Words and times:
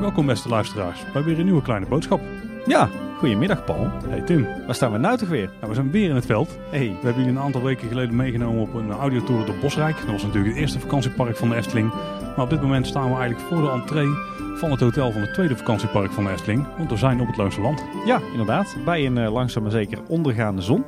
Welkom 0.00 0.26
beste 0.26 0.48
luisteraars 0.48 1.04
bij 1.12 1.22
weer 1.22 1.38
een 1.38 1.44
nieuwe 1.44 1.62
kleine 1.62 1.86
boodschap. 1.86 2.20
Ja, 2.66 2.88
goedemiddag 3.18 3.64
Paul. 3.64 3.90
Hey 4.08 4.20
Tim, 4.20 4.46
Waar 4.66 4.74
staan 4.74 4.92
we 4.92 4.98
nou 4.98 5.16
toch 5.16 5.28
weer? 5.28 5.50
nou, 5.56 5.68
we 5.68 5.74
zijn 5.74 5.90
weer 5.90 6.08
in 6.08 6.14
het 6.14 6.26
veld. 6.26 6.58
Hey. 6.70 6.86
We 6.88 7.06
hebben 7.06 7.22
jullie 7.22 7.38
een 7.38 7.44
aantal 7.44 7.62
weken 7.62 7.88
geleden 7.88 8.16
meegenomen 8.16 8.62
op 8.62 8.74
een 8.74 8.90
audiotour 8.90 9.46
door 9.46 9.54
Bosrijk. 9.60 9.96
Dat 9.96 10.10
was 10.10 10.22
natuurlijk 10.22 10.52
het 10.52 10.62
eerste 10.62 10.80
vakantiepark 10.80 11.36
van 11.36 11.48
de 11.48 11.56
Efteling. 11.56 11.88
Maar 12.36 12.44
op 12.44 12.50
dit 12.50 12.62
moment 12.62 12.86
staan 12.86 13.10
we 13.10 13.16
eigenlijk 13.16 13.48
voor 13.48 13.62
de 13.62 13.70
entree 13.70 14.08
van 14.56 14.70
het 14.70 14.80
hotel 14.80 15.12
van 15.12 15.20
het 15.20 15.34
tweede 15.34 15.56
vakantiepark 15.56 16.12
van 16.12 16.28
Efteling. 16.28 16.66
Want 16.76 16.90
we 16.90 16.96
zijn 16.96 17.20
op 17.20 17.26
het 17.26 17.36
Loonse 17.36 17.60
Land. 17.60 17.84
Ja, 18.06 18.20
inderdaad. 18.30 18.76
Bij 18.84 19.06
een 19.06 19.18
eh, 19.18 19.32
langzaam 19.32 19.62
maar 19.62 19.72
zeker 19.72 19.98
ondergaande 20.08 20.62
zon. 20.62 20.84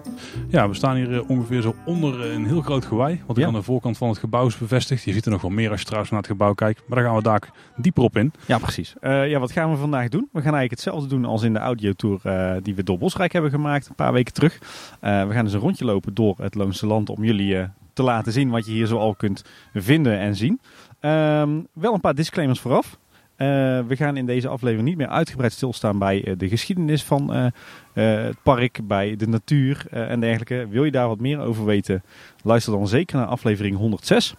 Ja, 0.49 0.69
we 0.69 0.75
staan 0.75 0.97
hier 0.97 1.13
eh, 1.15 1.31
ongeveer 1.31 1.63
zo 1.63 1.75
onder 1.85 2.23
eh, 2.23 2.33
een 2.33 2.47
heel 2.47 2.61
groot 2.61 2.85
gewei. 2.85 3.23
Wat 3.27 3.37
Ja. 3.37 3.47
aan 3.47 3.53
de 3.53 3.63
voorkant 3.63 3.99
van 3.99 4.09
het 4.09 4.19
gebouw 4.19 4.47
is 4.47 4.59
bevestigd. 4.59 5.05
Je 5.05 5.13
ziet 5.13 5.25
er 5.25 5.31
nog 5.31 5.43
wel 5.43 5.51
meer 5.51 5.71
als 5.71 5.79
je 5.79 5.85
trouwens 5.85 6.11
naar 6.13 6.21
het 6.21 6.31
gebouw 6.31 6.55
kijkt. 6.55 6.83
Maar 6.87 6.99
daar 6.99 7.07
gaan 7.07 7.17
we 7.17 7.23
daar 7.23 7.51
dieper 7.77 8.03
op 8.03 8.17
in. 8.17 8.33
Ja, 8.47 8.59
precies. 8.59 8.95
Ja, 9.01 9.39
wat 9.39 9.53
gaan 9.53 9.71
we 9.71 9.77
vandaag 9.77 10.09
doen? 10.09 10.29
We 10.33 10.41
gaan 10.43 10.55
eigenlijk 10.55 10.71
hetzelfde 10.71 11.09
doen 11.09 11.25
als 11.25 11.43
in 11.43 11.53
de 11.53 11.59
audiotour 11.59 12.21
die 12.63 12.75
we 12.75 12.83
door 12.83 12.99
Bosrijk 12.99 13.33
hebben 13.33 13.51
gemaakt 13.51 13.89
een 13.89 13.95
paar 13.95 14.13
weken 14.13 14.33
terug. 14.33 14.59
We 15.01 15.29
gaan 15.31 15.45
dus 15.45 15.53
een 15.53 15.61
rondje 15.61 15.85
lopen 15.85 16.15
door 16.15 16.35
het 16.39 16.55
Loonse 16.55 16.87
Land 16.87 17.09
om 17.09 17.25
jullie 17.25 17.69
te 17.93 18.03
laten 18.03 18.33
zien 18.33 18.51
wat 18.51 18.67
je 18.67 18.73
hier 18.73 18.87
zo 18.87 18.99
al 18.99 19.15
kunt 19.15 19.45
vinden 19.75 20.19
en 20.19 20.37
zien. 20.37 20.61
Ehm, 21.01 21.51
wel 21.73 21.95
een 21.95 22.01
paar 22.01 22.15
disclaimers 22.15 22.61
vooraf. 22.61 22.99
Eh, 23.39 23.47
we 23.87 23.97
gaan 23.97 24.17
in 24.17 24.27
deze 24.27 24.49
aflevering 24.49 24.89
niet 24.89 24.97
meer 24.97 25.09
uitgebreid 25.09 25.53
stilstaan 25.53 25.99
bij 25.99 26.25
eh, 26.25 26.35
de 26.37 26.49
geschiedenis 26.49 27.05
van 27.05 27.33
eh, 27.35 27.47
het 27.93 28.43
park, 28.43 28.81
bij 28.83 29.17
de 29.17 29.29
natuur 29.29 29.87
en 29.91 30.21
dergelijke. 30.21 30.67
Wil 30.71 30.85
je 30.85 30.91
daar 30.91 31.09
wat 31.09 31.21
meer 31.21 31.41
over 31.41 31.65
weten? 31.65 32.03
Luister 32.43 32.73
dan 32.73 32.89
zeker 32.89 33.17
naar 33.17 33.27
aflevering 33.27 33.77
106. 33.77 34.35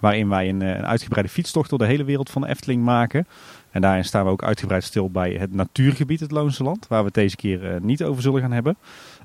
Waarin 0.00 0.28
wij 0.28 0.48
een, 0.48 0.60
een 0.60 0.86
uitgebreide 0.86 1.30
fietstocht 1.30 1.70
door 1.70 1.78
de 1.78 1.86
hele 1.86 2.04
wereld 2.04 2.30
van 2.30 2.42
de 2.42 2.48
Efteling 2.48 2.82
maken. 2.82 3.26
En 3.70 3.80
daarin 3.80 4.04
staan 4.04 4.24
we 4.24 4.30
ook 4.30 4.44
uitgebreid 4.44 4.84
stil 4.84 5.10
bij 5.10 5.32
het 5.32 5.54
natuurgebied, 5.54 6.20
het 6.20 6.30
Loonse 6.30 6.62
Land. 6.62 6.88
Waar 6.88 6.98
we 7.00 7.06
het 7.06 7.14
deze 7.14 7.36
keer 7.36 7.78
niet 7.82 8.02
over 8.02 8.22
zullen 8.22 8.40
gaan 8.40 8.52
hebben. 8.52 8.76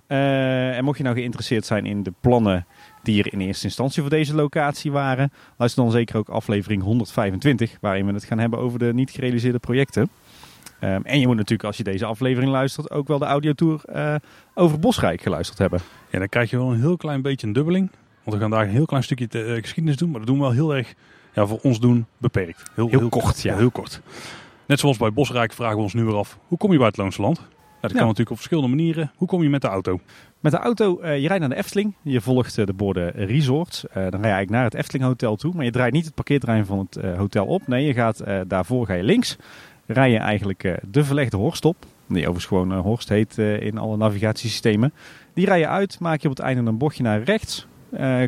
En 0.07 0.83
mocht 0.83 0.97
je 0.97 1.03
nou 1.03 1.15
geïnteresseerd 1.15 1.65
zijn 1.65 1.85
in 1.85 2.03
de 2.03 2.13
plannen 2.21 2.65
die 3.03 3.23
er 3.23 3.33
in 3.33 3.39
eerste 3.41 3.65
instantie 3.65 4.01
voor 4.01 4.09
deze 4.11 4.35
locatie 4.35 4.91
waren. 4.91 5.31
Luister 5.57 5.83
dan 5.83 5.91
zeker 5.91 6.17
ook 6.17 6.29
aflevering 6.29 6.81
125. 6.83 7.77
Waarin 7.81 8.05
we 8.05 8.13
het 8.13 8.23
gaan 8.23 8.39
hebben 8.39 8.59
over 8.59 8.79
de 8.79 8.93
niet 8.93 9.11
gerealiseerde 9.11 9.59
projecten. 9.59 10.09
Ehm, 10.79 11.01
en 11.03 11.19
je 11.19 11.27
moet 11.27 11.35
natuurlijk 11.35 11.63
als 11.63 11.77
je 11.77 11.83
deze 11.83 12.05
aflevering 12.05 12.51
luistert 12.51 12.91
ook 12.91 13.07
wel 13.07 13.19
de 13.19 13.25
audiotour 13.25 13.81
eh 13.85 14.15
over 14.53 14.79
Bosrijk 14.79 15.21
geluisterd 15.21 15.57
hebben. 15.57 15.79
Ja, 16.11 16.19
dan 16.19 16.29
krijg 16.29 16.49
je 16.49 16.57
wel 16.57 16.71
een 16.71 16.79
heel 16.79 16.97
klein 16.97 17.21
beetje 17.21 17.47
een 17.47 17.53
dubbeling. 17.53 17.91
Want 18.23 18.35
we 18.37 18.41
gaan 18.41 18.51
daar 18.51 18.63
een 18.63 18.69
heel 18.73 18.85
klein 18.85 19.03
stukje 19.03 19.27
te- 19.27 19.43
eh, 19.43 19.61
geschiedenis 19.61 19.97
doen. 19.97 20.09
Maar 20.09 20.19
dat 20.19 20.27
doen 20.27 20.37
we 20.37 20.43
wel 20.43 20.51
heel 20.53 20.75
erg, 20.75 20.93
ja, 21.33 21.45
voor 21.45 21.59
ons 21.61 21.79
doen, 21.79 22.05
beperkt. 22.17 22.63
Heel 22.75 23.09
kort, 23.09 23.41
ja. 23.41 23.55
Heel 23.57 23.71
kort. 23.71 24.01
Net 24.65 24.79
zoals 24.79 24.97
bij 24.97 25.13
Bosrijk 25.13 25.53
vragen 25.53 25.75
we 25.77 25.83
ons 25.83 25.93
nu 25.93 26.03
weer 26.03 26.15
af, 26.15 26.37
hoe 26.47 26.57
kom 26.57 26.71
je 26.71 26.77
bij 26.77 26.87
het 26.87 26.97
Loonse 26.97 27.21
Land? 27.21 27.41
Dat 27.81 27.91
kan 27.91 27.99
Ja. 27.99 28.05
natuurlijk 28.05 28.29
op 28.29 28.35
verschillende 28.35 28.69
manieren. 28.75 29.11
Hoe 29.15 29.27
kom 29.27 29.43
je 29.43 29.49
met 29.49 29.61
de 29.61 29.67
auto? 29.67 29.99
Met 30.39 30.51
de 30.51 30.57
auto, 30.57 30.99
eh, 30.99 31.21
je 31.21 31.27
rijdt 31.27 31.39
naar 31.39 31.49
de 31.49 31.55
Efteling. 31.55 31.93
Je 32.01 32.21
volgt 32.21 32.57
eh, 32.57 32.65
de 32.65 32.73
borden 32.73 33.11
resorts. 33.11 33.87
Eh, 33.87 33.93
dan 33.93 34.03
rij 34.03 34.11
je 34.11 34.19
eigenlijk 34.35 34.49
naar 34.49 34.63
het 34.63 34.73
Efteling 34.73 35.03
Hotel 35.05 35.35
toe. 35.35 35.53
Maar 35.55 35.65
je 35.65 35.71
draait 35.71 35.93
niet 35.93 36.05
het 36.05 36.15
parkeerterrein 36.15 36.65
van 36.65 36.87
het 36.89 37.15
hotel 37.15 37.45
op. 37.45 37.67
Nee, 37.67 37.85
je 37.85 37.93
gaat 37.93 38.23
daarvoor 38.47 38.85
ga 38.85 38.93
je 38.93 39.03
links. 39.03 39.37
Rij 39.85 40.11
je 40.11 40.17
eigenlijk 40.17 40.79
de 40.91 41.03
verlegde 41.03 41.37
Horst 41.37 41.65
op. 41.65 41.85
Die 42.07 42.17
overigens 42.17 42.45
gewoon 42.45 42.73
Horst 42.73 43.09
heet 43.09 43.37
in 43.37 43.77
alle 43.77 43.97
navigatiesystemen. 43.97 44.93
Die 45.33 45.45
rij 45.45 45.59
je 45.59 45.67
uit, 45.67 45.99
maak 45.99 46.21
je 46.21 46.29
op 46.29 46.35
het 46.35 46.45
einde 46.45 46.69
een 46.69 46.77
bochtje 46.77 47.03
naar 47.03 47.23
rechts. 47.23 47.67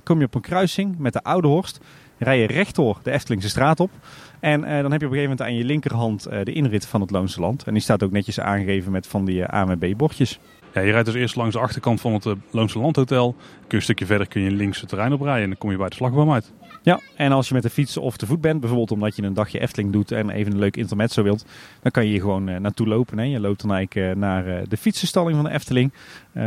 Kom 0.03 0.19
je 0.19 0.25
op 0.25 0.35
een 0.35 0.41
kruising 0.41 0.97
met 0.97 1.13
de 1.13 1.23
Oude 1.23 1.47
Horst. 1.47 1.79
Rij 2.23 2.39
je 2.39 2.47
rechtdoor 2.47 2.99
de 3.03 3.11
Eftelingse 3.11 3.49
straat 3.49 3.79
op. 3.79 3.91
En 4.39 4.63
eh, 4.63 4.81
dan 4.81 4.91
heb 4.91 5.01
je 5.01 5.07
op 5.07 5.11
een 5.11 5.17
gegeven 5.17 5.29
moment 5.29 5.41
aan 5.41 5.55
je 5.55 5.63
linkerhand 5.63 6.25
eh, 6.25 6.43
de 6.43 6.53
inrit 6.53 6.85
van 6.85 7.01
het 7.01 7.11
Loonse 7.11 7.39
Land. 7.39 7.63
En 7.63 7.73
die 7.73 7.81
staat 7.81 8.03
ook 8.03 8.11
netjes 8.11 8.39
aangegeven 8.39 8.91
met 8.91 9.07
van 9.07 9.25
die 9.25 9.43
eh, 9.43 9.61
ANWB-bordjes. 9.61 10.39
Ja, 10.73 10.81
je 10.81 10.91
rijdt 10.91 11.05
dus 11.05 11.15
eerst 11.15 11.35
langs 11.35 11.55
de 11.55 11.61
achterkant 11.61 12.01
van 12.01 12.13
het 12.13 12.25
Loonse 12.51 12.79
Landhotel. 12.79 13.31
Kun 13.33 13.67
je 13.67 13.75
een 13.75 13.81
stukje 13.81 14.05
verder 14.05 14.27
kun 14.27 14.41
je 14.41 14.51
links 14.51 14.79
het 14.79 14.89
terrein 14.89 15.13
oprijden 15.13 15.43
en 15.43 15.49
dan 15.49 15.57
kom 15.57 15.71
je 15.71 15.77
bij 15.77 15.89
de 15.89 15.95
slagboom 15.95 16.31
uit. 16.31 16.53
Ja, 16.83 16.99
en 17.15 17.31
als 17.31 17.47
je 17.47 17.53
met 17.53 17.63
de 17.63 17.69
fiets 17.69 17.97
of 17.97 18.17
te 18.17 18.25
voet 18.25 18.41
bent, 18.41 18.59
bijvoorbeeld 18.59 18.91
omdat 18.91 19.15
je 19.15 19.23
een 19.23 19.33
dagje 19.33 19.59
Efteling 19.59 19.91
doet 19.91 20.11
en 20.11 20.29
even 20.29 20.51
een 20.51 20.59
leuk 20.59 20.77
intermezzo 20.77 21.23
wilt, 21.23 21.45
dan 21.81 21.91
kan 21.91 22.03
je 22.03 22.09
hier 22.09 22.19
gewoon 22.19 22.49
eh, 22.49 22.59
naartoe 22.59 22.87
lopen. 22.87 23.17
Hè. 23.17 23.23
Je 23.23 23.39
loopt 23.39 23.61
dan 23.61 23.73
eigenlijk 23.73 24.09
eh, 24.09 24.15
naar 24.15 24.47
eh, 24.47 24.61
de 24.67 24.77
fietsenstalling 24.77 25.35
van 25.35 25.45
de 25.45 25.51
Efteling. 25.51 25.91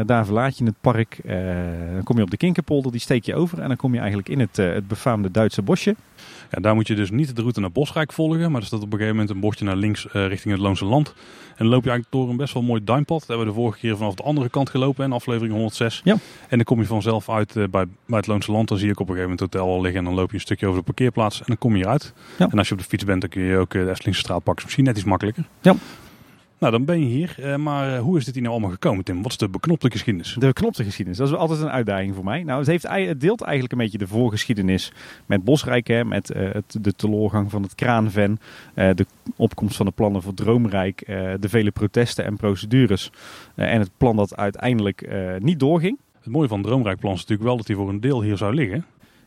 Daar 0.07 0.25
verlaat 0.25 0.59
je 0.59 0.65
het 0.65 0.81
park. 0.81 1.21
Dan 1.95 2.03
kom 2.05 2.17
je 2.17 2.23
op 2.23 2.31
de 2.31 2.37
Kinkerpolder, 2.37 2.93
die 2.93 3.01
steek 3.01 3.25
je 3.25 3.35
over 3.35 3.61
en 3.61 3.69
dan 3.69 3.77
kom 3.77 3.93
je 3.93 3.99
eigenlijk 3.99 4.29
in 4.29 4.41
het, 4.41 4.57
het 4.57 4.89
befaamde 4.89 5.31
Duitse 5.31 5.63
bosje. 5.63 5.97
Ja, 6.55 6.61
daar 6.61 6.75
moet 6.75 6.87
je 6.87 6.95
dus 6.95 7.11
niet 7.11 7.37
de 7.37 7.41
route 7.41 7.61
naar 7.61 7.73
Bosrijk 7.73 8.13
volgen, 8.13 8.51
maar 8.51 8.61
er 8.61 8.67
staat 8.67 8.81
op 8.81 8.87
een 8.87 8.99
gegeven 8.99 9.13
moment 9.13 9.31
een 9.31 9.41
bordje 9.41 9.65
naar 9.65 9.77
links 9.77 10.09
eh, 10.09 10.27
richting 10.27 10.55
het 10.55 10.63
Loonse 10.63 10.85
Land. 10.85 11.09
En 11.09 11.55
dan 11.57 11.67
loop 11.67 11.85
je 11.85 11.91
eigenlijk 11.91 12.11
door 12.11 12.31
een 12.31 12.37
best 12.37 12.55
wel 12.55 12.63
mooi 12.63 12.85
duimpad. 12.85 13.19
Dat 13.19 13.29
hebben 13.29 13.47
we 13.47 13.53
de 13.53 13.59
vorige 13.59 13.79
keer 13.79 13.97
vanaf 13.97 14.15
de 14.15 14.23
andere 14.23 14.49
kant 14.49 14.71
gelopen 14.71 15.05
in 15.05 15.13
aflevering 15.13 15.53
106. 15.53 16.01
Ja. 16.05 16.13
En 16.49 16.57
dan 16.57 16.65
kom 16.65 16.81
je 16.81 16.87
vanzelf 16.87 17.31
uit 17.31 17.57
eh, 17.57 17.65
bij, 17.71 17.85
bij 18.07 18.19
het 18.19 18.27
Loonse 18.27 18.53
Land. 18.53 18.69
Dan 18.69 18.79
zie 18.79 18.87
je 18.87 18.93
ook 18.93 19.01
op 19.01 19.09
een 19.09 19.15
gegeven 19.15 19.37
moment 19.37 19.53
het 19.53 19.61
hotel 19.61 19.77
al 19.77 19.83
liggen 19.83 20.01
en 20.01 20.07
dan 20.07 20.15
loop 20.15 20.29
je 20.29 20.35
een 20.35 20.41
stukje 20.41 20.67
over 20.67 20.79
de 20.79 20.85
parkeerplaats 20.85 21.39
en 21.39 21.45
dan 21.47 21.59
kom 21.59 21.77
je 21.77 21.83
eruit. 21.83 22.13
Ja. 22.39 22.49
En 22.51 22.59
als 22.59 22.69
je 22.69 22.75
op 22.75 22.81
de 22.81 22.87
fiets 22.87 23.05
bent, 23.05 23.21
dan 23.21 23.31
kun 23.31 23.43
je 23.43 23.57
ook 23.57 23.75
eh, 23.75 23.85
de 23.85 23.91
Eftelingse 23.91 24.21
straat 24.21 24.43
pakken. 24.43 24.57
Is 24.57 24.63
misschien 24.63 24.85
net 24.85 24.97
iets 24.97 25.07
makkelijker. 25.07 25.45
Ja. 25.61 25.75
Nou, 26.65 26.77
dan 26.77 26.85
ben 26.85 27.01
je 27.01 27.07
hier. 27.07 27.35
Eh, 27.39 27.57
maar 27.57 27.95
eh, 27.95 28.01
hoe 28.01 28.19
is 28.19 28.25
dit 28.25 28.35
hier 28.35 28.43
nou 28.43 28.55
allemaal 28.55 28.73
gekomen, 28.73 29.05
Tim? 29.05 29.23
Wat 29.23 29.31
is 29.31 29.37
de 29.37 29.49
beknopte 29.49 29.91
geschiedenis? 29.91 30.35
De 30.39 30.47
beknopte 30.47 30.85
geschiedenis, 30.85 31.19
dat 31.19 31.29
is 31.29 31.35
altijd 31.35 31.61
een 31.61 31.71
uitdaging 31.71 32.15
voor 32.15 32.25
mij. 32.25 32.43
Nou, 32.43 32.59
het, 32.59 32.69
heeft, 32.69 32.89
het 32.89 33.21
deelt 33.21 33.41
eigenlijk 33.41 33.73
een 33.73 33.79
beetje 33.79 33.99
de 33.99 34.07
voorgeschiedenis 34.07 34.93
met 35.27 35.45
Bosrijk, 35.45 35.87
hè, 35.87 36.05
met 36.05 36.31
eh, 36.31 36.53
het, 36.53 36.77
de 36.81 36.93
teloorgang 36.93 37.51
van 37.51 37.63
het 37.63 37.75
kraanven, 37.75 38.39
de 38.75 39.07
opkomst 39.37 39.77
van 39.77 39.87
de 39.87 39.93
plannen 39.93 40.23
voor 40.23 40.35
Droomrijk, 40.35 41.03
de 41.41 41.49
vele 41.49 41.71
protesten 41.71 42.25
en 42.25 42.37
procedures 42.37 43.11
en 43.55 43.81
het 43.81 43.91
plan 43.97 44.17
dat 44.17 44.37
uiteindelijk 44.37 45.09
niet 45.39 45.61
doorging. 45.61 45.99
Het 46.21 46.33
mooie 46.33 46.49
van 46.49 46.59
het 46.59 46.67
Droomrijkplan 46.67 47.13
is 47.13 47.21
natuurlijk 47.21 47.49
wel 47.49 47.57
dat 47.57 47.67
hij 47.67 47.77
voor 47.77 47.89
een 47.89 48.01
deel 48.01 48.23
hier 48.23 48.37
zou 48.37 48.55
liggen. 48.55 48.85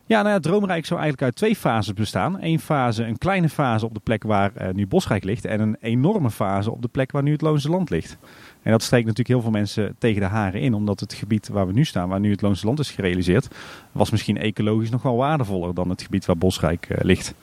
Ja, 0.08 0.22
nou 0.22 0.34
ja, 0.34 0.40
Droomrijk 0.40 0.86
zou 0.86 1.00
eigenlijk 1.00 1.30
uit 1.30 1.36
twee 1.36 1.56
fases 1.56 1.92
bestaan. 1.92 2.36
Eén 2.40 2.60
fase, 2.60 3.04
een 3.04 3.18
kleine 3.18 3.48
fase 3.48 3.84
op 3.84 3.94
de 3.94 4.00
plek 4.00 4.22
waar 4.22 4.56
eh, 4.56 4.74
nu 4.74 4.86
Bosrijk 4.86 5.24
ligt 5.24 5.44
en 5.44 5.60
een 5.60 5.76
enorme 5.80 6.30
fase 6.30 6.70
op 6.70 6.82
de 6.82 6.88
plek 6.88 7.12
waar 7.12 7.22
nu 7.22 7.32
het 7.32 7.40
Loonse 7.40 7.70
Land 7.70 7.90
ligt. 7.90 8.16
En 8.62 8.70
dat 8.70 8.82
steekt 8.82 9.02
natuurlijk 9.02 9.28
heel 9.28 9.40
veel 9.40 9.50
mensen 9.50 9.96
tegen 9.98 10.20
de 10.20 10.26
haren 10.26 10.60
in, 10.60 10.74
omdat 10.74 11.00
het 11.00 11.12
gebied 11.12 11.48
waar 11.48 11.66
we 11.66 11.72
nu 11.72 11.84
staan, 11.84 12.08
waar 12.08 12.20
nu 12.20 12.30
het 12.30 12.42
Loonse 12.42 12.66
Land 12.66 12.78
is 12.78 12.90
gerealiseerd, 12.90 13.48
was 13.92 14.10
misschien 14.10 14.38
ecologisch 14.38 14.90
nog 14.90 15.02
wel 15.02 15.16
waardevoller 15.16 15.74
dan 15.74 15.88
het 15.88 16.02
gebied 16.02 16.26
waar 16.26 16.38
Bosrijk 16.38 16.86
eh, 16.88 17.04
ligt. 17.04 17.34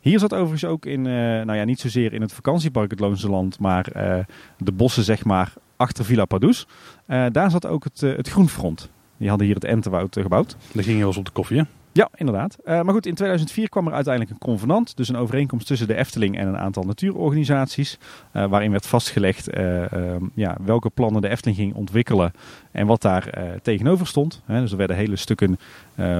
Hier 0.00 0.18
zat 0.18 0.34
overigens 0.34 0.64
ook 0.64 0.86
in, 0.86 1.06
eh, 1.06 1.12
nou 1.12 1.54
ja, 1.54 1.64
niet 1.64 1.80
zozeer 1.80 2.12
in 2.12 2.20
het 2.20 2.32
vakantiepark 2.32 2.90
het 2.90 3.00
Loonse 3.00 3.30
Land, 3.30 3.58
maar 3.58 3.84
de 4.58 4.72
bossen 4.72 5.04
zeg 5.04 5.24
maar 5.24 5.52
achter 5.76 6.04
Villa 6.04 6.24
Padus. 6.24 6.66
Daar 7.06 7.50
zat 7.50 7.66
ook 7.66 7.84
het, 7.84 8.00
het 8.00 8.28
Groenfront. 8.28 8.90
Die 9.16 9.28
hadden 9.28 9.46
hier 9.46 9.56
het 9.56 9.64
Entenwoud 9.64 10.16
gebouwd. 10.20 10.56
Daar 10.72 10.82
ging 10.82 10.94
je 10.94 10.98
wel 10.98 11.08
eens 11.08 11.16
op 11.16 11.24
de 11.24 11.30
koffie, 11.30 11.58
hè? 11.58 11.64
Ja, 11.94 12.08
inderdaad. 12.14 12.56
Eh, 12.64 12.82
maar 12.82 12.94
goed, 12.94 13.06
in 13.06 13.14
2004 13.14 13.68
kwam 13.68 13.86
er 13.86 13.92
uiteindelijk 13.92 14.34
een 14.34 14.48
convenant. 14.48 14.96
Dus 14.96 15.08
een 15.08 15.16
overeenkomst 15.16 15.66
tussen 15.66 15.86
de 15.86 15.94
Efteling 15.94 16.38
en 16.38 16.48
een 16.48 16.58
aantal 16.58 16.82
natuurorganisaties. 16.82 17.98
eh, 18.32 18.46
waarin 18.46 18.70
werd 18.70 18.86
vastgelegd 18.86 19.48
eh, 19.48 19.92
eh, 19.92 20.22
ja, 20.34 20.56
welke 20.64 20.90
plannen 20.90 21.22
de 21.22 21.28
Efteling 21.28 21.58
ging 21.58 21.74
ontwikkelen. 21.74 22.32
En 22.70 22.86
wat 22.86 23.02
daar 23.02 23.58
tegenover 23.62 24.06
stond. 24.06 24.42
Dus 24.46 24.70
er 24.70 24.76
werden 24.76 24.96
hele 24.96 25.16
stukken 25.16 25.58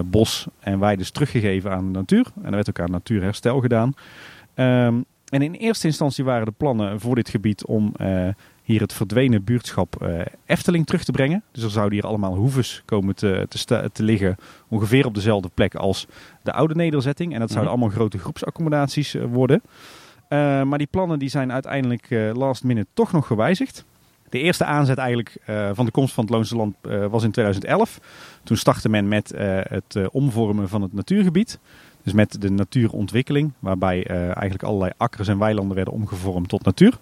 bos 0.05 0.47
en 0.61 0.79
weides 0.79 1.11
teruggegeven 1.11 1.71
aan 1.71 1.93
de 1.93 1.99
natuur. 1.99 2.27
En 2.37 2.45
er 2.45 2.55
werd 2.55 2.69
ook 2.69 2.81
aan 2.81 2.91
natuurherstel 2.91 3.61
gedaan. 3.61 3.95
Ehm, 4.55 5.01
en 5.29 5.43
in 5.43 5.53
eerste 5.53 5.87
instantie 5.87 6.25
waren 6.25 6.47
de 6.47 6.55
plannen 6.57 7.01
voor 7.01 7.15
dit 7.15 7.29
gebied 7.29 7.65
om 7.65 7.93
hier 8.65 8.81
het 8.81 8.93
verdwenen 8.93 9.45
buurtschap 9.45 10.03
eh, 10.03 10.21
Efteling 10.47 10.87
terug 10.87 11.05
te 11.05 11.13
brengen. 11.13 11.43
Dus 11.53 11.63
er 11.63 11.71
zouden 11.71 11.95
hier 11.95 12.07
allemaal 12.07 12.35
hoeves 12.35 12.83
komen 12.85 13.15
te, 13.15 13.47
te, 13.93 14.03
liggen, 14.03 14.37
ongeveer 14.69 15.07
op 15.07 15.15
dezelfde 15.15 15.51
plek 15.55 15.75
als 15.75 16.07
de 16.43 16.53
oude 16.53 16.75
nederzetting. 16.75 17.33
En 17.33 17.41
dat 17.41 17.51
zouden 17.51 17.73
Mhm. 17.73 17.81
allemaal 17.81 17.99
grote 17.99 18.19
groepsaccommodaties 18.19 19.15
eh, 19.15 19.25
worden. 19.25 19.63
Eh, 20.29 20.63
maar 20.63 20.79
die 20.79 20.87
plannen 20.87 21.19
die 21.19 21.29
zijn 21.29 21.53
uiteindelijk 21.53 22.09
last 22.35 22.65
minute 22.65 22.87
toch 22.95 23.13
nog 23.13 23.27
gewijzigd. 23.27 23.85
De 24.29 24.41
eerste 24.41 24.65
aanzet 24.65 24.99
eigenlijk 24.99 25.37
van 25.73 25.85
de 25.85 25.91
komst 25.91 26.15
van 26.15 26.25
het 26.25 26.33
Loonse 26.33 26.57
Land 26.57 26.75
was 27.11 27.23
in 27.25 27.31
2011. 27.31 28.01
Toen 28.45 28.57
startte 28.57 28.89
men 28.89 29.09
met 29.09 29.33
het 29.69 30.11
omvormen 30.11 30.69
van 30.69 30.83
het 30.83 30.93
natuurgebied. 30.93 31.59
Dus 32.03 32.13
met 32.13 32.41
de 32.41 32.51
natuurontwikkeling, 32.51 33.53
waarbij 33.59 34.07
eigenlijk 34.07 34.63
allerlei 34.63 34.93
akkers 34.97 35.29
en 35.29 35.39
weilanden 35.39 35.77
werden 35.77 35.95
omgevormd 35.95 36.49
tot 36.49 36.65
natuur. 36.65 36.99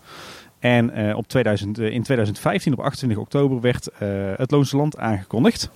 En 0.62 0.90
eh, 0.90 1.16
op 1.16 1.28
2000, 1.28 1.78
eh, 1.78 1.84
in 1.84 2.02
2015, 2.02 2.72
op 2.72 2.80
28 2.80 3.18
oktober, 3.18 3.60
werd 3.60 3.88
eh, 3.88 4.08
het 4.36 4.50
Loonse 4.50 4.76
Land 4.76 4.98
aangekondigd. 4.98 5.70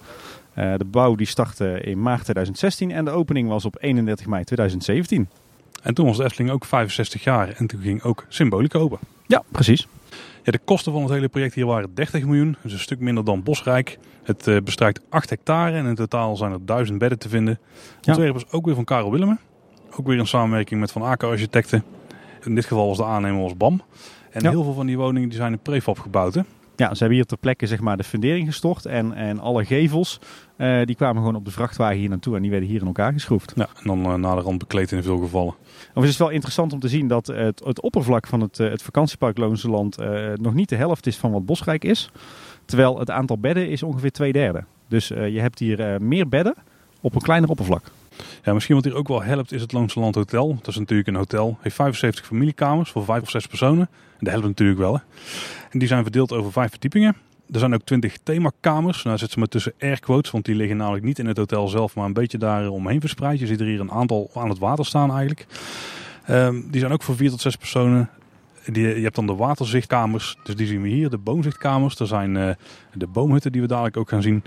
De 0.54 0.86
bouw 0.86 1.14
die 1.14 1.26
startte 1.26 1.80
in 1.80 2.02
maart 2.02 2.22
2016 2.22 2.90
en 2.90 3.04
de 3.04 3.10
opening 3.10 3.48
was 3.48 3.64
op 3.64 3.76
31 3.80 4.26
mei 4.26 4.44
2017. 4.44 5.28
En 5.82 5.94
toen 5.94 6.06
was 6.06 6.16
de 6.16 6.24
Efteling 6.24 6.50
ook 6.50 6.64
65 6.64 7.24
jaar 7.24 7.48
en 7.48 7.66
toen 7.66 7.80
ging 7.80 8.02
ook 8.02 8.24
Symbolica 8.28 8.78
open. 8.78 8.98
Ja, 9.26 9.42
precies. 9.48 9.88
Ja, 10.42 10.52
de 10.52 10.60
kosten 10.64 10.92
van 10.92 11.02
het 11.02 11.10
hele 11.10 11.28
project 11.28 11.54
hier 11.54 11.66
waren 11.66 11.94
30 11.94 12.24
miljoen, 12.24 12.56
dus 12.62 12.72
een 12.72 12.78
stuk 12.78 13.00
minder 13.00 13.24
dan 13.24 13.42
Bosrijk. 13.42 13.98
Het 14.22 14.46
uh, 14.46 14.60
bestrijkt 14.60 15.00
8 15.08 15.30
hectare 15.30 15.76
en 15.76 15.86
in 15.86 15.94
totaal 15.94 16.36
zijn 16.36 16.52
er 16.52 16.64
1000 16.64 16.98
bedden 16.98 17.18
te 17.18 17.28
vinden. 17.28 17.58
Het 17.96 18.08
ontwerp 18.08 18.36
is 18.36 18.50
ook 18.50 18.64
weer 18.64 18.74
van 18.74 18.84
Karel 18.84 19.10
Willemen. 19.10 19.40
Ook 19.98 20.06
weer 20.06 20.18
in 20.18 20.26
samenwerking 20.26 20.80
met 20.80 20.92
Van 20.92 21.02
Aken 21.02 21.28
Architecten. 21.28 21.84
In 22.44 22.54
dit 22.54 22.64
geval 22.64 22.86
was 22.88 22.96
de 22.96 23.04
aannemer 23.04 23.42
was 23.42 23.56
BAM. 23.56 23.82
En 24.36 24.42
Ja. 24.42 24.50
heel 24.50 24.62
veel 24.62 24.72
van 24.72 24.86
die 24.86 24.96
woningen 24.96 25.28
die 25.28 25.38
zijn 25.38 25.52
in 25.52 25.58
prefab 25.58 25.98
gebouwd. 25.98 26.34
Hè? 26.34 26.40
Ja, 26.76 26.92
ze 26.92 26.98
hebben 26.98 27.16
hier 27.16 27.26
ter 27.26 27.38
plekke 27.38 27.66
zeg 27.66 27.80
maar, 27.80 27.96
de 27.96 28.04
fundering 28.04 28.46
gestort 28.46 28.86
en, 28.86 29.12
en 29.12 29.38
alle 29.38 29.64
gevels 29.64 30.20
eh, 30.56 30.80
die 30.84 30.96
kwamen 30.96 31.16
gewoon 31.16 31.34
op 31.36 31.44
de 31.44 31.50
vrachtwagen 31.50 31.96
hier 31.96 32.08
naartoe 32.08 32.36
en 32.36 32.42
die 32.42 32.50
werden 32.50 32.68
hier 32.68 32.80
in 32.80 32.86
elkaar 32.86 33.12
geschroefd. 33.12 33.52
Ja, 33.56 33.68
en 33.76 33.86
dan 33.86 34.06
uh, 34.06 34.14
naderhand 34.14 34.58
bekleed 34.58 34.92
in 34.92 35.02
veel 35.02 35.18
gevallen. 35.18 35.54
Of 35.94 36.02
het 36.02 36.10
is 36.10 36.16
wel 36.16 36.28
interessant 36.28 36.72
om 36.72 36.80
te 36.80 36.88
zien 36.88 37.08
dat 37.08 37.26
het, 37.26 37.62
het 37.64 37.80
oppervlak 37.80 38.26
van 38.26 38.40
het, 38.40 38.58
uh, 38.58 38.70
het 38.70 38.82
vakantiepark 38.82 39.38
Loonse 39.38 39.70
Land 39.70 40.00
uh, 40.00 40.32
nog 40.34 40.54
niet 40.54 40.68
de 40.68 40.76
helft 40.76 41.06
is 41.06 41.16
van 41.16 41.30
wat 41.30 41.46
Bosrijk 41.46 41.84
is. 41.84 42.10
Terwijl 42.64 42.98
het 42.98 43.10
aantal 43.10 43.38
bedden 43.38 43.68
is 43.68 43.82
ongeveer 43.82 44.12
twee 44.12 44.32
derde. 44.32 44.64
Dus 44.88 45.08
je 45.08 45.40
hebt 45.40 45.58
hier 45.58 46.02
meer 46.02 46.28
bedden 46.28 46.54
op 47.00 47.14
een 47.14 47.20
kleiner 47.20 47.50
oppervlak. 47.50 47.90
Ja, 48.44 48.52
misschien 48.52 48.74
wat 48.74 48.84
hier 48.84 48.94
ook 48.94 49.08
wel 49.08 49.22
helpt 49.22 49.52
is 49.52 49.60
het 49.60 49.72
Loonse 49.72 50.00
Land 50.00 50.14
Hotel. 50.14 50.54
Dat 50.56 50.66
is 50.68 50.78
natuurlijk 50.78 51.08
een 51.08 51.14
hotel. 51.14 51.58
heeft 51.60 51.74
75 51.74 52.26
familiekamers 52.26 52.90
voor 52.90 53.04
vijf 53.04 53.22
of 53.22 53.30
zes 53.30 53.46
personen. 53.46 53.88
Dat 54.20 54.32
helpt 54.32 54.46
natuurlijk 54.46 54.78
wel. 54.78 54.94
Hè? 54.94 55.00
En 55.70 55.78
die 55.78 55.88
zijn 55.88 56.02
verdeeld 56.02 56.32
over 56.32 56.52
vijf 56.52 56.70
verdiepingen. 56.70 57.16
Er 57.52 57.58
zijn 57.58 57.74
ook 57.74 57.82
20 57.84 58.16
themakamers. 58.22 59.02
Nou 59.02 59.18
zitten 59.18 59.34
ze 59.34 59.38
maar 59.38 59.48
tussen 59.48 59.72
airquotes, 59.80 60.30
want 60.30 60.44
die 60.44 60.54
liggen 60.54 60.76
namelijk 60.76 61.04
niet 61.04 61.18
in 61.18 61.26
het 61.26 61.36
hotel 61.36 61.68
zelf, 61.68 61.94
maar 61.94 62.04
een 62.04 62.12
beetje 62.12 62.38
daar 62.38 62.68
omheen 62.68 63.00
verspreid. 63.00 63.38
Je 63.38 63.46
ziet 63.46 63.60
er 63.60 63.66
hier 63.66 63.80
een 63.80 63.90
aantal 63.90 64.30
aan 64.34 64.48
het 64.48 64.58
water 64.58 64.86
staan 64.86 65.10
eigenlijk. 65.10 65.46
Um, 66.30 66.70
die 66.70 66.80
zijn 66.80 66.92
ook 66.92 67.02
voor 67.02 67.16
vier 67.16 67.30
tot 67.30 67.40
zes 67.40 67.56
personen. 67.56 68.10
Die, 68.72 68.86
je 68.86 69.02
hebt 69.02 69.14
dan 69.14 69.26
de 69.26 69.34
waterzichtkamers, 69.34 70.36
dus 70.44 70.56
die 70.56 70.66
zien 70.66 70.82
we 70.82 70.88
hier. 70.88 71.10
De 71.10 71.18
boomzichtkamers, 71.18 71.98
er 71.98 72.06
zijn 72.06 72.34
uh, 72.34 72.50
de 72.92 73.06
boomhutten 73.06 73.52
die 73.52 73.60
we 73.60 73.66
dadelijk 73.66 73.96
ook 73.96 74.08
gaan 74.08 74.22
zien. 74.22 74.42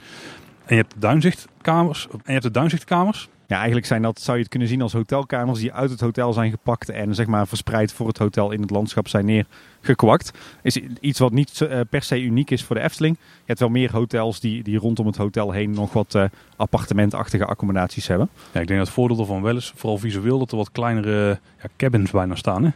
En 0.66 0.76
je 0.76 0.82
hebt 0.82 0.94
de 0.94 1.00
duinzichtkamers. 1.00 2.08
En 2.12 2.20
je 2.26 2.32
hebt 2.32 2.44
de 2.44 2.52
duinzichtkamers. 2.52 3.30
Ja, 3.50 3.56
eigenlijk 3.56 3.86
zijn 3.86 4.02
dat, 4.02 4.20
zou 4.20 4.38
je 4.38 4.44
het 4.44 4.52
kunnen 4.52 4.68
zien 4.70 4.82
als 4.82 4.94
hotelkamers 4.94 5.60
die 5.60 5.74
uit 5.74 5.90
het 5.90 6.00
hotel 6.00 6.34
zijn 6.34 6.52
gepakt 6.52 6.90
en 6.90 7.16
zeg 7.16 7.28
maar 7.28 7.48
verspreid 7.48 7.94
voor 7.94 8.08
het 8.08 8.18
hotel 8.18 8.52
in 8.52 8.62
het 8.62 8.70
landschap 8.70 9.08
zijn 9.08 9.26
neergekwakt. 9.26 10.32
Is 10.62 10.80
iets 11.00 11.20
wat 11.20 11.32
niet 11.32 11.60
uh, 11.60 11.80
per 11.90 12.02
se 12.02 12.22
uniek 12.22 12.52
is 12.52 12.64
voor 12.64 12.76
de 12.76 12.82
Efteling. 12.82 13.18
Je 13.20 13.44
hebt 13.46 13.60
wel 13.60 13.70
meer 13.70 13.92
hotels 13.92 14.40
die, 14.40 14.64
die 14.64 14.78
rondom 14.78 15.06
het 15.06 15.18
hotel 15.18 15.52
heen 15.52 15.72
nog 15.72 15.94
wat 15.94 16.16
uh, 16.16 16.24
appartementachtige 16.56 17.46
accommodaties 17.46 18.08
hebben. 18.08 18.30
Ja, 18.34 18.60
ik 18.60 18.68
denk 18.68 18.80
dat 18.80 18.88
het 18.88 18.98
voordeel 18.98 19.20
ervan 19.20 19.42
wel 19.42 19.56
is, 19.56 19.74
vooral 19.76 19.98
visueel, 19.98 20.40
dat 20.40 20.52
er 20.52 20.58
wat 20.58 20.72
kleinere 20.72 21.40
ja, 21.62 21.70
cabins 21.78 22.12
bijna 22.12 22.36
staan. 22.36 22.64
Hè? 22.64 22.70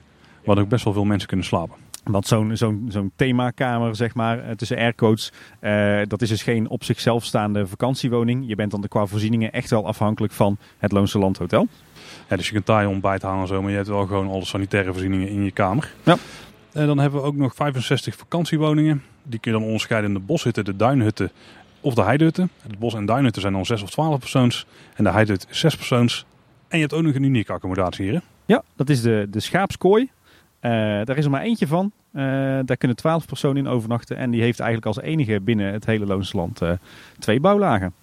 Waar 0.44 0.58
ook 0.58 0.70
best 0.70 0.84
wel 0.84 0.94
veel 0.94 1.06
mensen 1.06 1.28
kunnen 1.28 1.46
slapen. 1.46 1.76
Want 2.04 2.28
zo'n 2.28 2.58
zo'n 2.58 2.86
zo'n 2.90 3.12
themakamer, 3.16 3.96
zeg 3.96 4.14
maar, 4.16 4.56
tussen 4.56 4.78
aircoats, 4.78 5.32
uh, 5.62 6.02
dat 6.08 6.22
is 6.22 6.30
dus 6.30 6.44
geen 6.44 6.70
op 6.70 6.84
zichzelf 6.84 7.26
staande 7.26 7.68
vakantiewoning. 7.68 8.44
Je 8.48 8.56
bent 8.56 8.72
dan 8.72 8.86
qua 8.88 9.06
voorzieningen 9.06 9.52
echt 9.52 9.70
wel 9.70 9.88
afhankelijk 9.88 10.34
van 10.34 10.58
het 10.78 10.92
Loonse 10.92 11.20
Land 11.20 11.38
Hotel. 11.38 11.68
Ja, 12.30 12.36
dus 12.36 12.48
je 12.48 12.54
kunt 12.54 12.66
daar 12.66 12.82
je 12.82 12.90
ontbijt 12.90 13.22
halen 13.22 13.42
en 13.42 13.48
zo, 13.48 13.62
maar 13.62 13.70
je 13.70 13.76
hebt 13.76 13.88
wel 13.88 14.06
gewoon 14.06 14.30
alle 14.30 14.46
sanitaire 14.46 14.92
voorzieningen 14.92 15.30
in 15.30 15.44
je 15.44 15.52
kamer. 15.52 15.94
Ja. 16.04 16.18
En 16.72 16.88
dan 16.88 17.00
hebben 17.00 17.22
we 17.22 17.26
ook 17.26 17.36
nog 17.36 17.56
65 17.56 18.16
vakantiewoningen. 18.16 19.04
Die 19.24 19.40
kun 19.40 19.52
je 19.52 19.58
dan 19.58 19.66
onderscheiden 19.66 20.10
in 20.10 20.18
de 20.18 20.24
boshutten, 20.26 20.66
de 20.66 20.76
duinhutten 20.76 21.32
of 21.82 21.94
de 21.94 22.04
heidehutten. 22.04 22.50
De 22.68 22.78
bos- 22.78 22.94
en 22.94 23.06
duinhutten 23.06 23.42
zijn 23.42 23.54
dan 23.54 23.66
6 23.66 23.82
of 23.82 23.90
12 23.90 24.20
persoons. 24.20 24.66
En 24.96 25.04
de 25.04 25.12
heidehut 25.12 25.48
is 25.50 25.60
6 25.60 25.76
persoons. 25.76 26.26
En 26.68 26.78
je 26.78 26.84
hebt 26.84 26.94
ook 26.94 27.04
nog 27.04 27.16
een 27.16 27.24
unieke 27.24 27.54
accommodatie 27.54 28.06
hier. 28.06 28.14
Hè? 28.14 28.20
Ja, 28.46 28.64
dat 28.76 28.90
is 28.90 29.02
de, 29.02 29.28
de 29.30 29.40
schaapskooi. 29.40 30.10
Uh, 30.66 30.72
daar 31.04 31.18
is 31.18 31.26
er 31.26 31.32
maar 31.32 31.42
eentje 31.42 31.68
van. 31.68 31.92
Uh, 32.14 32.24
daar 32.66 32.78
kunnen 32.78 32.98
twaalf 32.98 33.26
personen 33.26 33.58
in 33.58 33.68
overnachten. 33.68 34.18
En 34.18 34.32
die 34.32 34.42
heeft 34.42 34.60
eigenlijk 34.60 34.96
als 34.96 35.06
enige 35.06 35.42
binnen 35.42 35.74
het 35.74 35.86
hele 35.86 36.06
Loonse 36.06 36.38
Land 36.38 36.62
uh, 36.62 36.72
twee 37.20 37.40
bouwlagen. 37.40 37.94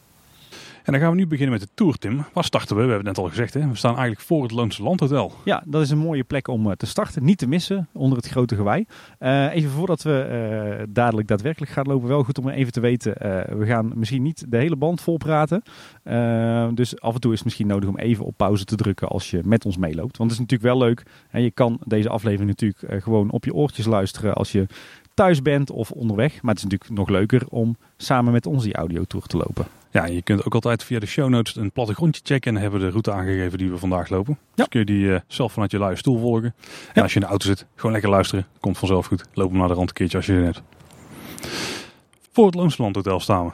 En 0.85 0.93
dan 0.93 1.01
gaan 1.01 1.11
we 1.11 1.17
nu 1.17 1.27
beginnen 1.27 1.59
met 1.59 1.69
de 1.69 1.75
tour, 1.75 1.95
Tim. 1.95 2.25
Waar 2.33 2.45
starten 2.45 2.77
we? 2.77 2.83
We 2.83 2.89
hebben 2.89 3.07
het 3.07 3.17
net 3.17 3.25
al 3.25 3.31
gezegd, 3.31 3.55
hè? 3.55 3.69
we 3.69 3.77
staan 3.77 3.97
eigenlijk 3.97 4.21
voor 4.21 4.43
het 4.43 4.51
Loonse 4.51 4.83
Landhotel. 4.83 5.33
Ja, 5.45 5.63
dat 5.67 5.83
is 5.83 5.91
een 5.91 5.99
mooie 5.99 6.25
plek 6.25 6.49
om 6.49 6.77
te 6.77 6.87
starten. 6.87 7.25
Niet 7.25 7.39
te 7.39 7.49
missen 7.49 7.89
onder 7.93 8.19
het 8.19 8.29
grote 8.29 8.55
gewei. 8.55 8.85
Uh, 9.21 9.55
even 9.55 9.71
voordat 9.71 10.03
we 10.03 10.79
uh, 10.79 10.85
dadelijk 10.89 11.29
daadwerkelijk 11.29 11.73
gaan 11.73 11.87
lopen, 11.87 12.09
wel 12.09 12.23
goed 12.23 12.39
om 12.39 12.49
even 12.49 12.73
te 12.73 12.81
weten. 12.81 13.13
We 13.59 13.67
gaan 13.67 13.93
misschien 13.95 14.23
niet 14.23 14.45
de 14.49 14.57
hele 14.57 14.77
band 14.77 15.01
vol 15.01 15.17
praten. 15.17 15.63
dus 16.75 17.01
af 17.01 17.15
en 17.15 17.21
toe 17.21 17.31
is 17.33 17.37
het 17.37 17.45
misschien 17.45 17.67
nodig 17.67 17.89
om 17.89 17.99
even 17.99 18.25
op 18.25 18.37
pauze 18.37 18.65
te 18.65 18.77
drukken 18.77 19.09
als 19.09 19.31
je 19.31 19.41
met 19.45 19.65
ons 19.65 19.77
meeloopt. 19.77 20.17
Want 20.17 20.31
het 20.31 20.41
is 20.41 20.47
natuurlijk 20.47 20.79
wel 20.79 20.89
leuk. 20.89 21.03
En 21.31 21.43
je 21.43 21.51
kan 21.51 21.81
deze 21.85 22.09
aflevering 22.09 22.49
natuurlijk 22.49 23.03
gewoon 23.03 23.31
op 23.31 23.45
je 23.45 23.55
oortjes 23.55 23.87
luisteren 23.87 24.35
als 24.35 24.53
je 24.53 24.67
thuis 25.15 25.43
bent 25.43 25.71
of 25.71 25.91
onderweg. 25.91 26.43
Maar 26.43 26.55
het 26.55 26.65
is 26.65 26.71
natuurlijk 26.71 26.91
nog 26.91 27.09
leuker 27.09 27.47
om 27.49 27.77
samen 27.97 28.33
met 28.33 28.47
ons 28.47 28.63
die 28.63 28.75
audiotour 28.75 29.27
te 29.27 29.37
lopen. 29.37 29.80
Ja, 29.93 30.07
je 30.07 30.23
kunt 30.23 30.45
ook 30.45 30.55
altijd 30.55 30.85
via 30.85 30.99
de 30.99 31.07
show 31.07 31.29
notes 31.29 31.57
een 31.57 31.71
plattegrondje 31.73 32.21
checken. 32.25 32.49
En 32.49 32.53
dan 32.53 32.63
hebben 32.63 32.81
we 32.81 32.87
de 32.87 32.93
route 32.93 33.13
aangegeven 33.13 33.59
die 33.59 33.71
we 33.71 33.79
vandaag 33.79 34.09
lopen. 34.09 34.39
Ja. 34.41 34.49
Dus 34.55 34.69
kun 34.69 34.81
je 34.81 34.87
die 34.87 35.05
uh, 35.05 35.19
zelf 35.27 35.53
vanuit 35.53 35.71
je 35.71 35.79
luie 35.79 35.97
stoel 35.97 36.19
volgen. 36.19 36.55
En 36.65 36.93
ja. 36.95 37.03
als 37.03 37.13
je 37.13 37.21
in 37.21 37.25
de 37.25 37.31
auto 37.31 37.47
zit, 37.47 37.67
gewoon 37.75 37.93
lekker 37.93 38.11
luisteren. 38.11 38.47
Komt 38.61 38.79
vanzelf 38.79 39.07
goed. 39.07 39.25
Loop 39.33 39.51
hem 39.51 39.59
naar 39.59 39.69
de 39.69 39.75
rand 39.75 39.89
een 39.89 39.95
keertje 39.95 40.17
als 40.17 40.27
je 40.27 40.33
er 40.33 40.45
hebt. 40.45 40.63
Voor 42.33 42.47
het 42.47 42.55
Loonsland 42.55 42.95
Hotel 42.97 43.21
staan 43.21 43.47
we. 43.47 43.53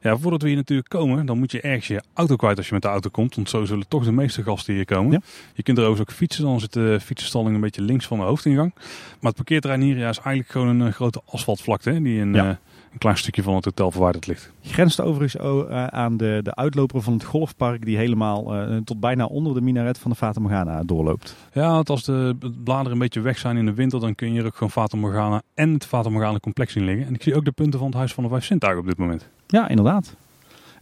Ja, 0.00 0.16
voordat 0.16 0.42
we 0.42 0.48
hier 0.48 0.56
natuurlijk 0.56 0.88
komen, 0.88 1.26
dan 1.26 1.38
moet 1.38 1.52
je 1.52 1.60
ergens 1.60 1.86
je 1.86 2.02
auto 2.14 2.36
kwijt 2.36 2.56
als 2.56 2.66
je 2.66 2.72
met 2.72 2.82
de 2.82 2.88
auto 2.88 3.10
komt. 3.10 3.34
Want 3.34 3.48
zo 3.48 3.64
zullen 3.64 3.88
toch 3.88 4.04
de 4.04 4.12
meeste 4.12 4.42
gasten 4.42 4.74
hier 4.74 4.84
komen. 4.84 5.12
Ja. 5.12 5.20
Je 5.54 5.62
kunt 5.62 5.78
er 5.78 5.86
ook 5.86 6.12
fietsen, 6.12 6.44
dan 6.44 6.60
zit 6.60 6.72
de 6.72 6.98
fietsenstalling 7.02 7.54
een 7.54 7.60
beetje 7.60 7.82
links 7.82 8.06
van 8.06 8.18
de 8.18 8.24
hoofdingang. 8.24 8.72
Maar 8.74 8.84
het 9.20 9.34
parkeerterrein 9.34 9.80
hier 9.80 9.96
ja, 9.96 10.08
is 10.08 10.18
eigenlijk 10.18 10.48
gewoon 10.48 10.80
een 10.80 10.92
grote 10.92 11.22
asfaltvlakte. 11.26 11.90
Hè, 11.90 12.02
die 12.02 12.24
Ja. 12.26 12.44
uh, 12.44 12.50
een 12.94 13.00
klein 13.00 13.16
stukje 13.16 13.42
van 13.42 13.54
het 13.54 13.64
hotel 13.64 13.90
verwijderd 13.90 14.26
ligt. 14.26 14.52
Grenst 14.62 15.00
overigens 15.00 15.44
uh, 15.44 15.86
aan 15.86 16.16
de, 16.16 16.40
de 16.42 16.54
uitloper 16.54 17.02
van 17.02 17.12
het 17.12 17.24
golfpark 17.24 17.84
die 17.84 17.96
helemaal 17.96 18.56
uh, 18.56 18.76
tot 18.76 19.00
bijna 19.00 19.24
onder 19.24 19.54
de 19.54 19.60
minaret 19.60 19.98
van 19.98 20.10
de 20.10 20.16
Fata 20.16 20.40
Morgana 20.40 20.82
doorloopt. 20.84 21.36
Ja, 21.52 21.70
want 21.70 21.90
als 21.90 22.04
de 22.04 22.36
bladeren 22.64 22.92
een 22.92 22.98
beetje 22.98 23.20
weg 23.20 23.38
zijn 23.38 23.56
in 23.56 23.64
de 23.64 23.74
winter, 23.74 24.00
dan 24.00 24.14
kun 24.14 24.32
je 24.32 24.40
er 24.40 24.46
ook 24.46 24.54
gewoon 24.54 24.70
Fata 24.70 24.96
Morgana 24.96 25.42
en 25.54 25.72
het 25.72 25.86
Fata 25.86 26.08
Morgana 26.08 26.38
complex 26.38 26.72
zien 26.72 26.84
liggen. 26.84 27.06
En 27.06 27.14
ik 27.14 27.22
zie 27.22 27.34
ook 27.34 27.44
de 27.44 27.52
punten 27.52 27.78
van 27.78 27.88
het 27.88 27.96
Huis 27.96 28.14
van 28.14 28.24
de 28.24 28.30
Vijf 28.30 28.44
Zintuigen 28.44 28.82
op 28.82 28.88
dit 28.88 28.98
moment. 28.98 29.28
Ja, 29.46 29.68
inderdaad. 29.68 30.16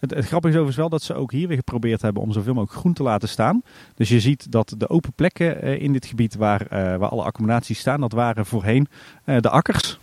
Het, 0.01 0.15
het 0.15 0.27
grappige 0.27 0.55
is 0.55 0.61
overigens 0.61 0.77
wel 0.77 0.89
dat 0.89 1.03
ze 1.03 1.15
ook 1.15 1.33
hier 1.33 1.49
weer 1.49 1.57
geprobeerd 1.57 2.03
hebben 2.03 2.23
om 2.23 2.33
zoveel 2.33 2.55
mogelijk 2.55 2.79
groen 2.79 2.93
te 2.93 3.03
laten 3.03 3.29
staan. 3.29 3.63
Dus 3.95 4.09
je 4.09 4.21
ziet 4.21 4.53
dat 4.53 4.75
de 4.79 4.89
open 4.89 5.13
plekken 5.13 5.65
uh, 5.65 5.83
in 5.83 5.93
dit 5.93 6.07
gebied 6.07 6.35
waar, 6.35 6.67
waar 6.71 7.09
alle 7.09 7.23
accommodaties 7.23 7.79
staan, 7.79 8.01
dat 8.01 8.13
waren 8.13 8.47
voorheen 8.47 8.87
de 9.25 9.51
akkers. 9.51 10.01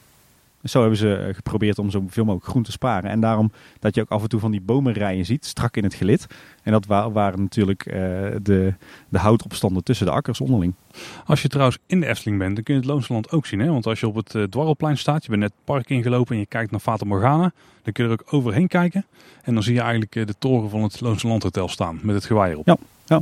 Zo 0.63 0.79
hebben 0.79 0.97
ze 0.97 1.29
geprobeerd 1.33 1.79
om 1.79 1.89
zoveel 1.89 2.23
mogelijk 2.23 2.49
groen 2.49 2.63
te 2.63 2.71
sparen. 2.71 3.09
En 3.09 3.19
daarom 3.19 3.51
dat 3.79 3.95
je 3.95 4.01
ook 4.01 4.09
af 4.09 4.21
en 4.21 4.29
toe 4.29 4.39
van 4.39 4.51
die 4.51 4.61
bomenrijen 4.61 5.25
ziet, 5.25 5.45
strak 5.45 5.77
in 5.77 5.83
het 5.83 5.93
gelid. 5.93 6.27
En 6.63 6.71
dat 6.71 6.85
wa 6.85 7.11
waren 7.11 7.41
natuurlijk 7.41 7.85
uh, 7.85 7.93
de, 8.41 8.73
de 9.09 9.19
houtopstanden 9.19 9.83
tussen 9.83 10.05
de 10.05 10.11
akkers 10.11 10.41
onderling. 10.41 10.73
Als 11.25 11.41
je 11.41 11.47
trouwens 11.47 11.77
in 11.85 11.99
de 11.99 12.07
Efteling 12.07 12.37
bent, 12.39 12.55
dan 12.55 12.63
kun 12.63 12.73
je 12.73 12.79
het 12.79 12.89
Loonsland 12.89 13.31
ook 13.31 13.45
zien. 13.45 13.59
Hè? 13.59 13.71
Want 13.71 13.85
als 13.85 13.99
je 13.99 14.07
op 14.07 14.15
het 14.15 14.33
uh, 14.33 14.43
Dwarrelplein 14.43 14.97
staat, 14.97 15.23
je 15.23 15.29
bent 15.29 15.41
net 15.41 15.51
het 15.55 15.65
park 15.65 15.89
ingelopen 15.89 16.33
en 16.33 16.39
je 16.39 16.45
kijkt 16.45 16.71
naar 16.71 16.79
Fata 16.79 17.05
Morgana. 17.05 17.51
Dan 17.83 17.93
kun 17.93 18.03
je 18.03 18.09
er 18.09 18.19
ook 18.21 18.33
overheen 18.33 18.67
kijken. 18.67 19.05
En 19.43 19.53
dan 19.53 19.63
zie 19.63 19.73
je 19.73 19.81
eigenlijk 19.81 20.15
uh, 20.15 20.25
de 20.25 20.35
toren 20.39 20.69
van 20.69 20.83
het 20.83 21.01
Loonsland 21.01 21.43
Hotel 21.43 21.67
staan 21.67 21.99
met 22.01 22.15
het 22.15 22.25
gewei 22.25 22.51
erop. 22.51 22.65
Ja, 22.65 22.77
ja. 23.05 23.21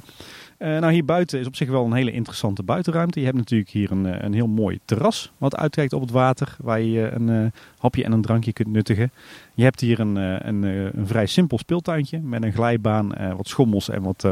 Uh, 0.59 0.67
nou, 0.67 0.93
hier 0.93 1.05
buiten 1.05 1.39
is 1.39 1.47
op 1.47 1.55
zich 1.55 1.69
wel 1.69 1.85
een 1.85 1.93
hele 1.93 2.11
interessante 2.11 2.63
buitenruimte. 2.63 3.19
Je 3.19 3.25
hebt 3.25 3.37
natuurlijk 3.37 3.69
hier 3.69 3.91
een, 3.91 4.25
een 4.25 4.33
heel 4.33 4.47
mooi 4.47 4.79
terras 4.85 5.31
wat 5.37 5.55
uitkijkt 5.55 5.93
op 5.93 6.01
het 6.01 6.11
water, 6.11 6.55
waar 6.61 6.81
je 6.81 7.09
een 7.09 7.27
uh, 7.27 7.45
hapje 7.77 8.03
en 8.03 8.11
een 8.11 8.21
drankje 8.21 8.53
kunt 8.53 8.67
nuttigen. 8.67 9.11
Je 9.53 9.63
hebt 9.63 9.79
hier 9.79 9.99
een, 9.99 10.15
een, 10.15 10.63
een 10.63 11.07
vrij 11.07 11.25
simpel 11.25 11.57
speeltuintje 11.57 12.19
met 12.19 12.43
een 12.43 12.53
glijbaan, 12.53 13.35
wat 13.35 13.47
schommels 13.47 13.89
en 13.89 14.01
wat 14.01 14.27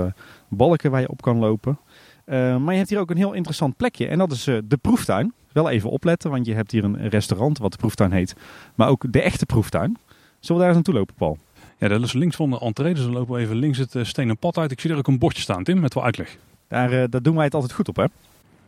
balken 0.47 0.91
waar 0.91 1.01
je 1.01 1.09
op 1.09 1.21
kan 1.21 1.37
lopen. 1.37 1.79
maar 2.25 2.71
je 2.71 2.77
hebt 2.77 2.89
hier 2.89 2.99
ook 2.99 3.09
een 3.09 3.17
heel 3.17 3.33
interessant 3.33 3.77
plekje 3.77 4.07
en 4.07 4.17
dat 4.17 4.31
is 4.31 4.43
de 4.43 4.77
proeftuin. 4.81 5.33
Wel 5.51 5.69
even 5.69 5.89
opletten, 5.89 6.29
want 6.31 6.45
je 6.45 6.53
hebt 6.53 6.71
hier 6.71 6.83
een 6.83 7.09
restaurant 7.09 7.57
wat 7.57 7.71
de 7.71 7.77
proeftuin 7.77 8.11
heet, 8.11 8.35
maar 8.75 8.87
ook 8.87 9.13
de 9.13 9.21
echte 9.21 9.45
proeftuin. 9.45 9.97
Zullen 10.39 10.61
we 10.61 10.67
daar 10.67 10.75
eens 10.75 10.75
naartoe 10.75 10.93
lopen, 10.93 11.15
Paul? 11.15 11.37
Ja, 11.77 11.87
dat 11.87 12.01
is 12.01 12.13
links 12.13 12.35
van 12.35 12.49
de 12.49 12.59
entree, 12.59 12.93
dus 12.93 13.03
dan 13.03 13.13
lopen 13.13 13.35
we 13.35 13.41
even 13.41 13.55
links 13.55 13.77
het 13.77 13.95
uh, 13.95 14.03
stenen 14.03 14.37
pad 14.37 14.57
uit. 14.57 14.71
Ik 14.71 14.79
zie 14.79 14.91
er 14.91 14.97
ook 14.97 15.07
een 15.07 15.19
bordje 15.19 15.41
staan, 15.41 15.63
Tim, 15.63 15.79
met 15.79 15.93
wel 15.93 16.03
uitleg. 16.03 16.37
Daar, 16.67 16.93
uh, 16.93 17.03
daar 17.09 17.21
doen 17.21 17.35
wij 17.35 17.43
het 17.43 17.53
altijd 17.53 17.73
goed 17.73 17.87
op, 17.87 17.95
hè? 17.95 18.05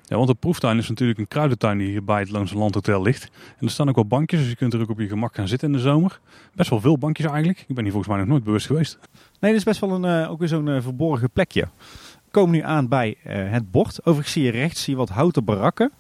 Ja, 0.03 0.15
want 0.15 0.27
de 0.27 0.35
proeftuin 0.35 0.77
is 0.77 0.89
natuurlijk 0.89 1.19
een 1.19 1.27
kruidentuin 1.27 1.77
die 1.77 1.87
hier 1.87 2.03
bij 2.03 2.19
het 2.19 2.29
Loonse 2.29 2.57
Landhotel 2.57 3.01
ligt. 3.01 3.23
En 3.57 3.65
er 3.65 3.71
staan 3.71 3.89
ook 3.89 3.95
wel 3.95 4.05
bankjes, 4.05 4.39
dus 4.39 4.49
je 4.49 4.55
kunt 4.55 4.73
er 4.73 4.81
ook 4.81 4.89
op 4.89 4.99
je 4.99 5.07
gemak 5.07 5.35
gaan 5.35 5.47
zitten 5.47 5.67
in 5.67 5.73
de 5.73 5.81
zomer. 5.81 6.19
Best 6.55 6.69
wel 6.69 6.81
veel 6.81 6.97
bankjes 6.97 7.27
eigenlijk. 7.27 7.65
Ik 7.67 7.75
ben 7.75 7.83
hier 7.83 7.93
volgens 7.93 8.11
mij 8.13 8.21
nog 8.21 8.31
nooit 8.31 8.43
bewust 8.43 8.65
geweest. 8.65 8.99
Nee, 9.39 9.51
dit 9.51 9.59
is 9.59 9.65
best 9.65 9.79
wel 9.79 9.91
een, 9.91 10.23
uh, 10.23 10.31
ook 10.31 10.39
weer 10.39 10.47
zo'n 10.47 10.81
verborgen 10.81 11.29
plekje. 11.29 11.61
We 12.25 12.31
komen 12.31 12.51
nu 12.51 12.61
aan 12.61 12.87
bij 12.87 13.17
het 13.23 13.71
bord. 13.71 13.99
Overigens 13.99 14.31
zie 14.31 14.43
je 14.43 14.51
rechts 14.51 14.83
zie 14.83 14.93
je 14.93 14.99
wat 14.99 15.09
houten 15.09 15.43
barakken. 15.43 15.91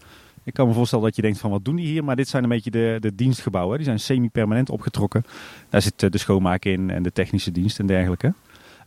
Ik 0.47 0.53
kan 0.53 0.67
me 0.67 0.73
voorstellen 0.73 1.05
dat 1.05 1.15
je 1.15 1.21
denkt 1.21 1.39
van 1.39 1.51
wat 1.51 1.65
doen 1.65 1.75
die 1.75 1.85
hier? 1.85 2.03
Maar 2.03 2.15
dit 2.15 2.27
zijn 2.27 2.43
een 2.43 2.49
beetje 2.49 2.71
de, 2.71 2.97
de 2.99 3.15
dienstgebouwen. 3.15 3.77
Die 3.77 3.85
zijn 3.85 3.99
semi-permanent 3.99 4.69
opgetrokken. 4.69 5.25
Daar 5.69 5.81
zit 5.81 5.99
de 5.99 6.17
schoonmaak 6.17 6.65
in 6.65 6.89
en 6.89 7.03
de 7.03 7.11
technische 7.11 7.51
dienst 7.51 7.79
en 7.79 7.85
dergelijke. 7.85 8.33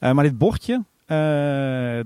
Uh, 0.01 0.13
maar 0.13 0.25
dit 0.25 0.39
bordje, 0.39 0.73
uh, 0.75 0.83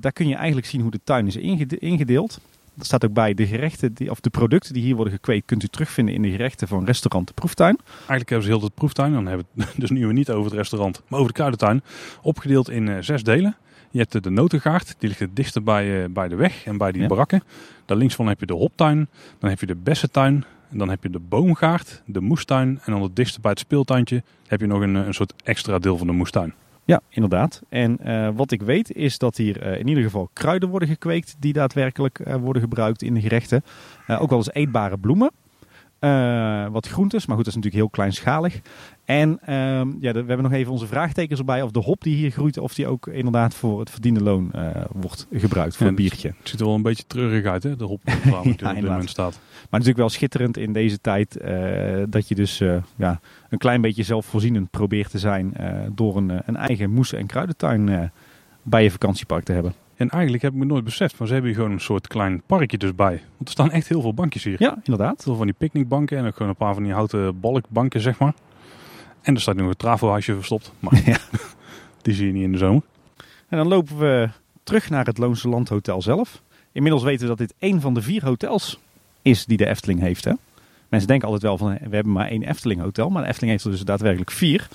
daar 0.01 0.13
kun 0.13 0.29
je 0.29 0.35
eigenlijk 0.35 0.67
zien 0.67 0.81
hoe 0.81 0.91
de 0.91 1.01
tuin 1.05 1.27
is 1.27 1.37
ingede 1.37 1.79
ingedeeld. 1.79 2.41
Er 2.79 2.85
staat 2.85 3.05
ook 3.05 3.13
bij 3.13 3.35
de 3.35 3.47
gerechten, 3.47 3.93
die, 3.93 4.11
of 4.11 4.21
de 4.21 4.31
producten 4.31 4.75
die 4.75 4.83
hier 4.83 4.95
worden 4.95 5.13
gekweekt, 5.13 5.47
kunt 5.47 5.63
u 5.63 5.67
terugvinden 5.67 6.15
in 6.15 6.23
de 6.23 6.31
gerechten 6.31 6.69
van 6.69 6.85
restaurant 6.85 7.27
De 7.27 7.35
Proeftuin. 7.35 7.79
Eigenlijk 7.97 8.29
hebben 8.29 8.47
ze 8.47 8.55
heel 8.55 8.63
het 8.63 8.75
proeftuin, 8.75 9.13
dan 9.13 9.27
hebben 9.27 9.47
we 9.53 9.63
het 9.65 9.81
dus 9.85 9.91
nu 9.91 10.13
niet 10.13 10.31
over 10.31 10.45
het 10.45 10.55
restaurant, 10.55 11.03
maar 11.09 11.19
over 11.19 11.33
de 11.33 11.39
kruidentuin, 11.39 11.83
opgedeeld 12.23 12.71
in 12.71 13.05
zes 13.05 13.23
delen. 13.23 13.57
Je 13.95 14.01
hebt 14.01 14.23
de 14.25 14.31
notengaard, 14.31 14.95
die 14.99 15.09
ligt 15.09 15.21
het 15.21 15.37
dichtst 15.37 15.65
bij, 15.65 16.11
bij 16.11 16.29
de 16.29 16.35
weg 16.35 16.65
en 16.65 16.77
bij 16.77 16.93
die 16.93 17.03
ja. 17.03 17.09
barakken. 17.09 17.43
Daar 17.85 17.97
links 17.97 18.15
van 18.15 18.27
heb 18.27 18.41
je 18.41 18.47
de 18.47 18.55
hoptuin, 18.55 19.09
dan 19.39 19.51
heb 19.51 19.61
je 19.61 19.67
de 19.67 19.75
bessentuin, 19.75 20.45
en 20.71 20.79
dan 20.79 20.89
heb 20.89 21.03
je 21.03 21.11
de 21.11 21.19
boomgaard, 21.19 22.03
de 22.07 22.21
moestuin 22.21 22.81
en 22.85 22.93
dan 22.93 23.03
het 23.03 23.17
dichtste 23.17 23.41
bij 23.41 23.51
het 23.51 23.61
speeltuintje 23.61 24.23
heb 24.47 24.61
je 24.61 24.67
nog 24.67 24.81
een, 24.81 24.95
een 24.95 25.15
soort 25.15 25.33
extra 25.45 25.79
deel 25.79 25.97
van 25.97 26.07
de 26.07 26.13
moestuin. 26.13 26.55
Ja, 26.85 27.01
inderdaad. 27.09 27.63
En 27.69 27.99
uh, 28.05 28.29
wat 28.35 28.51
ik 28.51 28.63
weet 28.63 28.93
is 28.93 29.19
dat 29.19 29.37
hier 29.37 29.67
uh, 29.67 29.79
in 29.79 29.89
ieder 29.89 30.03
geval 30.03 30.31
kruiden 30.33 30.69
worden 30.69 30.89
gekweekt 30.89 31.37
die 31.39 31.53
daadwerkelijk 31.53 32.19
uh, 32.19 32.35
worden 32.35 32.63
gebruikt 32.63 33.03
in 33.03 33.15
de 33.15 33.21
gerechten. 33.21 33.65
ook 34.09 34.29
wel 34.29 34.39
eens 34.39 34.53
eetbare 34.53 34.99
bloemen. 34.99 35.31
wat 36.73 36.89
groentes, 36.89 37.27
maar 37.27 37.37
goed, 37.37 37.45
dat 37.45 37.55
is 37.55 37.61
natuurlijk 37.63 37.75
heel 37.75 37.89
kleinschalig. 37.89 38.61
En 39.05 39.39
ehm, 39.41 39.89
ja, 40.01 40.13
we 40.13 40.19
hebben 40.19 40.43
nog 40.43 40.53
even 40.53 40.73
onze 40.73 40.87
vraagtekens 40.87 41.39
erbij 41.39 41.63
of 41.63 41.71
de 41.71 41.81
hop 41.81 42.03
die 42.03 42.17
hier 42.17 42.31
groeit, 42.31 42.59
of 42.59 42.75
die 42.75 42.87
ook 42.87 43.07
inderdaad 43.07 43.55
voor 43.55 43.81
het 43.81 43.91
verdiende 43.91 44.23
loon 44.23 44.53
wordt 44.93 45.27
gebruikt 45.33 45.77
voor 45.77 45.87
een 45.87 45.95
biertje. 45.95 46.35
Het 46.39 46.49
ziet 46.49 46.61
er 46.61 46.67
wel 46.67 46.75
een 46.75 46.83
beetje 46.83 47.05
treurig 47.07 47.45
uit, 47.45 47.63
hè? 47.63 47.77
de 47.77 47.85
hop 47.85 48.01
die 48.05 48.15
ja, 48.33 48.39
op 48.39 48.59
dit 48.59 48.83
moment 48.83 49.11
staat. 49.11 49.41
Maar 49.53 49.67
natuurlijk 49.71 49.99
wel 49.99 50.09
schitterend 50.09 50.57
in 50.57 50.73
deze 50.73 51.01
tijd 51.01 51.41
dat 52.09 52.29
je 52.29 52.35
dus 52.35 52.59
ja, 52.97 53.21
een 53.49 53.59
klein 53.59 53.81
beetje 53.81 54.03
zelfvoorzienend 54.03 54.71
probeert 54.71 55.11
te 55.11 55.19
zijn 55.19 55.57
door 55.95 56.17
een, 56.17 56.33
een 56.47 56.57
eigen 56.57 56.91
moes- 56.91 57.13
en 57.13 57.27
kruidentuin 57.27 58.11
bij 58.63 58.83
je 58.83 58.91
vakantiepark 58.91 59.45
te 59.45 59.53
hebben. 59.53 59.75
En 59.97 60.09
eigenlijk 60.09 60.43
heb 60.43 60.53
ik 60.53 60.59
me 60.59 60.65
nooit 60.65 60.85
beseft, 60.85 61.19
maar 61.19 61.27
ze 61.27 61.33
hebben 61.33 61.51
hier 61.51 61.61
gewoon 61.61 61.75
een 61.75 61.85
soort 61.85 62.07
klein 62.07 62.43
parkje 62.47 62.79
dus 62.79 62.95
bij. 62.95 63.23
Want 63.37 63.49
er 63.49 63.51
staan 63.51 63.71
echt 63.71 63.89
heel 63.89 64.01
veel 64.01 64.15
bankjes 64.15 64.45
hier. 64.45 64.57
Ja, 64.59 64.79
inderdaad. 64.83 65.23
Veel 65.23 65.37
van 65.37 65.47
die 65.47 65.55
picknickbanken 65.59 66.19
en 66.19 66.27
ook 66.27 66.33
gewoon 66.33 66.49
een 66.49 66.57
paar 66.57 66.75
van 66.75 66.83
die 66.83 66.93
houten 66.93 67.41
balkbanken, 67.41 68.01
zeg 68.01 68.19
maar. 68.19 68.35
En 69.25 69.35
er 69.35 69.41
staat 69.41 69.57
nu 69.57 69.63
een 69.63 69.77
trafohuisje 69.77 70.35
verstopt, 70.35 70.73
maar 70.79 71.01
ja. 71.11 71.19
die 72.03 72.15
zie 72.15 72.27
je 72.27 72.33
niet 72.33 72.43
in 72.43 72.53
de 72.53 72.59
zomer. 72.59 72.83
En 73.49 73.57
dan 73.57 73.69
lopen 73.69 73.99
we 73.99 74.29
terug 74.63 74.91
naar 74.91 75.07
het 75.07 75.19
Loonse 75.19 75.49
Land 75.49 75.69
Hotel 75.69 76.03
zelf. 76.03 76.43
Inmiddels 76.73 77.03
weten 77.03 77.21
we 77.21 77.29
dat 77.29 77.39
dit 77.39 77.55
één 77.59 77.81
van 77.81 77.95
de 77.95 78.03
vier 78.03 78.25
hotels 78.25 78.79
is 79.23 79.45
die 79.45 79.57
de 79.57 79.67
Efteling 79.67 80.01
heeft, 80.01 80.25
hè? 80.25 80.33
Mensen 80.89 81.09
denken 81.09 81.29
altijd 81.29 81.43
wel 81.43 81.59
van 81.59 81.79
we 81.89 81.95
hebben 81.95 82.13
maar 82.13 82.29
één 82.29 82.43
Efteling 82.43 82.81
hotel, 82.81 83.11
maar 83.11 83.23
de 83.23 83.29
Efteling 83.29 83.53
heeft 83.53 83.65
er 83.65 83.71
dus 83.71 83.81
daadwerkelijk 83.81 84.31
vier. 84.31 84.69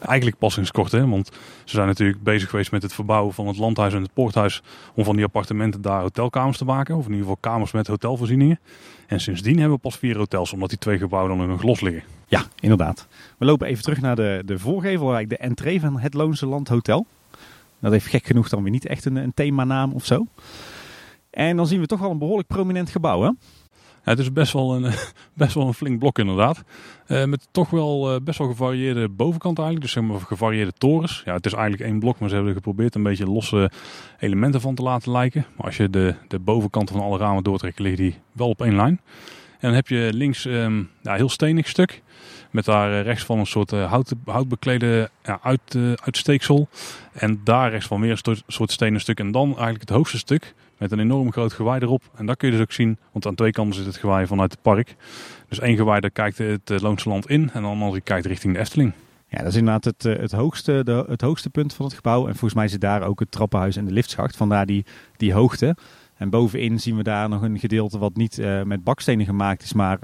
Eigenlijk 0.00 0.38
pas 0.38 0.54
sinds 0.54 0.70
kort, 0.70 0.92
hè? 0.92 1.08
want 1.08 1.26
ze 1.64 1.74
zijn 1.74 1.86
natuurlijk 1.86 2.22
bezig 2.22 2.50
geweest 2.50 2.70
met 2.70 2.82
het 2.82 2.92
verbouwen 2.92 3.34
van 3.34 3.46
het 3.46 3.56
landhuis 3.56 3.94
en 3.94 4.02
het 4.02 4.12
poorthuis 4.12 4.62
om 4.94 5.04
van 5.04 5.16
die 5.16 5.24
appartementen 5.24 5.82
daar 5.82 6.00
hotelkamers 6.00 6.58
te 6.58 6.64
maken, 6.64 6.96
of 6.96 7.04
in 7.04 7.10
ieder 7.10 7.26
geval 7.26 7.38
kamers 7.40 7.72
met 7.72 7.86
hotelvoorzieningen. 7.86 8.60
En 9.06 9.20
sindsdien 9.20 9.58
hebben 9.58 9.74
we 9.74 9.82
pas 9.82 9.96
vier 9.96 10.16
hotels, 10.16 10.52
omdat 10.52 10.68
die 10.68 10.78
twee 10.78 10.98
gebouwen 10.98 11.36
dan 11.36 11.46
in 11.46 11.52
een 11.52 11.58
glos 11.58 11.80
liggen. 11.80 12.02
Ja, 12.26 12.42
inderdaad. 12.60 13.06
We 13.38 13.44
lopen 13.44 13.66
even 13.66 13.82
terug 13.82 14.00
naar 14.00 14.16
de, 14.16 14.42
de 14.44 14.58
voorgevel, 14.58 15.28
de 15.28 15.36
entree 15.36 15.80
van 15.80 15.98
het 15.98 16.14
Loonse 16.14 16.46
Land 16.46 16.68
Hotel. 16.68 17.06
Dat 17.78 17.92
heeft 17.92 18.06
gek 18.06 18.26
genoeg 18.26 18.48
dan 18.48 18.62
weer 18.62 18.72
niet 18.72 18.86
echt 18.86 19.04
een, 19.04 19.16
een 19.16 19.34
themanaam 19.34 19.92
of 19.92 20.04
zo. 20.04 20.26
En 21.30 21.56
dan 21.56 21.66
zien 21.66 21.80
we 21.80 21.86
toch 21.86 22.00
wel 22.00 22.10
een 22.10 22.18
behoorlijk 22.18 22.48
prominent 22.48 22.90
gebouw, 22.90 23.22
hè? 23.22 23.30
Het 24.10 24.18
is 24.18 24.32
best 24.32 24.52
wel 24.52 24.74
een, 24.74 24.92
best 25.34 25.54
wel 25.54 25.66
een 25.66 25.74
flink 25.74 25.98
blok 25.98 26.18
inderdaad. 26.18 26.62
Uh, 27.06 27.24
met 27.24 27.48
toch 27.50 27.70
wel 27.70 28.14
uh, 28.14 28.20
best 28.22 28.38
wel 28.38 28.48
gevarieerde 28.48 29.08
bovenkant 29.08 29.58
eigenlijk. 29.58 29.86
Dus 29.86 29.94
zeg 29.94 30.04
maar 30.04 30.20
gevarieerde 30.20 30.72
torens. 30.78 31.22
Ja, 31.24 31.34
het 31.34 31.46
is 31.46 31.52
eigenlijk 31.52 31.82
één 31.82 31.98
blok, 31.98 32.18
maar 32.18 32.28
ze 32.28 32.34
hebben 32.34 32.54
geprobeerd 32.54 32.94
een 32.94 33.02
beetje 33.02 33.26
losse 33.26 33.70
elementen 34.18 34.60
van 34.60 34.74
te 34.74 34.82
laten 34.82 35.12
lijken. 35.12 35.46
Maar 35.56 35.66
als 35.66 35.76
je 35.76 35.90
de, 35.90 36.14
de 36.28 36.38
bovenkant 36.38 36.90
van 36.90 37.00
alle 37.00 37.18
ramen 37.18 37.42
doortrekt, 37.42 37.78
liggen 37.78 38.02
die 38.02 38.14
wel 38.32 38.48
op 38.48 38.62
één 38.62 38.76
lijn. 38.76 39.00
En 39.50 39.68
dan 39.68 39.72
heb 39.72 39.88
je 39.88 40.10
links 40.12 40.44
um, 40.44 40.90
ja, 41.02 41.14
heel 41.14 41.28
stenig 41.28 41.68
stuk. 41.68 42.02
Met 42.50 42.64
daar 42.64 42.90
uh, 42.90 43.02
rechts 43.02 43.24
van 43.24 43.38
een 43.38 43.46
soort 43.46 43.70
hout, 43.70 44.14
houtbeklede 44.24 45.10
ja, 45.22 45.38
uit, 45.42 45.76
uitsteeksel. 46.04 46.68
En 47.12 47.40
daar 47.44 47.70
rechts 47.70 47.86
van 47.86 48.00
weer 48.00 48.20
een 48.22 48.42
soort 48.46 48.72
stenen 48.72 49.00
stuk. 49.00 49.18
En 49.18 49.30
dan 49.30 49.46
eigenlijk 49.46 49.80
het 49.80 49.90
hoogste 49.90 50.18
stuk 50.18 50.54
met 50.80 50.92
een 50.92 51.00
enorm 51.00 51.32
groot 51.32 51.52
gewaai 51.52 51.80
erop. 51.80 52.02
En 52.16 52.26
dat 52.26 52.36
kun 52.36 52.48
je 52.48 52.54
dus 52.54 52.62
ook 52.62 52.72
zien, 52.72 52.98
want 53.12 53.26
aan 53.26 53.34
twee 53.34 53.50
kanten 53.50 53.74
zit 53.74 53.86
het 53.86 53.96
gewaai 53.96 54.26
vanuit 54.26 54.52
het 54.52 54.62
park. 54.62 54.96
Dus 55.48 55.60
één 55.60 55.76
gewaai 55.76 56.00
daar 56.00 56.10
kijkt 56.10 56.38
het 56.38 56.80
Loonse 56.80 57.08
Land 57.08 57.28
in 57.28 57.50
en 57.52 57.62
de 57.62 57.68
andere 57.68 58.00
kijkt 58.00 58.26
richting 58.26 58.54
de 58.54 58.60
Efteling. 58.60 58.92
Ja, 59.28 59.38
dat 59.38 59.46
is 59.46 59.56
inderdaad 59.56 59.84
het, 59.84 60.02
het, 60.02 60.32
hoogste, 60.32 61.04
het 61.08 61.20
hoogste 61.20 61.50
punt 61.50 61.74
van 61.74 61.84
het 61.84 61.94
gebouw. 61.94 62.20
En 62.26 62.30
volgens 62.30 62.54
mij 62.54 62.68
zit 62.68 62.80
daar 62.80 63.02
ook 63.02 63.20
het 63.20 63.30
trappenhuis 63.30 63.76
en 63.76 63.84
de 63.84 63.92
liftschacht. 63.92 64.36
Vandaar 64.36 64.66
die, 64.66 64.84
die 65.16 65.32
hoogte. 65.32 65.76
En 66.16 66.30
bovenin 66.30 66.80
zien 66.80 66.96
we 66.96 67.02
daar 67.02 67.28
nog 67.28 67.42
een 67.42 67.58
gedeelte 67.58 67.98
wat 67.98 68.16
niet 68.16 68.38
uh, 68.38 68.62
met 68.62 68.84
bakstenen 68.84 69.26
gemaakt 69.26 69.62
is, 69.62 69.72
maar 69.72 69.98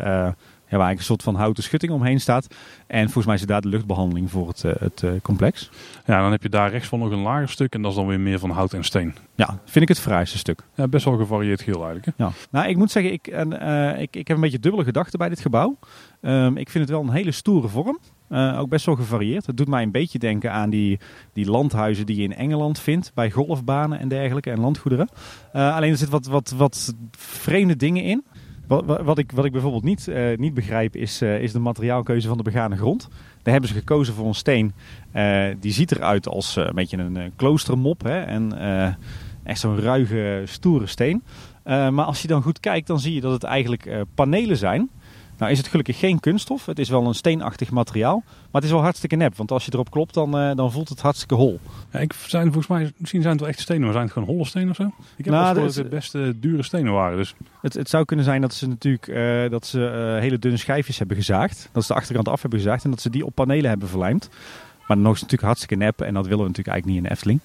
waar 0.71 0.87
eigenlijk 0.87 0.99
een 0.99 1.05
soort 1.05 1.23
van 1.23 1.35
houten 1.35 1.63
schutting 1.63 1.93
omheen 1.93 2.21
staat. 2.21 2.55
En 2.87 3.05
volgens 3.05 3.27
mij 3.27 3.35
is 3.35 3.43
daar 3.43 3.61
de 3.61 3.69
luchtbehandeling 3.69 4.31
voor 4.31 4.49
het, 4.49 4.63
uh, 4.63 4.73
het 4.79 5.03
uh, 5.03 5.11
complex. 5.23 5.71
Ja, 6.07 6.21
dan 6.23 6.31
heb 6.31 6.43
je 6.43 6.49
daar 6.49 6.71
rechts 6.71 6.89
van 6.89 6.99
nog 6.99 7.11
een 7.11 7.19
lager 7.19 7.49
stuk 7.49 7.75
en 7.75 7.83
dat 7.83 7.91
is 7.91 7.97
dan 7.97 8.07
weer 8.07 8.21
meer 8.21 8.39
van 8.39 8.51
hout 8.51 8.73
en 8.73 8.85
steen. 8.85 9.15
Ja, 9.35 9.59
vind 9.65 9.83
ik 9.83 9.89
het 9.89 10.01
fraaiste 10.01 10.39
stuk. 10.39 10.63
Ja, 10.75 10.89
best 10.89 11.05
wel 11.05 11.17
gevarieerd 11.17 11.63
geel 11.63 11.85
eigenlijk. 11.85 12.07
Hè? 12.07 12.25
Ja. 12.25 12.31
Nou, 12.51 12.69
ik 12.69 12.77
moet 12.77 12.91
zeggen, 12.91 13.13
ik, 13.13 13.27
uh, 13.27 14.01
ik, 14.01 14.17
ik 14.17 14.29
heb 14.29 14.37
een 14.37 14.43
beetje 14.43 14.59
dubbele 14.59 14.85
gedachten 14.85 15.19
bij 15.19 15.29
dit 15.29 15.41
gebouw. 15.41 15.79
Um, 16.21 16.57
ik 16.57 16.71
vind 16.71 16.85
het 16.85 16.93
wel 16.93 17.03
een 17.03 17.13
hele 17.13 17.31
stoere 17.33 17.69
vorm. 17.69 17.99
Uh, 18.31 18.59
ook 18.61 18.69
best 18.69 18.87
wel 18.87 18.95
gevarieerd. 18.95 19.47
Het 19.47 19.57
doet 19.57 19.69
mij 19.69 19.83
een 19.83 19.91
beetje 19.91 20.19
denken 20.19 20.53
aan 20.53 20.71
die, 20.71 20.99
die 21.33 21.51
landhuizen 21.51 22.07
die 22.07 22.17
je 22.17 22.23
in 22.23 22.35
Engeland 22.35 22.79
vindt. 22.79 23.11
Bij 23.15 23.31
golfbanen 23.31 23.99
en 23.99 24.09
dergelijke 24.09 24.51
en 24.51 24.61
landgoederen. 24.61 25.09
Uh, 25.55 25.77
alleen 25.77 25.91
er 25.91 25.97
zit 25.97 26.09
wat, 26.09 26.27
wat, 26.27 26.55
wat 26.57 26.95
vreemde 27.19 27.77
dingen 27.77 28.03
in. 28.03 28.25
Wat, 28.67 28.85
wat, 29.03 29.19
ik, 29.19 29.33
wat 29.33 29.45
ik 29.45 29.53
bijvoorbeeld 29.53 29.85
niet, 29.85 30.07
uh, 30.07 30.37
niet 30.37 30.55
begrijp 30.55 30.97
is, 30.97 31.23
uh, 31.23 31.43
is 31.43 31.53
de 31.53 31.59
materiaalkeuze 31.59 32.29
van 32.29 32.37
de 32.37 32.43
begane 32.43 32.77
grond. 32.77 33.09
Daar 33.43 33.53
hebben 33.53 33.71
ze 33.71 33.77
gekozen 33.77 34.15
voor 34.15 34.27
een 34.27 34.35
steen. 34.35 34.73
Uh, 35.15 35.45
die 35.61 35.73
ziet 35.73 35.93
eruit 35.93 36.29
als 36.29 36.57
een 36.57 36.75
beetje 36.75 36.97
een 36.97 37.33
kloostermop. 37.37 38.03
Hè? 38.03 38.21
En 38.21 38.59
echt 39.43 39.61
zo'n 39.61 39.81
ruige, 39.81 40.43
stoere 40.45 40.87
steen. 40.87 41.23
maar 41.65 42.05
als 42.05 42.23
je 42.23 42.29
dan 42.29 42.43
goed 42.43 42.61
kijkt, 42.61 42.87
dan 42.87 43.01
zie 43.01 43.15
je 43.15 43.21
dat 43.21 43.33
het 43.33 43.43
eigenlijk 43.43 44.05
panelen 44.15 44.57
zijn. 44.57 44.91
Nou 45.39 45.53
is 45.53 45.59
het 45.59 45.67
gelukkig 45.67 45.99
geen 45.99 46.21
kunststof. 46.21 46.67
Het 46.67 46.79
is 46.79 46.89
wel 46.89 47.07
een 47.07 47.15
steenachtig 47.15 47.71
materiaal. 47.71 48.23
Maar 48.25 48.63
het 48.63 48.65
is 48.65 48.71
wel 48.71 48.81
hartstikke 48.81 49.17
nep. 49.17 49.37
Want 49.37 49.51
als 49.51 49.65
je 49.65 49.73
erop 49.73 49.91
klopt, 49.91 50.15
dan, 50.15 50.41
uh, 50.41 50.57
dan 50.57 50.73
voelt 50.73 50.89
het 50.89 51.01
hartstikke 51.01 51.35
hol. 51.35 51.61
Ja, 51.93 51.99
ik 51.99 52.13
zijn, 52.13 52.45
volgens 52.45 52.67
mij, 52.67 52.93
misschien 52.97 53.21
zijn 53.21 53.33
het 53.33 53.41
wel 53.41 53.51
echte 53.51 53.63
stenen. 53.63 53.83
Maar 53.83 53.93
zijn 53.93 54.05
het 54.05 54.13
gewoon 54.13 54.29
holle 54.29 54.45
stenen 54.45 54.71
of 54.71 54.77
zo? 54.77 54.83
Ik 55.17 55.25
heb 55.25 55.35
nou, 55.35 55.55
dat 55.55 55.75
het 55.75 55.89
beste 55.89 56.35
dure 56.41 56.63
stenen 56.63 56.93
waren. 56.93 57.17
Dus. 57.17 57.35
Het, 57.61 57.75
het 57.75 57.89
zou 57.89 58.05
kunnen 58.05 58.25
zijn 58.25 58.41
dat 58.41 58.55
ze 58.55 58.69
natuurlijk 58.69 59.07
uh, 59.07 59.51
dat 59.51 59.67
ze, 59.67 60.17
hele 60.21 60.39
dunne 60.39 60.59
schijfjes 60.59 60.99
hebben 60.99 61.17
gezaagd. 61.17 61.69
Dat 61.73 61.85
ze 61.85 61.93
de 61.93 61.99
achterkant 61.99 62.29
af 62.29 62.41
hebben 62.41 62.59
gezaagd. 62.59 62.85
En 62.85 62.91
dat 62.91 63.01
ze 63.01 63.11
die 63.11 63.27
op 63.27 63.35
panelen 63.35 63.69
hebben 63.71 63.89
verlijmd. 63.89 64.29
Maar 64.87 64.97
nog 64.97 65.15
is 65.15 65.21
het 65.21 65.31
natuurlijk 65.31 65.43
hartstikke 65.43 65.85
nep. 65.85 66.01
En 66.01 66.15
dat 66.15 66.27
willen 66.27 66.43
we 66.45 66.49
natuurlijk 66.49 66.69
eigenlijk 66.69 66.87
niet 66.87 67.07
in 67.07 67.17
Efteling. 67.17 67.41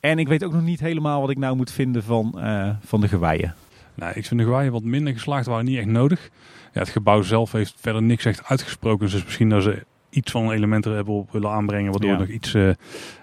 En 0.00 0.18
ik 0.18 0.28
weet 0.28 0.44
ook 0.44 0.52
nog 0.52 0.62
niet 0.62 0.80
helemaal 0.80 1.20
wat 1.20 1.30
ik 1.30 1.38
nou 1.38 1.56
moet 1.56 1.70
vinden 1.70 2.02
van, 2.02 2.38
van 2.80 3.00
de 3.00 3.08
geweien. 3.08 3.54
Nou, 3.94 4.12
ik 4.14 4.26
vind 4.26 4.40
de 4.40 4.46
geweien 4.46 4.72
wat 4.72 4.82
minder 4.82 5.12
geslaagd. 5.12 5.46
waren 5.46 5.64
niet 5.64 5.78
echt 5.78 5.86
nodig. 5.86 6.30
Ja, 6.74 6.80
het 6.80 6.88
gebouw 6.88 7.22
zelf 7.22 7.52
heeft 7.52 7.74
verder 7.80 8.02
niks 8.02 8.24
echt 8.24 8.44
uitgesproken. 8.44 9.10
Dus 9.10 9.24
misschien 9.24 9.48
dat 9.48 9.62
ze 9.62 9.82
iets 10.10 10.30
van 10.30 10.50
elementen 10.50 10.92
hebben 10.92 11.14
op 11.14 11.32
willen 11.32 11.50
aanbrengen, 11.50 11.90
waardoor 11.90 12.10
ja. 12.10 12.16
het 12.18 12.26
nog 12.26 12.36
iets 12.36 12.54
uh, 12.54 12.70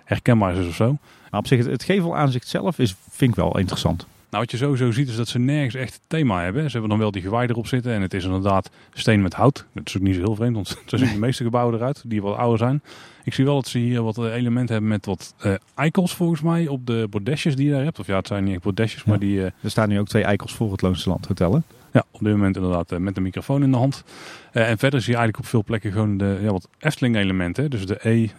herkenbaar 0.04 0.56
is 0.56 0.68
of 0.68 0.76
zo. 0.76 0.98
Maar 1.32 1.40
op 1.40 1.48
zich, 1.48 1.58
het, 1.60 1.68
het 1.68 1.84
gevelaanzicht 1.84 2.48
zelf 2.48 2.80
is, 2.80 2.96
vind 3.10 3.32
ik 3.32 3.38
wel 3.38 3.58
interessant. 3.58 4.08
Nou, 4.30 4.44
wat 4.44 4.52
je 4.52 4.58
sowieso 4.58 4.92
ziet 4.92 5.10
is 5.10 5.16
dat 5.16 5.28
ze 5.28 5.40
nergens 5.40 5.76
echt 5.76 6.00
thema 6.08 6.42
hebben. 6.42 6.64
Ze 6.64 6.72
hebben 6.72 6.90
dan 6.90 7.00
wel 7.00 7.12
die 7.12 7.22
gewaai 7.22 7.48
erop 7.48 7.68
zitten 7.68 7.94
en 7.94 8.02
het 8.02 8.14
is 8.14 8.24
inderdaad 8.24 8.70
steen 8.94 9.22
met 9.22 9.34
hout. 9.34 9.66
Dat 9.74 9.88
is 9.88 9.98
ook 9.98 10.02
niet 10.02 10.16
zo 10.16 10.22
heel 10.22 10.36
vreemd, 10.36 10.56
want 10.56 10.68
zo 10.86 10.98
zien 10.98 11.12
de 11.12 11.20
meeste 11.20 11.44
gebouwen 11.44 11.76
eruit, 11.76 12.04
die 12.06 12.22
wat 12.22 12.38
ouder 12.38 12.58
zijn. 12.58 12.82
Ik 13.24 13.34
zie 13.34 13.46
wel 13.46 13.56
dat 13.56 13.68
ze 13.68 13.78
hier 13.78 14.02
wat 14.02 14.18
elementen 14.18 14.74
hebben 14.74 14.92
met 14.92 15.06
wat 15.06 15.34
uh, 15.46 15.54
eikels 15.76 16.16
volgens 16.16 16.42
mij 16.42 16.68
op 16.68 16.86
de 16.86 17.08
bordesjes 17.10 17.56
die 17.56 17.66
je 17.66 17.72
daar 17.72 17.84
hebt. 17.84 18.00
Of 18.00 18.08
ja, 18.08 18.16
het 18.16 18.28
zijn 18.28 18.44
niet 18.44 18.54
echt 18.54 18.64
bordesjes, 18.64 19.04
ja. 19.04 19.10
maar 19.10 19.20
die... 19.20 19.38
Uh... 19.38 19.44
Er 19.44 19.70
staan 19.70 19.90
nu 19.90 20.00
ook 20.00 20.08
twee 20.08 20.24
eikels 20.24 20.54
voor 20.54 20.72
het 20.72 20.82
Loonse 20.82 21.10
Land 21.10 21.28
Hotel, 21.28 21.54
hè? 21.54 21.60
Ja, 21.92 22.04
op 22.12 22.20
dit 22.20 22.32
moment 22.32 22.56
inderdaad 22.56 22.92
uh, 22.92 23.00
met 23.00 23.18
een 23.18 23.24
microfoon 23.24 23.64
in 23.64 23.72
de 23.72 23.78
hand. 23.78 24.04
Uh, 24.54 24.70
en 24.70 24.78
verder 24.78 25.02
zie 25.02 25.12
je 25.12 25.18
eigenlijk 25.18 25.46
op 25.46 25.52
veel 25.52 25.64
plekken 25.64 25.92
gewoon 25.92 26.18
de 26.18 26.40
ja, 26.42 26.52
wat 26.52 26.68
Efteling 26.80 27.16
elementen. 27.16 27.70
Dus 27.70 27.86
de 27.86 28.10
E, 28.10 28.22
uh, 28.22 28.30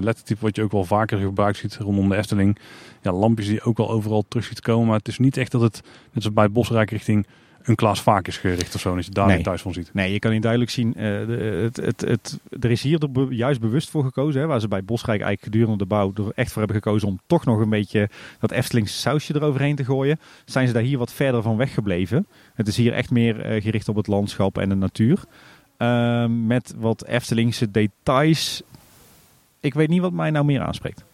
lettertype 0.00 0.40
wat 0.40 0.56
je 0.56 0.62
ook 0.62 0.72
wel 0.72 0.84
vaker 0.84 1.18
gebruikt 1.18 1.58
ziet 1.58 1.76
rondom 1.76 2.08
de 2.08 2.16
Efteling. 2.16 2.58
Ja, 3.02 3.12
lampjes 3.12 3.46
die 3.46 3.54
je 3.54 3.62
ook 3.62 3.76
wel 3.76 3.90
overal 3.90 4.24
terug 4.28 4.44
ziet 4.44 4.60
komen. 4.60 4.86
Maar 4.86 4.98
het 4.98 5.08
is 5.08 5.18
niet 5.18 5.36
echt 5.36 5.52
dat 5.52 5.60
het, 5.60 5.80
net 6.12 6.22
zoals 6.22 6.32
bij 6.36 6.50
Bosrijk 6.50 6.90
richting 6.90 7.26
een 7.62 7.74
Klaas 7.74 8.02
vaak 8.02 8.26
is 8.26 8.36
gericht 8.36 8.74
of 8.74 8.80
zo. 8.80 8.94
Dat 8.94 9.04
je 9.04 9.10
daar 9.10 9.26
nee. 9.26 9.42
thuis 9.42 9.62
van 9.62 9.72
ziet. 9.72 9.90
Nee, 9.92 10.12
je 10.12 10.18
kan 10.18 10.30
niet 10.30 10.42
duidelijk 10.42 10.70
zien. 10.70 10.88
Uh, 10.88 10.94
de, 11.02 11.60
het, 11.62 11.76
het, 11.76 12.00
het, 12.00 12.38
er 12.60 12.70
is 12.70 12.82
hier 12.82 13.02
er 13.02 13.12
be, 13.12 13.26
juist 13.30 13.60
bewust 13.60 13.90
voor 13.90 14.04
gekozen. 14.04 14.40
Hè, 14.40 14.46
waar 14.46 14.60
ze 14.60 14.68
bij 14.68 14.84
Bosrijk 14.84 15.20
eigenlijk 15.20 15.52
gedurende 15.52 15.84
de 15.84 15.86
bouw 15.86 16.12
er 16.14 16.32
echt 16.34 16.52
voor 16.52 16.62
hebben 16.62 16.82
gekozen 16.82 17.08
om 17.08 17.20
toch 17.26 17.44
nog 17.44 17.60
een 17.60 17.68
beetje 17.68 18.08
dat 18.38 18.50
Eftelingse 18.50 18.98
sausje 18.98 19.34
eroverheen 19.34 19.76
te 19.76 19.84
gooien. 19.84 20.20
Zijn 20.44 20.66
ze 20.66 20.72
daar 20.72 20.82
hier 20.82 20.98
wat 20.98 21.12
verder 21.12 21.42
van 21.42 21.56
weggebleven. 21.56 22.26
Het 22.54 22.68
is 22.68 22.76
hier 22.76 22.92
echt 22.92 23.10
meer 23.10 23.54
uh, 23.54 23.62
gericht 23.62 23.88
op 23.88 23.96
het 23.96 24.06
landschap 24.06 24.58
en 24.58 24.68
de 24.68 24.74
natuur. 24.74 25.24
Uh, 25.78 26.26
met 26.26 26.74
wat 26.78 27.04
Eftelingse 27.04 27.70
details. 27.70 28.62
Ik 29.60 29.74
weet 29.74 29.88
niet 29.88 30.00
wat 30.00 30.12
mij 30.12 30.30
nou 30.30 30.44
meer 30.44 30.60
aanspreekt. 30.60 31.04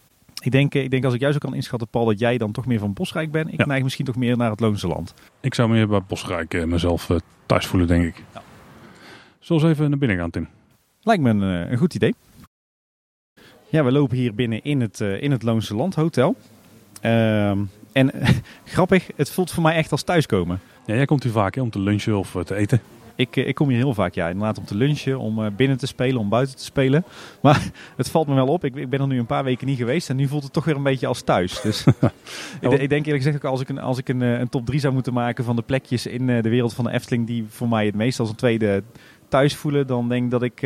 Ik 0.43 0.51
denk, 0.51 0.73
ik 0.73 0.89
denk 0.91 1.05
als 1.05 1.13
ik 1.13 1.19
jou 1.19 1.31
zo 1.33 1.37
kan 1.39 1.53
inschatten, 1.55 1.87
Paul, 1.87 2.05
dat 2.05 2.19
jij 2.19 2.37
dan 2.37 2.51
toch 2.51 2.65
meer 2.65 2.79
van 2.79 2.93
Bosrijk 2.93 3.31
bent. 3.31 3.51
Ik 3.53 3.57
Ja. 3.59 3.65
neig 3.65 3.83
misschien 3.83 4.05
toch 4.05 4.15
meer 4.15 4.37
naar 4.37 4.49
het 4.51 4.59
Loonse 4.59 4.87
Land. 4.87 5.13
Ik 5.41 5.53
zou 5.53 5.69
meer 5.69 5.87
bij 5.87 6.01
Bosrijk 6.07 6.53
eh, 6.53 6.63
mezelf 6.63 7.09
eh, 7.09 7.17
thuis 7.45 7.65
voelen, 7.65 7.87
denk 7.87 8.03
ik. 8.05 8.23
Ja. 8.33 8.41
Zullen 9.39 9.61
we 9.61 9.67
eens 9.67 9.77
even 9.77 9.89
naar 9.89 9.99
binnen 9.99 10.17
gaan, 10.17 10.29
Tim? 10.29 10.47
Lijkt 11.01 11.21
me 11.23 11.29
een, 11.29 11.43
eh, 11.65 11.71
een 11.71 11.77
goed 11.77 11.93
idee. 11.95 12.15
Ja, 13.69 13.83
we 13.83 13.91
lopen 13.91 14.17
hier 14.17 14.33
binnen 14.35 14.63
in 14.63 14.81
het, 14.81 15.01
eh, 15.01 15.21
in 15.21 15.31
het 15.31 15.43
Loonse 15.43 15.75
Land 15.75 15.95
Hotel. 15.95 16.35
Ehm, 17.01 17.59
en 17.91 18.11
grappig, 18.65 19.09
het 19.15 19.31
voelt 19.31 19.51
voor 19.51 19.63
mij 19.63 19.75
echt 19.75 19.91
als 19.91 20.03
thuiskomen. 20.03 20.59
Ja, 20.85 20.95
jij 20.95 21.05
komt 21.05 21.23
hier 21.23 21.31
vaak 21.31 21.55
hè, 21.55 21.61
om 21.61 21.69
te 21.69 21.79
lunchen 21.79 22.17
of 22.17 22.35
eh, 22.35 22.41
te 22.41 22.55
eten. 22.55 22.81
Ik, 23.17 23.35
eh, 23.35 23.47
ik 23.47 23.55
kom 23.55 23.69
hier 23.69 23.77
heel 23.77 23.93
vaak, 23.93 24.13
ja, 24.13 24.27
inderdaad 24.27 24.57
om 24.57 24.65
te 24.65 24.75
lunchen, 24.75 25.19
om 25.19 25.43
eh, 25.43 25.51
binnen 25.55 25.77
te 25.77 25.87
spelen, 25.87 26.19
om 26.19 26.29
buiten 26.29 26.55
te 26.55 26.63
spelen. 26.63 27.03
Maar 27.41 27.69
het 27.95 28.09
valt 28.09 28.27
me 28.27 28.35
wel 28.35 28.47
op. 28.47 28.63
Ik, 28.63 28.75
ik 28.75 28.89
ben 28.89 28.99
er 28.99 29.07
nu 29.07 29.19
een 29.19 29.25
paar 29.25 29.43
weken 29.43 29.67
niet 29.67 29.77
geweest 29.77 30.09
en 30.09 30.15
nu 30.15 30.27
voelt 30.27 30.43
het 30.43 30.53
toch 30.53 30.65
weer 30.65 30.75
een 30.75 30.83
beetje 30.83 31.07
als 31.07 31.21
thuis. 31.21 31.61
Dus 31.61 31.83
ik, 32.61 32.71
ik 32.71 32.89
denk 32.89 33.05
eerlijk 33.05 33.23
gezegd 33.23 33.35
ook 33.35 33.51
als 33.51 33.61
ik, 33.61 33.69
een, 33.69 33.79
als 33.79 33.97
ik 33.97 34.09
een, 34.09 34.21
eh, 34.21 34.39
een 34.39 34.49
top 34.49 34.65
3 34.65 34.79
zou 34.79 34.93
moeten 34.93 35.13
maken 35.13 35.43
van 35.43 35.55
de 35.55 35.61
plekjes 35.61 36.05
in 36.05 36.27
de 36.27 36.49
wereld 36.49 36.73
van 36.73 36.85
de 36.85 36.91
Efteling 36.91 37.27
die 37.27 37.45
voor 37.49 37.67
mij 37.67 37.85
het 37.85 37.95
meest 37.95 38.19
als 38.19 38.29
een 38.29 38.35
tweede 38.35 38.83
thuis 39.27 39.55
voelen, 39.55 39.87
dan 39.87 40.09
denk 40.09 40.23
ik 40.23 40.31
dat 40.31 40.43
ik 40.43 40.59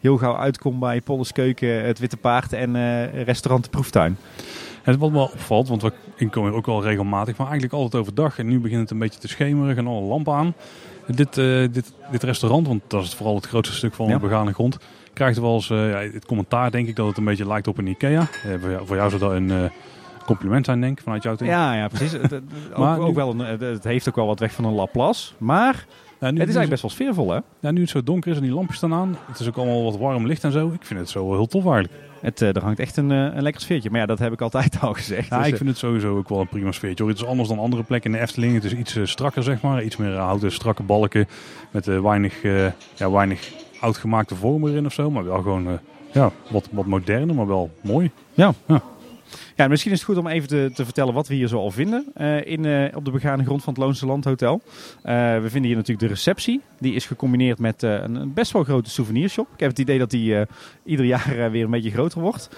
heel 0.00 0.16
gauw 0.16 0.36
uitkom 0.36 0.78
bij 0.78 1.00
Polles 1.00 1.32
Keuken, 1.32 1.84
het 1.84 1.98
Witte 1.98 2.16
Paard 2.16 2.52
en 2.52 2.74
restaurant 3.24 3.64
De 3.64 3.70
Proeftuin. 3.70 4.16
En 4.82 4.98
wat 4.98 5.10
me 5.10 5.16
wel 5.16 5.30
opvalt, 5.32 5.68
want 5.68 5.82
we, 5.82 5.92
ik 6.16 6.30
kom 6.30 6.44
hier 6.44 6.52
ook 6.52 6.66
wel 6.66 6.82
regelmatig, 6.82 7.36
maar 7.36 7.46
eigenlijk 7.46 7.74
altijd 7.74 8.02
overdag. 8.02 8.38
En 8.38 8.46
nu 8.46 8.60
begint 8.60 8.80
het 8.80 8.90
een 8.90 8.98
beetje 8.98 9.20
te 9.20 9.28
schemeren, 9.28 9.74
gaan 9.74 9.86
alle 9.86 10.06
lampen 10.06 10.34
aan. 10.34 10.54
Dit, 11.14 11.38
eh, 11.38 11.44
dit, 11.72 11.92
dit 12.10 12.22
restaurant, 12.22 12.66
want 12.66 12.82
dat 12.86 13.02
is 13.04 13.14
vooral 13.14 13.34
het 13.34 13.46
grootste 13.46 13.74
stuk 13.76 13.94
van 13.94 14.06
Ja. 14.06 14.12
de 14.14 14.18
begane 14.20 14.52
grond, 14.52 14.78
krijgt 15.12 15.38
wel 15.40 15.54
eens 15.54 15.70
eh, 15.70 15.90
ja, 15.90 15.98
het 16.12 16.26
commentaar, 16.26 16.70
denk 16.70 16.88
ik, 16.88 16.96
dat 16.96 17.06
het 17.06 17.16
een 17.16 17.24
beetje 17.24 17.46
lijkt 17.46 17.66
op 17.68 17.78
een 17.78 17.86
Ikea. 17.86 18.20
Eh, 18.20 18.50
voor, 18.84 18.96
jou, 18.96 19.08
zou 19.10 19.20
dat 19.20 19.32
een 19.32 19.70
compliment 20.26 20.64
zijn, 20.64 20.80
denk 20.80 20.98
ik, 20.98 21.02
vanuit 21.04 21.22
jou. 21.22 21.36
Tim. 21.36 21.46
Ja, 21.46 21.74
ja, 21.74 21.88
precies. 21.88 22.12
Het, 22.12 22.34
ook, 22.34 22.42
Maar 22.78 22.98
nu- 22.98 23.04
ook 23.04 23.14
wel 23.14 23.30
een, 23.30 23.38
het- 23.38 23.84
heeft 23.84 24.08
ook 24.08 24.16
wel 24.16 24.26
wat 24.26 24.38
weg 24.40 24.52
van 24.52 24.64
een 24.64 24.74
Laplace, 24.74 25.32
maar 25.38 25.86
nu, 26.18 26.26
het 26.26 26.34
is 26.34 26.38
eigenlijk 26.38 26.68
best 26.70 26.82
wel 26.82 26.90
sfeervol, 26.90 27.30
hè? 27.30 27.38
ja, 27.60 27.70
nu 27.70 27.80
het 27.80 27.90
zo 27.90 28.02
donker 28.02 28.30
is 28.30 28.36
en 28.36 28.42
die 28.42 28.52
lampjes 28.52 28.76
staan 28.76 28.92
aan, 28.94 29.16
het 29.26 29.38
is 29.40 29.48
ook 29.48 29.56
allemaal 29.56 29.84
wat 29.84 29.96
warm 29.96 30.26
licht 30.26 30.44
en 30.44 30.52
zo. 30.52 30.68
Ik 30.68 30.84
vind 30.84 31.00
het 31.00 31.08
zo 31.08 31.32
heel 31.32 31.46
tof 31.46 31.64
eigenlijk. 31.66 31.94
Het, 32.20 32.42
eh, 32.42 32.56
er 32.56 32.62
hangt 32.62 32.78
echt 32.78 32.96
een, 32.96 33.10
eh, 33.10 33.16
een 33.18 33.42
lekker 33.42 33.60
sfeertje. 33.62 33.90
Maar 33.90 34.00
ja, 34.00 34.06
dat 34.06 34.18
heb 34.18 34.32
ik 34.32 34.40
altijd 34.40 34.78
al 34.80 34.92
gezegd. 34.92 35.28
Ja, 35.28 35.36
Dus, 35.38 35.46
ik 35.46 35.52
eh, 35.52 35.58
vind 35.58 35.68
het 35.70 35.78
sowieso 35.78 36.16
ook 36.16 36.28
wel 36.28 36.40
een 36.40 36.48
prima 36.48 36.72
sfeertje. 36.72 37.02
hoor. 37.04 37.12
Het 37.12 37.22
is 37.22 37.28
anders 37.28 37.48
dan 37.48 37.58
andere 37.58 37.82
plekken 37.82 38.10
in 38.10 38.16
de 38.16 38.22
Efteling. 38.22 38.54
Het 38.54 38.64
is 38.64 38.74
iets 38.74 38.98
strakker, 39.02 39.42
zeg 39.42 39.60
maar. 39.60 39.82
Iets 39.82 39.96
meer 39.96 40.16
houten, 40.16 40.52
strakke 40.52 40.82
balken. 40.82 41.28
Met 41.70 41.86
weinig, 41.86 42.42
ja, 42.96 43.10
weinig 43.10 43.52
oudgemaakte 43.80 44.34
vormen 44.34 44.70
erin 44.70 44.86
of 44.86 44.92
zo. 44.92 45.10
Maar 45.10 45.24
wel 45.24 45.42
gewoon 45.42 45.78
ja, 46.12 46.30
wat, 46.50 46.68
wat 46.70 46.86
moderner, 46.86 47.34
maar 47.34 47.46
wel 47.46 47.70
mooi. 47.82 48.10
Ja, 48.34 48.54
misschien 49.68 49.92
is 49.92 49.98
het 49.98 50.08
goed 50.08 50.16
om 50.16 50.26
even 50.26 50.48
te, 50.48 50.70
te 50.74 50.84
vertellen 50.84 51.14
wat 51.14 51.28
we 51.28 51.34
hier 51.34 51.48
zo 51.48 51.58
al 51.58 51.70
vinden 51.70 52.06
eh, 52.14 52.46
in, 52.46 52.64
eh, 52.64 52.96
op 52.96 53.04
de 53.04 53.10
begane 53.10 53.44
grond 53.44 53.62
van 53.62 53.72
het 53.72 53.82
Loonse 53.82 54.06
Land 54.06 54.24
Hotel. 54.24 54.60
Eh, 55.02 55.14
we 55.14 55.50
vinden 55.50 55.62
hier 55.62 55.76
natuurlijk 55.76 56.08
de 56.08 56.14
receptie. 56.14 56.60
Die 56.78 56.94
is 56.94 57.06
gecombineerd 57.06 57.58
met 57.58 57.82
een, 57.82 58.14
een 58.14 58.32
best 58.32 58.52
wel 58.52 58.64
grote 58.64 58.90
souvenirshop. 58.90 59.48
Ik 59.54 59.60
heb 59.60 59.70
het 59.70 59.78
idee 59.78 59.98
dat 59.98 60.10
die 60.10 60.46
ieder 60.84 61.06
jaar 61.06 61.50
weer 61.50 61.64
een 61.64 61.70
beetje 61.70 61.90
groter 61.90 62.20
wordt. 62.20 62.48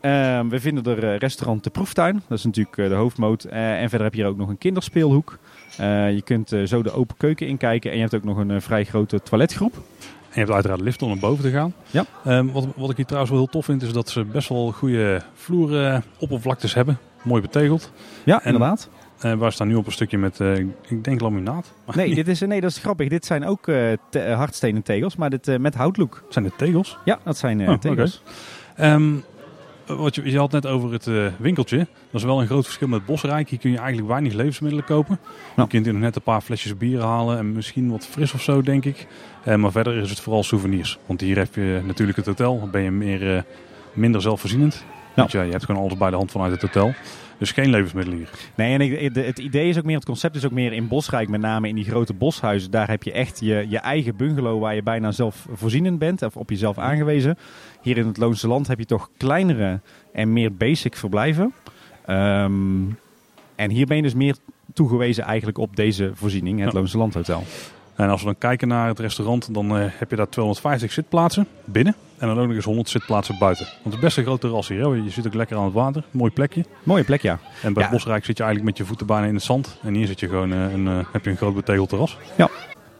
Eh, 0.00 0.40
we 0.48 0.60
vinden 0.60 0.84
er 0.84 1.16
restaurant 1.16 1.64
De 1.64 1.70
Proeftuin. 1.70 2.22
Dat 2.28 2.38
is 2.38 2.44
natuurlijk 2.44 2.76
de 2.76 2.94
hoofdmoot. 2.94 3.44
En 3.44 3.88
verder 3.88 4.02
heb 4.02 4.14
je 4.14 4.20
hier 4.20 4.30
ook 4.30 4.36
nog 4.36 4.48
een 4.48 4.58
kinderspeelhoek. 4.58 5.38
Je 5.78 6.22
kunt 6.24 6.56
zo 6.64 6.82
de 6.82 6.92
open 6.92 7.16
keuken 7.16 7.46
inkijken. 7.46 7.90
En 7.90 7.96
je 7.96 8.02
hebt 8.02 8.14
ook 8.14 8.24
nog 8.24 8.36
een 8.36 8.62
vrij 8.62 8.84
grote 8.84 9.22
toiletgroep. 9.22 9.82
En 10.28 10.34
je 10.34 10.40
hebt 10.40 10.50
uiteraard 10.52 10.80
lift 10.80 11.02
om 11.02 11.08
naar 11.08 11.18
boven 11.18 11.44
te 11.44 11.50
gaan. 11.50 11.74
Ja. 11.90 12.04
Ehm, 12.24 12.46
wat, 12.46 12.66
wat 12.76 12.90
ik 12.90 12.96
hier 12.96 13.04
trouwens 13.06 13.32
wel 13.32 13.40
heel 13.42 13.50
tof 13.50 13.64
vind, 13.64 13.82
is 13.82 13.92
dat 13.92 14.08
ze 14.08 14.24
best 14.24 14.48
wel 14.48 14.72
goede 14.72 15.22
vloeroppervlaktes 15.34 16.74
hebben. 16.74 16.98
Mooi 17.22 17.42
betegeld. 17.42 17.92
Ja, 18.24 18.40
En- 18.42 18.52
inderdaad. 18.52 18.88
Eh 19.18 19.34
we 19.38 19.50
staan 19.50 19.68
nu 19.68 19.74
op 19.74 19.86
een 19.86 19.92
stukje 19.92 20.18
met, 20.18 20.40
eh, 20.40 20.56
ik 20.88 21.04
denk 21.04 21.20
laminaat. 21.20 21.72
Nee, 21.94 22.14
dit 22.20 22.28
is, 22.28 22.40
nee, 22.40 22.60
dat 22.60 22.70
is 22.70 22.78
grappig. 22.78 23.08
Dit 23.08 23.26
zijn 23.26 23.44
ook 23.46 23.68
eh, 23.68 23.76
te- 24.10 24.20
eh, 24.20 24.36
hardstenen 24.36 24.82
tegels, 24.82 25.16
maar 25.16 25.30
dit 25.30 25.48
eh, 25.48 25.58
met 25.58 25.74
houtlook. 25.74 26.22
zijn 26.28 26.44
het 26.44 26.58
tegels. 26.58 26.98
Ja, 27.04 27.18
dat 27.24 27.36
zijn 27.36 27.60
eh, 27.60 27.68
Oh, 27.68 27.78
tegels. 27.78 28.22
Ehm, 28.76 29.12
wat 29.96 30.14
je, 30.14 30.30
je 30.30 30.38
had 30.38 30.52
net 30.52 30.66
over 30.66 30.92
het 30.92 31.06
eh, 31.06 31.26
winkeltje. 31.38 31.76
Dat 31.76 31.86
is 32.20 32.22
wel 32.22 32.40
een 32.40 32.46
groot 32.46 32.64
verschil 32.64 32.88
met 32.88 33.06
Bosrijk. 33.06 33.48
Hier 33.48 33.58
kun 33.58 33.70
je 33.70 33.78
eigenlijk 33.78 34.08
weinig 34.08 34.32
levensmiddelen 34.32 34.84
kopen. 34.84 35.18
Je 35.56 35.66
kunt 35.66 35.84
hier 35.84 35.92
nog 35.92 36.02
net 36.02 36.16
een 36.16 36.22
paar 36.22 36.40
flesjes 36.40 36.76
bier 36.76 37.00
halen 37.00 37.38
en 37.38 37.52
misschien 37.52 37.90
wat 37.90 38.06
fris 38.06 38.32
of 38.32 38.42
zo, 38.42 38.62
denk 38.62 38.84
ik. 38.84 39.06
Eh, 39.44 39.54
maar 39.54 39.72
verder 39.72 39.96
is 39.96 40.10
het 40.10 40.20
vooral 40.20 40.42
souvenirs. 40.42 40.98
Want 41.06 41.20
hier 41.20 41.36
heb 41.36 41.54
je 41.54 41.80
natuurlijk 41.84 42.16
het 42.16 42.26
hotel. 42.26 42.60
Dan 42.60 42.70
ben 42.70 42.82
je 42.82 42.90
meer, 42.90 43.36
eh, 43.36 43.42
minder 43.92 44.22
zelfvoorzienend. 44.22 44.84
Want 45.14 45.32
ja, 45.32 45.42
je 45.42 45.50
hebt 45.50 45.64
gewoon 45.64 45.82
alles 45.82 45.96
bij 45.96 46.10
de 46.10 46.16
hand 46.16 46.30
vanuit 46.30 46.52
het 46.52 46.60
hotel. 46.62 46.94
Dus 47.38 47.52
geen 47.52 47.70
levensmiddelen 47.70 48.18
hier. 48.18 48.30
Nee, 48.54 48.72
en 48.74 48.80
ik, 48.80 49.14
de- 49.14 49.20
het 49.22 49.38
idee 49.38 49.68
is 49.68 49.78
ook 49.78 49.84
meer, 49.84 49.96
het 49.96 50.04
concept 50.04 50.36
is 50.36 50.44
ook 50.44 50.52
meer 50.52 50.72
in 50.72 50.88
Bosrijk, 50.88 51.28
met 51.28 51.40
name 51.40 51.68
in 51.68 51.74
die 51.74 51.84
grote 51.84 52.12
boshuizen. 52.14 52.70
Daar 52.70 52.88
heb 52.88 53.02
je 53.02 53.12
echt 53.12 53.40
je, 53.40 53.66
je 53.68 53.78
eigen 53.78 54.16
bungalow 54.16 54.60
waar 54.60 54.74
je 54.74 54.82
bijna 54.82 55.12
zelfvoorzienend 55.12 55.98
bent, 55.98 56.22
of 56.22 56.36
op 56.36 56.50
jezelf 56.50 56.78
aangewezen. 56.78 57.38
Hier 57.82 57.96
in 57.96 58.06
het 58.06 58.16
Loonse 58.16 58.48
Land 58.48 58.66
heb 58.66 58.78
je 58.78 58.84
toch 58.84 59.10
kleinere 59.16 59.80
en 60.12 60.32
meer 60.32 60.54
basic 60.54 60.96
verblijven. 60.96 61.52
Ehm, 62.06 62.52
en 63.56 63.70
hier 63.70 63.86
ben 63.86 63.96
je 63.96 64.02
dus 64.02 64.14
meer 64.14 64.36
toegewezen 64.74 65.24
eigenlijk 65.24 65.58
op 65.58 65.76
deze 65.76 66.10
voorziening, 66.14 66.60
het 66.60 66.72
Ja. 66.72 66.78
Loonse 66.78 66.98
Land 66.98 67.14
Hotel. 67.14 67.42
En 67.98 68.08
als 68.08 68.20
we 68.20 68.26
dan 68.26 68.38
kijken 68.38 68.68
naar 68.68 68.88
het 68.88 68.98
restaurant, 68.98 69.54
dan 69.54 69.76
eh, 69.76 69.84
heb 69.88 70.10
je 70.10 70.16
daar 70.16 70.28
250 70.28 70.92
zitplaatsen 70.92 71.46
binnen. 71.64 71.94
En 72.18 72.26
dan 72.28 72.38
ook 72.38 72.46
nog 72.46 72.54
eens 72.54 72.64
100 72.64 72.88
zitplaatsen 72.88 73.38
buiten. 73.38 73.64
Want 73.64 73.84
het 73.84 73.94
is 73.94 74.00
best 74.00 74.16
een 74.16 74.24
groot 74.24 74.40
terras 74.40 74.68
hier. 74.68 74.80
Hè? 74.80 74.86
Je 74.88 75.10
zit 75.10 75.26
ook 75.26 75.34
lekker 75.34 75.56
aan 75.56 75.64
het 75.64 75.72
water. 75.72 76.04
Mooi 76.10 76.30
plekje. 76.30 76.64
Mooie 76.82 77.04
plek, 77.04 77.22
ja. 77.22 77.38
En 77.62 77.72
bij 77.72 77.82
Ja. 77.82 77.90
Bosrijk 77.90 78.24
zit 78.24 78.36
je 78.36 78.42
eigenlijk 78.42 78.72
met 78.72 78.78
je 78.78 78.88
voeten 78.88 79.06
bijna 79.06 79.26
in 79.26 79.34
het 79.34 79.42
zand. 79.42 79.78
En 79.82 79.94
hier 79.94 80.06
zit 80.06 80.20
je 80.20 80.28
gewoon, 80.28 80.52
eh, 80.52 80.72
een, 80.72 80.88
eh, 80.88 80.98
heb 81.12 81.24
je 81.24 81.30
een 81.30 81.36
groot 81.36 81.54
betegeld 81.54 81.88
terras. 81.88 82.16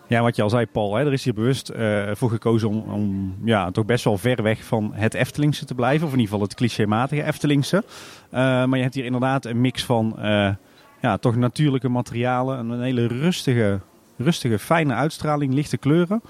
Ja, 0.07 0.23
wat 0.23 0.37
je 0.37 0.43
al 0.43 0.51
zei, 0.51 0.67
Paul, 0.67 0.95
hè, 0.95 1.07
er 1.07 1.13
is 1.13 1.25
hier 1.25 1.35
bewust 1.35 1.73
voor 2.13 2.31
gekozen 2.31 2.69
om, 2.69 2.79
om 2.79 3.37
ja, 3.45 3.71
toch 3.71 3.85
best 3.85 4.05
wel 4.05 4.19
ver 4.19 4.43
weg 4.43 4.65
van 4.65 4.91
het 4.95 5.15
Eftelingse 5.15 5.65
te 5.65 5.75
blijven. 5.75 6.07
Of 6.07 6.13
in 6.13 6.19
ieder 6.19 6.33
geval 6.33 6.47
het 6.49 6.57
clichématige 6.57 7.23
Eftelingse. 7.23 7.85
Maar 8.31 8.77
je 8.77 8.83
hebt 8.83 8.95
hier 8.95 9.05
inderdaad 9.05 9.45
een 9.45 9.61
mix 9.61 9.85
van 9.85 10.17
ja, 11.01 11.17
toch 11.21 11.37
natuurlijke 11.37 11.89
materialen. 11.89 12.71
Een 12.71 12.83
hele 12.83 13.07
rustige, 13.07 13.81
rustige, 14.19 14.59
fijne 14.59 14.95
uitstraling, 14.95 15.55
lichte 15.55 15.77
kleuren. 15.77 16.23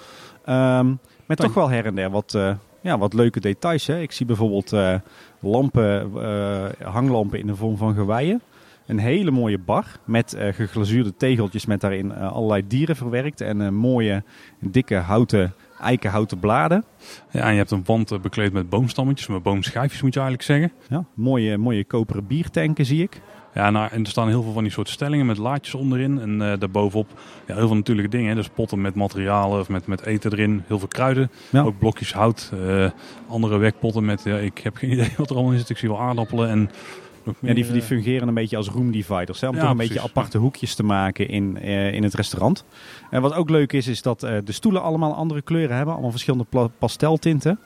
Ehm, 0.44 0.94
met 1.26 1.38
toch 1.38 1.54
wel 1.54 1.68
her 1.68 1.86
en 1.86 1.94
der 1.94 2.10
wat, 2.10 2.34
eh, 2.34 2.54
ja, 2.80 2.98
wat 2.98 3.12
leuke 3.12 3.40
details. 3.40 3.86
Hè. 3.86 4.00
Ik 4.00 4.12
zie 4.12 4.26
bijvoorbeeld 4.26 4.72
eh, 4.72 4.94
lampen, 5.40 6.10
eh, 6.22 6.86
hanglampen 6.86 7.38
in 7.38 7.46
de 7.46 7.56
vorm 7.56 7.76
van 7.76 7.94
geweien. 7.94 8.40
Een 8.86 8.98
hele 8.98 9.30
mooie 9.30 9.58
bar 9.58 9.86
met 10.04 10.36
geglazuurde 10.38 11.16
tegeltjes 11.16 11.66
met 11.66 11.80
daarin 11.80 12.14
allerlei 12.14 12.66
dieren 12.66 12.96
verwerkt. 12.96 13.40
En 13.40 13.74
mooie, 13.74 14.22
dikke 14.60 14.94
houten, 14.94 15.54
eikenhouten 15.80 16.38
bladen. 16.38 16.84
Ja, 17.30 17.42
en 17.42 17.50
je 17.50 17.58
hebt 17.58 17.70
een 17.70 17.84
wand 17.84 18.22
bekleed 18.22 18.52
met 18.52 18.68
boomstammetjes, 18.68 19.28
met 19.28 19.42
boomschijfjes 19.42 20.02
moet 20.02 20.14
je 20.14 20.20
eigenlijk 20.20 20.48
zeggen. 20.48 20.72
Ja, 20.88 21.04
mooie, 21.14 21.58
mooie 21.58 21.84
koperen 21.84 22.26
biertanken 22.26 22.84
zie 22.84 23.02
ik. 23.02 23.20
Ja, 23.58 23.70
nou, 23.70 23.88
en 23.92 24.02
er 24.02 24.10
staan 24.10 24.28
heel 24.28 24.42
veel 24.42 24.52
van 24.52 24.62
die 24.62 24.72
soort 24.72 24.88
stellingen 24.88 25.26
met 25.26 25.38
laadjes 25.38 25.74
onderin. 25.74 26.20
En 26.20 26.42
eh 26.52 26.58
daarbovenop 26.58 27.08
ja, 27.46 27.54
heel 27.54 27.66
veel 27.66 27.76
natuurlijke 27.76 28.10
dingen. 28.10 28.28
Hè. 28.28 28.34
Dus 28.34 28.48
potten 28.48 28.80
met 28.80 28.94
materialen 28.94 29.60
of 29.60 29.68
met, 29.68 29.86
met 29.86 30.02
eten 30.02 30.32
erin. 30.32 30.62
Heel 30.66 30.78
veel 30.78 30.88
kruiden. 30.88 31.30
Ja. 31.50 31.62
Ook 31.62 31.78
blokjes 31.78 32.12
hout. 32.12 32.52
eh, 32.66 32.90
andere 33.28 33.56
wekpotten 33.56 34.04
met, 34.04 34.22
ja, 34.24 34.36
ik 34.36 34.58
heb 34.58 34.76
geen 34.76 34.92
idee 34.96 35.12
wat 35.16 35.30
er 35.30 35.34
allemaal 35.36 35.52
in 35.52 35.58
zit. 35.58 35.70
Ik 35.70 35.78
zie 35.78 35.88
wel 35.88 36.00
aardappelen 36.00 36.48
en 36.48 36.58
meer. 36.58 37.34
Ja, 37.40 37.54
die, 37.54 37.64
die 37.72 37.80
eh, 37.80 37.86
fungeren 37.86 38.28
een 38.28 38.34
beetje 38.34 38.56
als 38.56 38.68
room 38.68 38.90
dividers. 38.90 39.40
Hè, 39.40 39.48
om 39.48 39.54
Ja, 39.54 39.60
toch 39.60 39.70
een 39.70 39.76
precies. 39.76 39.94
beetje 39.94 40.08
aparte 40.10 40.38
hoekjes 40.38 40.74
te 40.74 40.82
maken 40.82 41.28
in, 41.28 41.56
in 41.92 42.02
het 42.02 42.14
restaurant. 42.14 42.64
En 43.10 43.22
wat 43.22 43.34
ook 43.34 43.50
leuk 43.50 43.72
is, 43.72 43.86
is 43.86 44.02
dat 44.02 44.20
de 44.20 44.42
stoelen 44.52 44.82
allemaal 44.82 45.14
andere 45.14 45.42
kleuren 45.42 45.74
hebben. 45.76 45.92
Allemaal 45.92 46.10
verschillende 46.10 46.70
pasteltinten. 46.78 47.58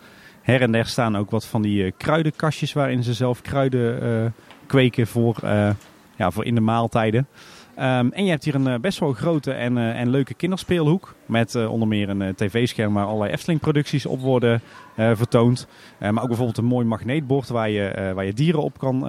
Her 0.42 0.60
en 0.60 0.72
der 0.72 0.86
staan 0.86 1.16
ook 1.16 1.30
wat 1.30 1.46
van 1.46 1.62
die 1.62 1.92
kruidenkastjes 1.96 2.72
waarin 2.72 3.02
ze 3.02 3.14
zelf 3.14 3.40
kruiden 3.42 4.34
kweken 4.72 5.06
voor, 5.06 5.36
eh, 5.42 5.70
ja, 6.16 6.30
voor 6.30 6.44
in 6.44 6.54
de 6.54 6.60
maaltijden. 6.60 7.26
Ehm, 7.74 8.08
en 8.10 8.24
je 8.24 8.30
hebt 8.30 8.44
hier 8.44 8.54
een 8.54 8.66
eh, 8.66 8.80
best 8.80 8.98
wel 8.98 9.12
grote 9.12 9.52
en, 9.52 9.78
eh, 9.78 10.00
en 10.00 10.10
leuke 10.10 10.34
kinderspeelhoek. 10.34 11.14
Met 11.26 11.66
onder 11.66 11.88
meer 11.88 12.08
een 12.08 12.34
tv-scherm 12.34 12.94
waar 12.94 13.06
allerlei 13.06 13.32
Efteling-producties 13.32 14.06
op 14.06 14.20
worden 14.20 14.60
vertoond. 14.94 15.66
Maar 15.98 16.22
ook 16.22 16.28
bijvoorbeeld 16.28 16.58
een 16.58 16.64
mooi 16.64 16.86
magneetbord 16.86 17.48
waar 17.48 17.70
je, 17.70 18.12
waar 18.14 18.24
je 18.24 18.32
dieren 18.32 18.62
op, 18.62 18.78
kan, 18.78 19.04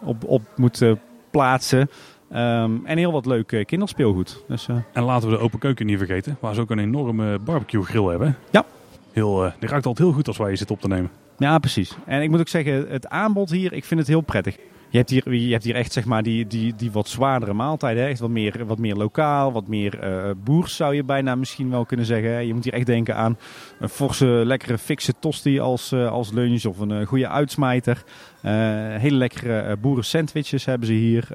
op, 0.00 0.24
op 0.24 0.42
moet 0.56 0.84
plaatsen. 1.30 1.90
Ehm, 2.30 2.72
en 2.84 2.98
heel 2.98 3.12
wat 3.12 3.26
leuk 3.26 3.62
kinderspeelgoed. 3.66 4.44
Dus, 4.48 4.68
En 4.92 5.02
laten 5.02 5.28
we 5.28 5.36
de 5.36 5.42
open 5.42 5.58
keuken 5.58 5.86
niet 5.86 5.98
vergeten. 5.98 6.36
Waar 6.40 6.54
ze 6.54 6.60
ook 6.60 6.70
een 6.70 6.78
enorme 6.78 7.38
barbecue 7.38 7.82
grill 7.82 8.04
hebben. 8.06 8.36
Ja. 8.50 8.64
Heel, 9.12 9.44
eh, 9.44 9.52
die 9.58 9.68
ruikt 9.68 9.86
altijd 9.86 10.06
heel 10.06 10.16
goed 10.16 10.28
als 10.28 10.36
wij 10.36 10.48
hier 10.48 10.56
zitten 10.56 10.76
op 10.76 10.82
te 10.82 10.88
nemen. 10.88 11.10
ja, 11.38 11.58
precies. 11.58 11.96
En 12.06 12.22
ik 12.22 12.30
moet 12.30 12.40
ook 12.40 12.48
zeggen, 12.48 12.86
het 12.88 13.08
aanbod 13.08 13.50
hier, 13.50 13.72
ik 13.72 13.84
vind 13.84 14.00
het 14.00 14.08
heel 14.08 14.20
prettig. 14.20 14.56
Je 14.92 14.98
hebt 14.98 15.10
hier, 15.10 15.34
je 15.34 15.52
hebt 15.52 15.66
echt 15.66 15.92
zeg 15.92 16.04
maar, 16.04 16.22
die, 16.22 16.46
die, 16.46 16.74
die 16.74 16.92
wat 16.92 17.08
zwaardere 17.08 17.52
maaltijden. 17.52 18.06
Echt 18.06 18.20
wat 18.20 18.30
meer, 18.30 18.66
wat 18.66 18.78
meer 18.78 18.94
lokaal, 18.94 19.52
wat 19.52 19.66
meer 19.66 19.98
eh 19.98 20.30
boers 20.44 20.76
zou 20.76 20.94
je 20.94 21.04
bijna 21.04 21.34
misschien 21.34 21.70
wel 21.70 21.84
kunnen 21.84 22.06
zeggen. 22.06 22.46
Je 22.46 22.54
moet 22.54 22.64
hier 22.64 22.72
echt 22.72 22.86
denken 22.86 23.16
aan 23.16 23.38
een 23.80 23.88
forse, 23.88 24.26
lekkere, 24.26 24.78
fikse 24.78 25.14
tosti 25.18 25.60
als, 25.60 25.92
eh, 25.92 26.10
als 26.10 26.32
lunch. 26.32 26.64
Of 26.64 26.78
een 26.78 26.90
eh, 26.90 27.06
goede 27.06 27.28
uitsmijter. 27.28 28.04
Hele 28.40 29.16
lekkere 29.16 29.76
boeren 29.76 30.04
sandwiches 30.04 30.64
hebben 30.64 30.86
ze 30.86 30.92
hier. 30.92 31.28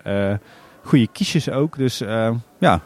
Goede 0.82 1.08
kiesjes 1.08 1.50
ook. 1.50 1.78
Dus 1.78 2.04
ja, 2.60 2.82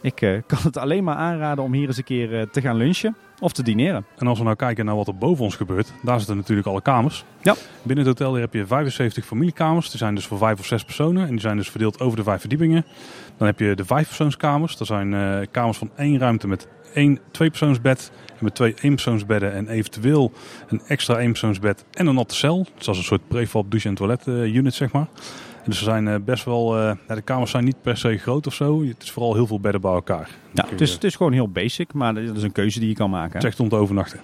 ik 0.00 0.14
kan 0.46 0.58
het 0.62 0.76
alleen 0.76 1.04
maar 1.04 1.16
aanraden 1.16 1.64
om 1.64 1.72
hier 1.72 1.86
eens 1.86 1.96
een 1.96 2.04
keer 2.04 2.50
te 2.50 2.60
gaan 2.60 2.76
lunchen 2.76 3.16
of 3.40 3.52
te 3.52 3.62
dineren. 3.62 4.06
En 4.16 4.26
als 4.26 4.38
we 4.38 4.44
nou 4.44 4.56
kijken 4.56 4.84
naar 4.84 4.96
wat 4.96 5.06
er 5.06 5.16
boven 5.16 5.44
ons 5.44 5.56
gebeurt, 5.56 5.92
daar 6.02 6.18
zitten 6.18 6.36
natuurlijk 6.36 6.66
alle 6.66 6.82
kamers. 6.82 7.24
Ja. 7.42 7.54
Binnen 7.82 8.06
het 8.06 8.18
hotel 8.18 8.34
heb 8.34 8.54
je 8.54 8.66
75 8.66 9.26
familiekamers. 9.26 9.90
Die 9.90 9.98
zijn 9.98 10.14
dus 10.14 10.26
voor 10.26 10.38
vijf 10.38 10.58
of 10.58 10.66
zes 10.66 10.84
personen. 10.84 11.22
En 11.22 11.30
die 11.30 11.40
zijn 11.40 11.56
dus 11.56 11.70
verdeeld 11.70 12.00
over 12.00 12.16
de 12.16 12.22
vijf 12.22 12.40
verdiepingen. 12.40 12.84
Dan 13.36 13.46
heb 13.46 13.58
je 13.58 13.74
de 13.74 13.84
vijfpersoonskamers. 13.84 14.76
Dat 14.76 14.86
zijn 14.86 15.14
eh, 15.14 15.46
kamers 15.50 15.78
van 15.78 15.90
één 15.96 16.18
ruimte 16.18 16.48
met 16.48 16.68
één 16.94 17.18
tweepersoonsbed. 17.30 18.10
En 18.38 18.44
met 18.44 18.54
twee 18.54 18.74
eenpersoonsbedden 18.80 19.52
en 19.52 19.68
eventueel 19.68 20.32
een 20.68 20.82
extra 20.86 21.18
eenpersoonsbed 21.18 21.84
en 21.92 22.06
een 22.06 22.14
natte 22.14 22.34
cel. 22.34 22.66
Dus 22.76 22.84
dat 22.84 22.94
is 22.94 23.00
een 23.00 23.06
soort 23.06 23.28
prefab 23.28 23.70
douche- 23.70 23.88
en 23.88 23.94
toilet 23.94 24.26
eh, 24.26 24.54
unit, 24.54 24.74
zeg 24.74 24.92
maar. 24.92 25.06
Dus 25.66 25.78
ze 25.78 25.84
zijn 25.84 26.08
eh, 26.08 26.14
best 26.24 26.44
wel... 26.44 26.78
eh, 26.78 26.92
de 27.06 27.22
kamers 27.22 27.50
zijn 27.50 27.64
niet 27.64 27.82
per 27.82 27.96
se 27.96 28.16
groot 28.16 28.46
of 28.46 28.54
zo. 28.54 28.84
Het 28.84 29.02
is 29.02 29.10
vooral 29.10 29.34
heel 29.34 29.46
veel 29.46 29.60
bedden 29.60 29.80
bij 29.80 29.92
elkaar. 29.92 30.30
Ja, 30.52 30.64
het, 30.68 30.80
is, 30.80 30.92
het 30.92 31.04
is 31.04 31.16
gewoon 31.16 31.32
heel 31.32 31.48
basic, 31.48 31.92
maar 31.92 32.14
dat 32.14 32.36
is 32.36 32.42
een 32.42 32.52
keuze 32.52 32.78
die 32.78 32.88
je 32.88 32.94
kan 32.94 33.10
maken. 33.10 33.32
Het 33.32 33.42
is 33.42 33.48
echt 33.48 33.60
om 33.60 33.68
te 33.68 33.76
overnachten. 33.76 34.20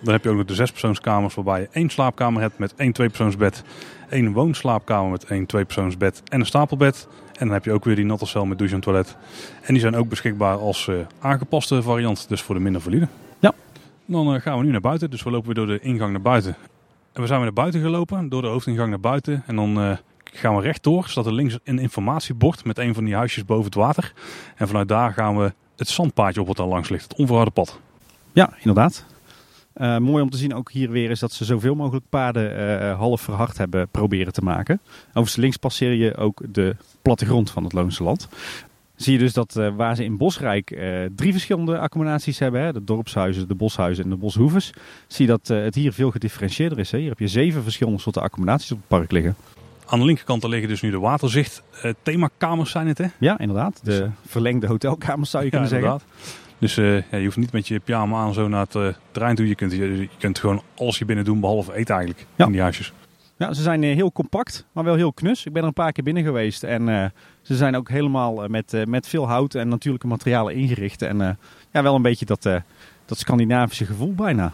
Dan 0.00 0.12
heb 0.12 0.24
je 0.24 0.30
ook 0.30 0.36
nog 0.36 0.44
de 0.44 0.54
zespersoonskamers 0.54 1.34
waarbij 1.34 1.60
je 1.60 1.68
één 1.72 1.88
slaapkamer 1.90 2.42
hebt 2.42 2.58
met 2.58 2.74
één 2.76 2.92
tweepersoonsbed. 2.92 3.64
één 4.10 4.32
woonslaapkamer 4.32 5.10
met 5.10 5.24
één 5.24 5.46
tweepersoonsbed 5.46 6.22
en 6.28 6.40
een 6.40 6.46
stapelbed. 6.46 7.08
En 7.32 7.46
dan 7.46 7.54
heb 7.54 7.64
je 7.64 7.72
ook 7.72 7.84
weer 7.84 7.96
die 7.96 8.04
natte 8.04 8.26
cel 8.26 8.44
met 8.44 8.58
douche 8.58 8.74
en 8.74 8.80
toilet. 8.80 9.16
En 9.62 9.72
die 9.72 9.82
zijn 9.82 9.96
ook 9.96 10.08
beschikbaar 10.08 10.56
als 10.56 10.88
eh, 10.88 10.94
aangepaste 11.18 11.82
variant, 11.82 12.28
dus 12.28 12.42
voor 12.42 12.54
de 12.54 12.60
minder 12.60 12.80
valide. 12.80 13.08
Ja. 13.38 13.52
Dan 14.06 14.40
gaan 14.40 14.58
we 14.58 14.64
nu 14.64 14.70
naar 14.70 14.80
buiten, 14.80 15.10
dus 15.10 15.22
we 15.22 15.30
lopen 15.30 15.46
weer 15.46 15.66
door 15.66 15.78
de 15.78 15.84
ingang 15.84 16.12
naar 16.12 16.22
buiten. 16.22 16.56
En 17.12 17.20
we 17.20 17.26
zijn 17.26 17.40
weer 17.40 17.52
naar 17.52 17.62
buiten 17.62 17.80
gelopen, 17.80 18.28
door 18.28 18.42
de 18.42 18.48
hoofdingang 18.48 18.90
naar 18.90 19.00
buiten. 19.00 19.42
En 19.46 19.56
dan 19.56 19.98
gaan 20.32 20.56
we 20.56 20.62
rechtdoor, 20.62 21.08
staat 21.08 21.26
er 21.26 21.34
links 21.34 21.58
een 21.64 21.78
informatiebord 21.78 22.64
met 22.64 22.78
een 22.78 22.94
van 22.94 23.04
die 23.04 23.14
huisjes 23.14 23.44
boven 23.44 23.64
het 23.64 23.74
water. 23.74 24.12
En 24.56 24.66
vanuit 24.66 24.88
daar 24.88 25.12
gaan 25.12 25.36
we 25.36 25.52
het 25.76 25.88
zandpaadje 25.88 26.40
op 26.40 26.46
wat 26.46 26.56
daar 26.56 26.66
langs 26.66 26.88
ligt, 26.88 27.02
het 27.02 27.18
onverharde 27.18 27.50
pad. 27.50 27.80
Ja, 28.32 28.52
inderdaad. 28.58 29.06
Eh, 29.76 29.98
mooi 29.98 30.22
om 30.22 30.30
te 30.30 30.36
zien 30.36 30.54
ook 30.54 30.70
hier 30.70 30.90
weer 30.90 31.10
is 31.10 31.18
dat 31.18 31.32
ze 31.32 31.44
zoveel 31.44 31.74
mogelijk 31.74 32.04
paden 32.08 32.80
eh, 32.80 32.98
half 32.98 33.20
verhard 33.20 33.58
hebben 33.58 33.88
proberen 33.88 34.32
te 34.32 34.42
maken. 34.42 34.80
Overigens 35.08 35.36
links 35.36 35.56
passeer 35.56 35.92
je 35.92 36.16
ook 36.16 36.42
de 36.48 36.76
plattegrond 37.02 37.50
van 37.50 37.64
het 37.64 37.72
Loonse 37.72 38.02
Land. 38.02 38.28
Zie 38.94 39.12
je 39.12 39.18
dus 39.18 39.32
dat 39.32 39.56
eh, 39.56 39.74
waar 39.76 39.96
ze 39.96 40.04
in 40.04 40.16
Bosrijk 40.16 40.78
drie 41.16 41.32
verschillende 41.32 41.78
accommodaties 41.78 42.38
hebben, 42.38 42.60
hè, 42.60 42.72
de 42.72 42.84
dorpshuizen, 42.84 43.48
de 43.48 43.54
boshuizen 43.54 44.04
en 44.04 44.10
de 44.10 44.16
boshoeves, 44.16 44.72
zie 45.06 45.26
je 45.26 45.30
dat 45.30 45.48
het 45.48 45.74
hier 45.74 45.92
veel 45.92 46.10
gedifferentieerder 46.10 46.78
is. 46.78 46.90
Hè. 46.90 46.98
Hier 46.98 47.08
heb 47.08 47.18
je 47.18 47.28
zeven 47.28 47.62
verschillende 47.62 48.00
soorten 48.00 48.22
accommodaties 48.22 48.72
op 48.72 48.78
het 48.78 48.88
park 48.88 49.10
liggen. 49.10 49.36
Aan 49.86 49.98
de 49.98 50.04
linkerkant 50.04 50.44
liggen 50.44 50.68
dus 50.68 50.80
nu 50.80 50.90
de 50.90 50.98
waterzicht. 50.98 51.62
eh, 51.82 51.92
themakamers 52.02 52.70
zijn 52.70 52.86
het, 52.86 52.98
hè? 52.98 53.06
Ja, 53.18 53.38
inderdaad. 53.38 53.80
De 53.82 54.10
verlengde 54.26 54.66
hotelkamers 54.66 55.30
zou 55.30 55.44
je 55.44 55.50
kunnen 55.50 55.68
zeggen. 55.68 56.00
Dus 56.58 56.76
eh, 56.76 56.94
ja, 56.94 57.16
je 57.18 57.24
hoeft 57.24 57.36
niet 57.36 57.52
met 57.52 57.68
je 57.68 57.80
pyjama 57.80 58.18
aan 58.18 58.34
zo 58.34 58.48
naar 58.48 58.60
het 58.60 58.74
eh, 58.74 58.88
terrein 59.10 59.34
toe. 59.36 59.48
Je 59.48 59.54
kunt, 59.54 59.72
je, 59.72 59.96
je 59.98 60.08
kunt 60.18 60.38
gewoon 60.38 60.62
alles 60.76 60.98
hier 60.98 61.06
binnen 61.06 61.24
doen, 61.24 61.40
behalve 61.40 61.74
eten 61.74 61.94
eigenlijk, 61.94 62.26
Ja. 62.36 62.46
in 62.46 62.52
die 62.52 62.60
huisjes. 62.60 62.92
Ja, 63.38 63.52
ze 63.52 63.62
zijn 63.62 63.82
heel 63.82 64.12
compact, 64.12 64.64
maar 64.72 64.84
wel 64.84 64.94
heel 64.94 65.12
knus. 65.12 65.46
Ik 65.46 65.52
ben 65.52 65.62
er 65.62 65.68
een 65.68 65.74
paar 65.74 65.92
keer 65.92 66.04
binnen 66.04 66.22
geweest 66.22 66.62
en 66.62 67.12
ze 67.42 67.56
zijn 67.56 67.76
ook 67.76 67.88
helemaal 67.88 68.48
met, 68.48 68.82
met 68.86 69.08
veel 69.08 69.28
hout 69.28 69.54
en 69.54 69.68
natuurlijke 69.68 70.06
materialen 70.06 70.54
ingericht. 70.54 71.02
En 71.02 71.38
ja, 71.72 71.82
wel 71.82 71.94
een 71.94 72.02
beetje 72.02 72.24
dat, 72.24 72.42
dat 73.06 73.18
Scandinavische 73.18 73.84
gevoel 73.86 74.14
bijna. 74.14 74.52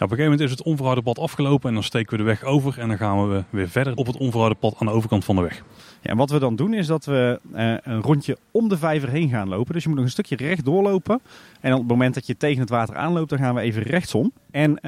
Op 0.00 0.10
een 0.10 0.16
gegeven 0.16 0.38
moment 0.38 0.50
is 0.50 0.58
het 0.58 0.66
onverharde 0.66 1.02
pad 1.02 1.18
afgelopen 1.18 1.68
en 1.68 1.74
dan 1.74 1.82
steken 1.82 2.10
we 2.10 2.16
de 2.16 2.22
weg 2.22 2.44
over. 2.44 2.78
En 2.78 2.88
dan 2.88 2.96
gaan 2.96 3.28
we 3.28 3.44
weer 3.50 3.68
verder 3.68 3.96
op 3.96 4.06
het 4.06 4.16
onverharde 4.16 4.54
pad 4.54 4.74
aan 4.78 4.86
de 4.86 4.92
overkant 4.92 5.24
van 5.24 5.36
de 5.36 5.42
weg. 5.42 5.62
Ja, 6.00 6.10
en 6.10 6.16
wat 6.16 6.30
we 6.30 6.38
dan 6.38 6.56
doen 6.56 6.74
is 6.74 6.86
dat 6.86 7.04
we 7.04 7.40
eh, 7.52 7.74
een 7.82 8.02
rondje 8.02 8.38
om 8.50 8.68
de 8.68 8.78
vijver 8.78 9.08
heen 9.08 9.28
gaan 9.28 9.48
lopen. 9.48 9.72
Dus 9.72 9.82
je 9.82 9.88
moet 9.88 9.98
nog 9.98 10.06
een 10.06 10.12
stukje 10.12 10.36
recht 10.36 10.64
doorlopen. 10.64 11.20
En 11.60 11.72
op 11.72 11.78
het 11.78 11.88
moment 11.88 12.14
dat 12.14 12.26
je 12.26 12.36
tegen 12.36 12.60
het 12.60 12.68
water 12.68 12.96
aanloopt, 12.96 13.30
dan 13.30 13.38
gaan 13.38 13.54
we 13.54 13.60
even 13.60 13.82
rechtsom. 13.82 14.32
En 14.50 14.76
eh, 14.76 14.82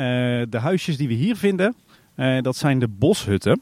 de 0.49 0.59
huisjes 0.59 0.97
die 0.97 1.09
we 1.09 1.15
hier 1.15 1.37
vinden, 1.37 1.75
eh, 2.15 2.43
dat 2.43 2.57
zijn 2.57 2.79
de 2.79 2.89
boshutten. 2.89 3.61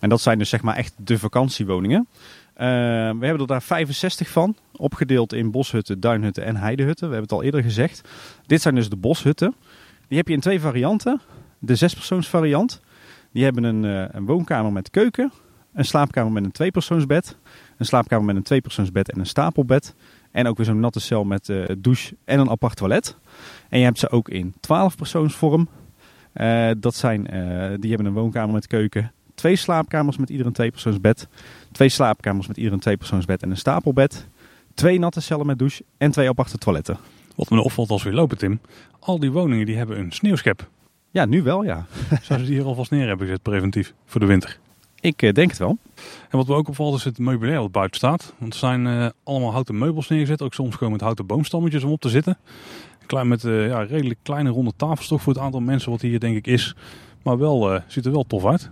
En 0.00 0.08
dat 0.08 0.20
zijn 0.20 0.38
dus 0.38 0.48
zeg 0.48 0.62
maar 0.62 0.76
echt 0.76 0.94
de 0.96 1.18
vakantiewoningen. 1.18 2.06
We 2.54 2.64
hebben 3.20 3.40
er 3.40 3.46
daar 3.46 3.62
65 3.62 4.28
van, 4.28 4.56
opgedeeld 4.76 5.32
in 5.32 5.50
boshutten, 5.50 6.00
duinhutten 6.00 6.44
en 6.44 6.56
heidehutten. 6.56 7.08
We 7.08 7.14
hebben 7.14 7.30
het 7.30 7.38
al 7.38 7.44
eerder 7.44 7.62
gezegd. 7.62 8.08
Dit 8.46 8.62
zijn 8.62 8.74
dus 8.74 8.88
de 8.88 8.96
boshutten. 8.96 9.54
Die 10.12 10.20
heb 10.20 10.30
je 10.30 10.36
in 10.36 10.42
twee 10.42 10.60
varianten. 10.60 11.20
De 11.58 11.74
zespersoonsvariant. 11.74 12.80
Die 13.30 13.44
hebben 13.44 13.64
een, 13.64 13.84
eh, 13.84 14.14
een 14.14 14.26
woonkamer 14.26 14.72
met 14.72 14.90
keuken, 14.90 15.32
een 15.74 15.84
slaapkamer 15.84 16.32
met 16.32 16.44
een 16.44 16.52
tweepersoonsbed, 16.52 17.36
een 17.76 17.86
slaapkamer 17.86 18.24
met 18.24 18.36
een 18.36 18.42
tweepersoonsbed 18.42 19.12
en 19.12 19.18
een 19.18 19.26
stapelbed. 19.26 19.94
En 20.30 20.46
ook 20.46 20.56
weer 20.56 20.66
zo'n 20.66 20.80
natte 20.80 21.00
cel 21.00 21.24
met 21.24 21.48
eh, 21.48 21.64
douche 21.78 22.16
en 22.24 22.38
een 22.38 22.50
apart 22.50 22.76
toilet. 22.76 23.16
En 23.68 23.78
je 23.78 23.84
hebt 23.84 23.98
ze 23.98 24.10
ook 24.10 24.28
in 24.28 24.54
12-persoonsvorm. 24.60 25.68
Eh, 26.32 26.70
dat 26.78 26.94
zijn, 26.94 27.22
die 27.80 27.88
hebben 27.88 28.06
een 28.06 28.12
woonkamer 28.12 28.54
met 28.54 28.66
keuken, 28.66 29.12
twee 29.34 29.56
slaapkamers 29.56 30.16
met 30.16 30.30
ieder 30.30 30.46
een 30.46 30.52
tweepersoonsbed, 30.52 31.28
twee 31.72 31.88
slaapkamers 31.88 32.46
met 32.46 32.56
ieder 32.56 32.72
een 32.72 32.80
tweepersoonsbed 32.80 33.42
en 33.42 33.50
een 33.50 33.56
stapelbed, 33.56 34.28
twee 34.74 34.98
natte 34.98 35.20
cellen 35.20 35.46
met 35.46 35.58
douche 35.58 35.84
en 35.96 36.10
twee 36.10 36.28
aparte 36.28 36.58
toiletten. 36.58 36.96
Wat 37.36 37.50
me 37.50 37.62
opvalt 37.62 37.90
als 37.90 38.02
we 38.02 38.12
lopen, 38.12 38.38
Tim. 38.38 38.60
Al 38.98 39.18
die 39.18 39.32
woningen 39.32 39.66
die 39.66 39.76
hebben 39.76 39.98
een 39.98 40.12
sneeuwschep. 40.12 40.68
Ja, 41.10 41.24
nu 41.24 41.42
wel 41.42 41.64
ja. 41.64 41.86
Zouden 42.08 42.46
ze 42.46 42.52
die 42.52 42.60
hier 42.60 42.64
alvast 42.64 42.90
neer 42.90 43.06
hebben 43.06 43.26
gezet, 43.26 43.42
preventief, 43.42 43.94
voor 44.06 44.20
de 44.20 44.26
winter. 44.26 44.58
Ik 45.02 45.22
eh, 45.22 45.32
denk 45.32 45.50
het 45.50 45.58
wel. 45.58 45.78
En 46.28 46.38
wat 46.38 46.46
me 46.46 46.54
ook 46.54 46.68
opvalt 46.68 46.96
is 46.96 47.04
het 47.04 47.18
meubilair 47.18 47.60
wat 47.60 47.72
buiten 47.72 47.96
staat. 47.96 48.34
Want 48.38 48.52
er 48.52 48.58
zijn 48.58 48.86
eh, 48.86 49.06
allemaal 49.24 49.52
houten 49.52 49.78
meubels 49.78 50.08
neergezet. 50.08 50.42
Ook 50.42 50.54
soms 50.54 50.74
gewoon 50.76 50.92
met 50.92 51.00
houten 51.00 51.26
boomstammetjes 51.26 51.84
om 51.84 51.90
op 51.90 52.00
te 52.00 52.08
zitten. 52.08 52.38
Klein 53.06 53.28
met 53.28 53.44
eh, 53.44 53.66
ja, 53.66 53.82
redelijk 53.82 54.18
kleine 54.22 54.50
ronde 54.50 54.72
tafels 54.76 55.08
toch 55.08 55.22
voor 55.22 55.32
het 55.32 55.42
aantal 55.42 55.60
mensen 55.60 55.90
wat 55.90 56.00
hier 56.00 56.20
denk 56.20 56.36
ik 56.36 56.46
is. 56.46 56.74
Maar 57.22 57.38
wel, 57.38 57.80
ziet 57.86 58.06
er 58.06 58.12
wel 58.12 58.24
tof 58.26 58.46
uit. 58.46 58.70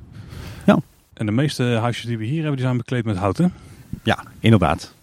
Ja. 0.67 0.79
En 1.13 1.27
de 1.27 1.33
meeste 1.33 1.63
huisjes 1.63 2.07
die 2.07 2.19
we 2.19 2.25
hier 2.25 2.39
hebben, 2.39 2.57
die 2.57 2.65
zijn 2.65 2.77
bekleed 2.77 3.05
met 3.05 3.17
houten. 3.17 3.53
Ja, 4.03 4.25
inderdaad. 4.41 4.95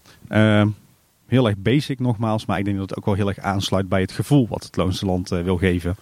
Heel 1.27 1.47
erg 1.47 1.57
basic 1.57 1.99
nogmaals, 1.99 2.45
maar 2.45 2.59
ik 2.59 2.65
denk 2.65 2.77
dat 2.77 2.89
het 2.89 2.97
ook 2.97 3.05
wel 3.05 3.13
heel 3.13 3.27
erg 3.27 3.39
aansluit 3.39 3.89
bij 3.89 4.01
het 4.01 4.11
gevoel 4.11 4.47
wat 4.47 4.63
het 4.63 4.75
Loonse 4.75 5.05
Land 5.05 5.31
eh, 5.31 5.43
wil 5.43 5.57
geven. 5.57 5.95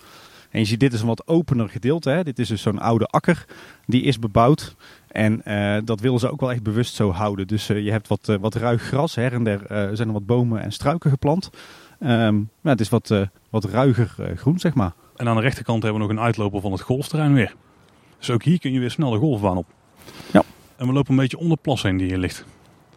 En 0.49 0.59
je 0.59 0.67
ziet, 0.67 0.79
dit 0.79 0.93
is 0.93 1.01
een 1.01 1.07
wat 1.07 1.27
opener 1.27 1.69
gedeelte. 1.69 2.09
Hè? 2.09 2.23
Dit 2.23 2.39
is 2.39 2.47
dus 2.47 2.61
zo'n 2.61 2.79
oude 2.79 3.05
akker, 3.05 3.45
die 3.85 4.01
is 4.01 4.19
bebouwd. 4.19 4.75
En 5.07 5.45
eh, 5.45 5.81
dat 5.85 5.99
willen 5.99 6.19
ze 6.19 6.31
ook 6.31 6.39
wel 6.39 6.51
echt 6.51 6.63
bewust 6.63 6.95
zo 6.95 7.11
houden. 7.11 7.47
Dus 7.47 7.69
eh, 7.69 7.83
je 7.83 7.91
hebt 7.91 8.07
wat, 8.07 8.37
wat 8.41 8.55
ruig 8.55 8.81
gras, 8.81 9.15
her 9.15 9.33
en 9.33 9.43
der 9.43 9.65
eh, 9.65 9.89
zijn 9.93 10.07
er 10.07 10.13
wat 10.13 10.25
bomen 10.25 10.61
en 10.61 10.71
struiken 10.71 11.09
geplant. 11.09 11.49
Ehm, 11.99 12.35
maar 12.61 12.71
het 12.71 12.79
is 12.79 12.89
wat, 12.89 13.11
eh, 13.11 13.21
wat 13.49 13.63
ruiger 13.63 14.33
groen, 14.35 14.59
zeg 14.59 14.73
maar. 14.73 14.93
En 15.15 15.27
aan 15.27 15.35
de 15.35 15.41
rechterkant 15.41 15.83
hebben 15.83 16.01
we 16.01 16.07
nog 16.07 16.17
een 16.17 16.23
uitloper 16.23 16.61
van 16.61 16.71
het 16.71 16.81
golfterrein 16.81 17.33
weer. 17.33 17.55
Dus 18.17 18.29
ook 18.29 18.43
hier 18.43 18.59
kun 18.59 18.71
je 18.71 18.79
weer 18.79 18.91
snel 18.91 19.11
de 19.11 19.17
golfbaan 19.17 19.57
op. 19.57 19.67
Ja. 20.33 20.43
En 20.75 20.87
we 20.87 20.93
lopen 20.93 21.11
een 21.11 21.19
beetje 21.19 21.37
onder 21.37 21.55
de 21.55 21.61
plas 21.61 21.81
heen 21.81 21.97
die 21.97 22.07
hier 22.07 22.17
ligt. 22.17 22.45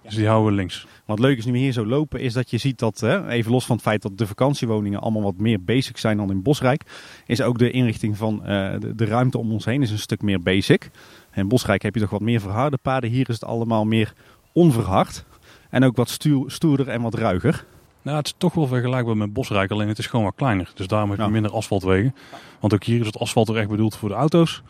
Dus 0.08 0.16
die 0.16 0.26
houden 0.26 0.50
we 0.50 0.56
links. 0.56 0.86
Wat 1.04 1.18
leuk 1.18 1.38
is 1.38 1.44
nu 1.44 1.56
hier 1.56 1.72
zo 1.72 1.86
lopen, 1.86 2.20
is 2.20 2.32
dat 2.32 2.50
je 2.50 2.58
ziet 2.58 2.78
dat, 2.78 3.00
hè, 3.00 3.28
even 3.28 3.50
los 3.50 3.66
van 3.66 3.76
het 3.76 3.84
feit 3.84 4.02
dat 4.02 4.18
de 4.18 4.26
vakantiewoningen 4.26 5.00
allemaal 5.00 5.22
wat 5.22 5.38
meer 5.38 5.64
basic 5.64 5.96
zijn 5.96 6.16
dan 6.16 6.30
in 6.30 6.42
Bosrijk, 6.42 6.82
is 7.26 7.42
ook 7.42 7.58
de 7.58 7.70
inrichting 7.70 8.16
van 8.16 8.44
eh, 8.44 8.80
de, 8.80 8.94
de 8.94 9.04
ruimte 9.04 9.38
om 9.38 9.52
ons 9.52 9.64
heen 9.64 9.82
is 9.82 9.90
een 9.90 9.98
stuk 9.98 10.22
meer 10.22 10.40
basic. 10.40 10.90
In 11.34 11.48
Bosrijk 11.48 11.82
heb 11.82 11.94
je 11.94 12.00
toch 12.00 12.10
wat 12.10 12.20
meer 12.20 12.40
verharde 12.40 12.76
paden, 12.76 13.10
hier 13.10 13.28
is 13.28 13.34
het 13.34 13.44
allemaal 13.44 13.84
meer 13.84 14.12
onverhard. 14.52 15.24
En 15.70 15.84
ook 15.84 15.96
wat 15.96 16.08
stuur, 16.08 16.50
stoerder 16.50 16.88
en 16.88 17.02
wat 17.02 17.14
ruiger. 17.14 17.64
Nou, 18.02 18.16
het 18.16 18.26
is 18.26 18.34
toch 18.38 18.54
wel 18.54 18.66
vergelijkbaar 18.66 19.16
met 19.16 19.32
Bosrijk, 19.32 19.70
alleen 19.70 19.88
het 19.88 19.98
is 19.98 20.06
gewoon 20.06 20.24
wat 20.24 20.34
kleiner. 20.34 20.70
Dus 20.74 20.86
daarom 20.86 21.08
heb 21.10 21.18
je 21.18 21.24
Ja. 21.24 21.30
minder 21.30 21.52
asfaltwegen. 21.52 22.14
Want 22.60 22.74
ook 22.74 22.84
hier 22.84 23.00
is 23.00 23.06
het 23.06 23.18
asfalt 23.18 23.48
er 23.48 23.56
echt 23.56 23.68
bedoeld 23.68 23.96
voor 23.96 24.08
de 24.08 24.14
auto's. 24.14 24.62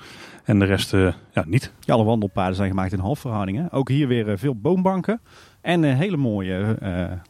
En 0.44 0.58
de 0.58 0.64
rest 0.64 0.94
eh, 0.94 1.12
ja, 1.32 1.44
niet. 1.46 1.72
Ja, 1.80 1.94
alle 1.94 2.04
wandelpaden 2.04 2.54
zijn 2.56 2.68
gemaakt 2.68 2.92
in 2.92 2.98
halfverhoudingen. 2.98 3.70
Ook 3.72 3.88
hier 3.88 4.08
weer 4.08 4.28
eh, 4.28 4.36
veel 4.38 4.54
boombanken 4.54 5.20
en 5.60 5.84
eh, 5.84 5.96
hele 5.96 6.16
mooie 6.16 6.78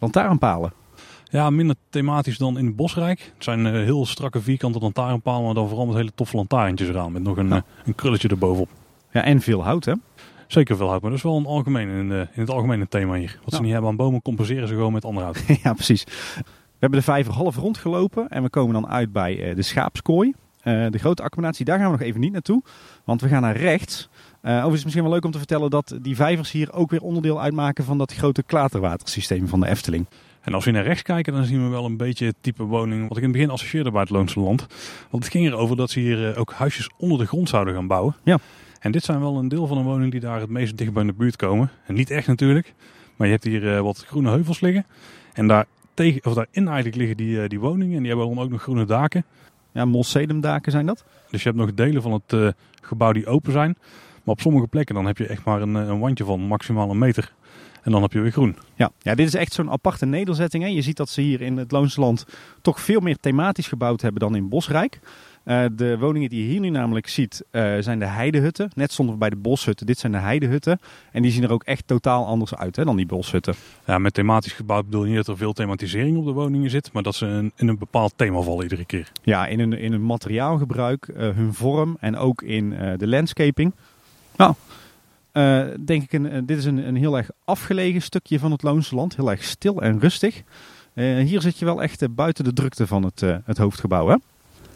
lantaarnpalen. 0.00 0.72
Ja, 1.30 1.50
minder 1.50 1.76
thematisch 1.90 2.38
dan 2.38 2.58
in 2.58 2.74
Bosrijk. 2.74 3.32
Het 3.34 3.44
zijn 3.44 3.66
heel 3.66 4.06
strakke 4.06 4.40
vierkante 4.40 4.78
lantaarnpalen, 4.78 5.44
maar 5.44 5.54
dan 5.54 5.68
vooral 5.68 5.86
met 5.86 5.96
hele 5.96 6.12
toffe 6.14 6.36
lantaarntjes 6.36 6.88
eraan. 6.88 7.12
Met 7.12 7.22
nog 7.22 7.36
een, 7.36 7.48
Ja. 7.48 7.64
een 7.84 7.94
krulletje 7.94 8.28
erbovenop. 8.28 8.68
Ja, 9.12 9.22
en 9.24 9.40
veel 9.40 9.64
hout, 9.64 9.84
hè? 9.84 9.92
Zeker 10.48 10.76
veel 10.76 10.88
hout, 10.88 11.00
maar 11.00 11.10
dat 11.10 11.18
is 11.18 11.24
wel 11.24 11.36
een 11.36 11.46
algemeen, 11.46 11.88
in, 11.88 12.12
eh, 12.12 12.18
in 12.18 12.40
het 12.40 12.50
algemeen 12.50 12.80
een 12.80 12.88
thema 12.88 13.14
hier. 13.14 13.38
Wat 13.44 13.54
ze 13.54 13.62
niet 13.62 13.72
hebben 13.72 13.90
aan 13.90 13.96
bomen, 13.96 14.22
compenseren 14.22 14.68
ze 14.68 14.74
gewoon 14.74 14.92
met 14.92 15.04
ander 15.04 15.22
hout. 15.22 15.44
ja, 15.62 15.72
precies. 15.72 16.04
We 16.04 16.84
hebben 16.84 16.98
de 16.98 17.04
vijver 17.04 17.32
half 17.32 17.56
rondgelopen 17.56 18.28
en 18.28 18.42
we 18.42 18.50
komen 18.50 18.72
dan 18.74 18.88
uit 18.88 19.12
bij 19.12 19.48
eh, 19.48 19.56
de 19.56 19.62
schaapskooi. 19.62 20.34
Eh, 20.60 20.86
de 20.90 20.98
grote 20.98 21.22
accommodatie, 21.22 21.64
daar 21.64 21.78
gaan 21.78 21.86
we 21.86 21.92
nog 21.92 22.06
even 22.06 22.20
niet 22.20 22.32
naartoe, 22.32 22.62
want 23.04 23.20
we 23.20 23.28
gaan 23.28 23.42
naar 23.42 23.56
rechts. 23.56 24.08
Eh 24.40 24.50
overigens 24.50 24.72
is 24.72 24.76
het 24.76 24.84
misschien 24.84 25.02
wel 25.02 25.12
leuk 25.12 25.24
om 25.24 25.30
te 25.30 25.38
vertellen 25.38 25.70
dat 25.70 25.98
die 26.02 26.16
vijvers 26.16 26.50
hier 26.50 26.72
ook 26.72 26.90
weer 26.90 27.02
onderdeel 27.02 27.40
uitmaken 27.40 27.84
van 27.84 27.98
dat 27.98 28.14
grote 28.14 28.42
klaterwatersysteem 28.42 29.48
van 29.48 29.60
de 29.60 29.68
Efteling. 29.68 30.06
En 30.40 30.54
als 30.54 30.64
we 30.64 30.70
naar 30.70 30.84
rechts 30.84 31.02
kijken, 31.02 31.32
dan 31.32 31.44
zien 31.44 31.62
we 31.64 31.68
wel 31.68 31.84
een 31.84 31.96
beetje 31.96 32.26
het 32.26 32.36
type 32.40 32.62
woning 32.62 33.08
wat 33.08 33.16
ik 33.16 33.22
in 33.22 33.28
het 33.28 33.32
begin 33.32 33.50
associeerde 33.50 33.90
bij 33.90 34.00
het 34.00 34.10
Loonse 34.10 34.40
Land. 34.40 34.66
Want 35.10 35.24
het 35.24 35.32
ging 35.32 35.46
erover 35.46 35.76
dat 35.76 35.90
ze 35.90 36.00
hier 36.00 36.36
ook 36.36 36.52
huisjes 36.52 36.90
onder 36.96 37.18
de 37.18 37.26
grond 37.26 37.48
zouden 37.48 37.74
gaan 37.74 37.86
bouwen. 37.86 38.16
Ja. 38.22 38.38
En 38.78 38.92
dit 38.92 39.04
zijn 39.04 39.20
wel 39.20 39.36
een 39.36 39.48
deel 39.48 39.66
van 39.66 39.76
de 39.76 39.82
woningen 39.82 40.10
die 40.10 40.20
daar 40.20 40.40
het 40.40 40.50
meest 40.50 40.76
dicht 40.76 40.92
bij 40.92 41.04
de 41.04 41.12
buurt 41.12 41.36
komen. 41.36 41.70
En 41.86 41.94
niet 41.94 42.10
echt 42.10 42.26
natuurlijk, 42.26 42.74
maar 43.16 43.26
je 43.26 43.32
hebt 43.32 43.44
hier 43.44 43.74
eh, 43.74 43.80
wat 43.80 44.04
groene 44.06 44.28
heuvels 44.28 44.60
liggen. 44.60 44.86
En 45.32 45.46
daar 45.46 45.66
tegen, 45.94 46.24
of 46.24 46.34
daarin 46.34 46.66
eigenlijk 46.66 46.96
liggen 46.96 47.16
die, 47.16 47.42
eh, 47.42 47.48
die 47.48 47.60
woningen 47.60 47.96
en 47.96 48.02
die 48.02 48.08
hebben 48.10 48.34
dan 48.34 48.44
ook 48.44 48.50
nog 48.50 48.62
groene 48.62 48.84
daken. 48.84 49.24
Ja, 49.72 49.84
Molsedumdaken 49.84 50.72
zijn 50.72 50.86
dat? 50.86 51.04
Dus 51.30 51.42
je 51.42 51.48
hebt 51.48 51.60
nog 51.60 51.74
delen 51.74 52.02
van 52.02 52.12
het 52.12 52.32
eh, 52.32 52.48
gebouw 52.82 53.12
die 53.12 53.26
open 53.26 53.52
zijn. 53.52 53.76
Maar 54.24 54.34
op 54.34 54.40
sommige 54.40 54.66
plekken 54.66 54.94
dan 54.94 55.06
heb 55.06 55.18
je 55.18 55.26
echt 55.26 55.44
maar 55.44 55.62
een, 55.62 55.74
een 55.74 55.98
wandje 55.98 56.24
van 56.24 56.40
maximaal 56.40 56.90
een 56.90 56.98
meter. 56.98 57.32
En 57.82 57.92
dan 57.92 58.02
heb 58.02 58.12
je 58.12 58.20
weer 58.20 58.32
groen. 58.32 58.56
Ja, 58.74 58.90
ja 58.98 59.14
dit 59.14 59.26
is 59.26 59.34
echt 59.34 59.52
zo'n 59.52 59.70
aparte 59.70 60.06
nederzetting. 60.06 60.62
Hè. 60.62 60.68
Je 60.68 60.82
ziet 60.82 60.96
dat 60.96 61.08
ze 61.08 61.20
hier 61.20 61.40
in 61.40 61.56
het 61.56 61.70
Loonse 61.70 62.00
Land 62.00 62.26
toch 62.62 62.80
veel 62.80 63.00
meer 63.00 63.16
thematisch 63.16 63.68
gebouwd 63.68 64.00
hebben 64.00 64.20
dan 64.20 64.36
in 64.36 64.48
Bosrijk. 64.48 65.00
Eh, 65.48 65.64
de 65.72 65.98
woningen 65.98 66.28
die 66.28 66.42
je 66.42 66.50
hier 66.50 66.60
nu 66.60 66.68
namelijk 66.68 67.08
ziet 67.08 67.44
eh, 67.50 67.76
zijn 67.80 67.98
de 67.98 68.04
heidehutten. 68.04 68.70
Net 68.74 68.92
stonden 68.92 69.14
we 69.14 69.20
bij 69.20 69.30
de 69.30 69.36
boshutten. 69.36 69.86
Dit 69.86 69.98
zijn 69.98 70.12
de 70.12 70.18
heidehutten. 70.18 70.80
En 71.12 71.22
die 71.22 71.30
zien 71.30 71.42
er 71.42 71.52
ook 71.52 71.62
echt 71.62 71.86
totaal 71.86 72.26
anders 72.26 72.54
uit 72.54 72.76
hè, 72.76 72.84
dan 72.84 72.96
die 72.96 73.06
boshutten. 73.06 73.54
Ja, 73.86 73.98
met 73.98 74.14
thematisch 74.14 74.52
gebouwd 74.52 74.84
bedoel 74.84 75.02
je 75.02 75.08
niet 75.08 75.16
dat 75.16 75.28
er 75.28 75.36
veel 75.36 75.52
thematisering 75.52 76.16
op 76.16 76.24
de 76.24 76.32
woningen 76.32 76.70
zit. 76.70 76.92
Maar 76.92 77.02
dat 77.02 77.14
ze 77.14 77.26
een, 77.26 77.52
in 77.56 77.68
een 77.68 77.78
bepaald 77.78 78.12
thema 78.16 78.40
vallen 78.40 78.62
iedere 78.62 78.84
keer. 78.84 79.12
Ja, 79.22 79.46
in 79.46 79.58
hun, 79.58 79.72
in 79.72 79.92
hun 79.92 80.06
materiaalgebruik, 80.06 81.08
eh, 81.08 81.28
hun 81.34 81.54
vorm 81.54 81.96
en 82.00 82.16
ook 82.16 82.42
in 82.42 82.74
de 82.96 83.06
landscaping. 83.06 83.72
Nou, 84.36 84.54
denk 85.84 86.02
ik, 86.02 86.12
een, 86.12 86.46
dit 86.46 86.58
is 86.58 86.64
een, 86.64 86.88
een 86.88 86.96
heel 86.96 87.16
erg 87.16 87.30
afgelegen 87.44 88.02
stukje 88.02 88.38
van 88.38 88.50
het 88.50 88.62
Loonse 88.62 88.94
Land. 88.94 89.16
Heel 89.16 89.30
erg 89.30 89.44
stil 89.44 89.82
en 89.82 90.00
rustig. 90.00 90.42
Hier 90.94 91.40
zit 91.40 91.58
je 91.58 91.64
wel 91.64 91.82
echt 91.82 92.14
buiten 92.14 92.44
de 92.44 92.52
drukte 92.52 92.86
van 92.86 93.04
het, 93.04 93.20
het 93.44 93.58
hoofdgebouw. 93.58 94.08
Hè? 94.08 94.16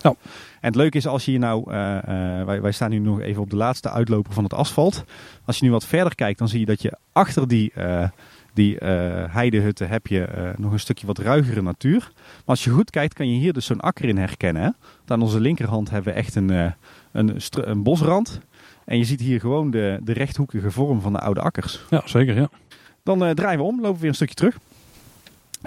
Ja. 0.02 0.14
En 0.60 0.68
het 0.68 0.74
leuke 0.74 0.96
is 0.96 1.06
als 1.06 1.24
je 1.24 1.30
hier 1.30 1.40
nou, 1.40 1.72
eh, 1.72 1.98
eh, 1.98 2.46
wij, 2.46 2.60
wij 2.60 2.72
staan 2.72 2.90
nu 2.90 2.98
nog 2.98 3.20
even 3.20 3.42
op 3.42 3.50
de 3.50 3.56
laatste 3.56 3.90
uitloper 3.90 4.32
van 4.32 4.44
het 4.44 4.54
asfalt. 4.54 5.04
Als 5.44 5.58
je 5.58 5.64
nu 5.64 5.70
wat 5.70 5.86
verder 5.86 6.14
kijkt, 6.14 6.38
dan 6.38 6.48
zie 6.48 6.60
je 6.60 6.66
dat 6.66 6.82
je 6.82 6.98
achter 7.12 7.48
die, 7.48 7.72
eh, 7.72 8.08
die 8.54 8.78
eh, 8.78 9.34
heidehutten 9.34 9.88
heb 9.88 10.06
je 10.06 10.52
nog 10.56 10.72
een 10.72 10.80
stukje 10.80 11.06
wat 11.06 11.18
ruigere 11.18 11.62
natuur. 11.62 12.10
Maar 12.14 12.42
als 12.44 12.64
je 12.64 12.70
goed 12.70 12.90
kijkt, 12.90 13.14
kan 13.14 13.28
je 13.28 13.38
hier 13.38 13.52
dus 13.52 13.66
zo'n 13.66 13.80
akker 13.80 14.04
in 14.04 14.16
herkennen. 14.16 14.62
Hè? 14.62 14.70
Aan 15.06 15.22
onze 15.22 15.40
linkerhand 15.40 15.90
hebben 15.90 16.12
we 16.12 16.18
echt 16.18 16.34
een, 16.34 16.74
een, 17.12 17.40
een 17.50 17.82
bosrand. 17.82 18.40
En 18.84 18.98
je 18.98 19.04
ziet 19.04 19.20
hier 19.20 19.40
gewoon 19.40 19.70
de, 19.70 20.00
de 20.02 20.12
rechthoekige 20.12 20.70
vorm 20.70 21.00
van 21.00 21.12
de 21.12 21.18
oude 21.20 21.40
akkers. 21.40 21.84
Ja, 21.90 22.02
zeker. 22.04 22.34
Ja. 22.34 22.48
Dan 23.02 23.34
draaien 23.34 23.58
we 23.58 23.64
om, 23.64 23.76
lopen 23.76 23.94
we 23.94 24.00
weer 24.00 24.08
een 24.08 24.14
stukje 24.14 24.34
terug. 24.34 24.58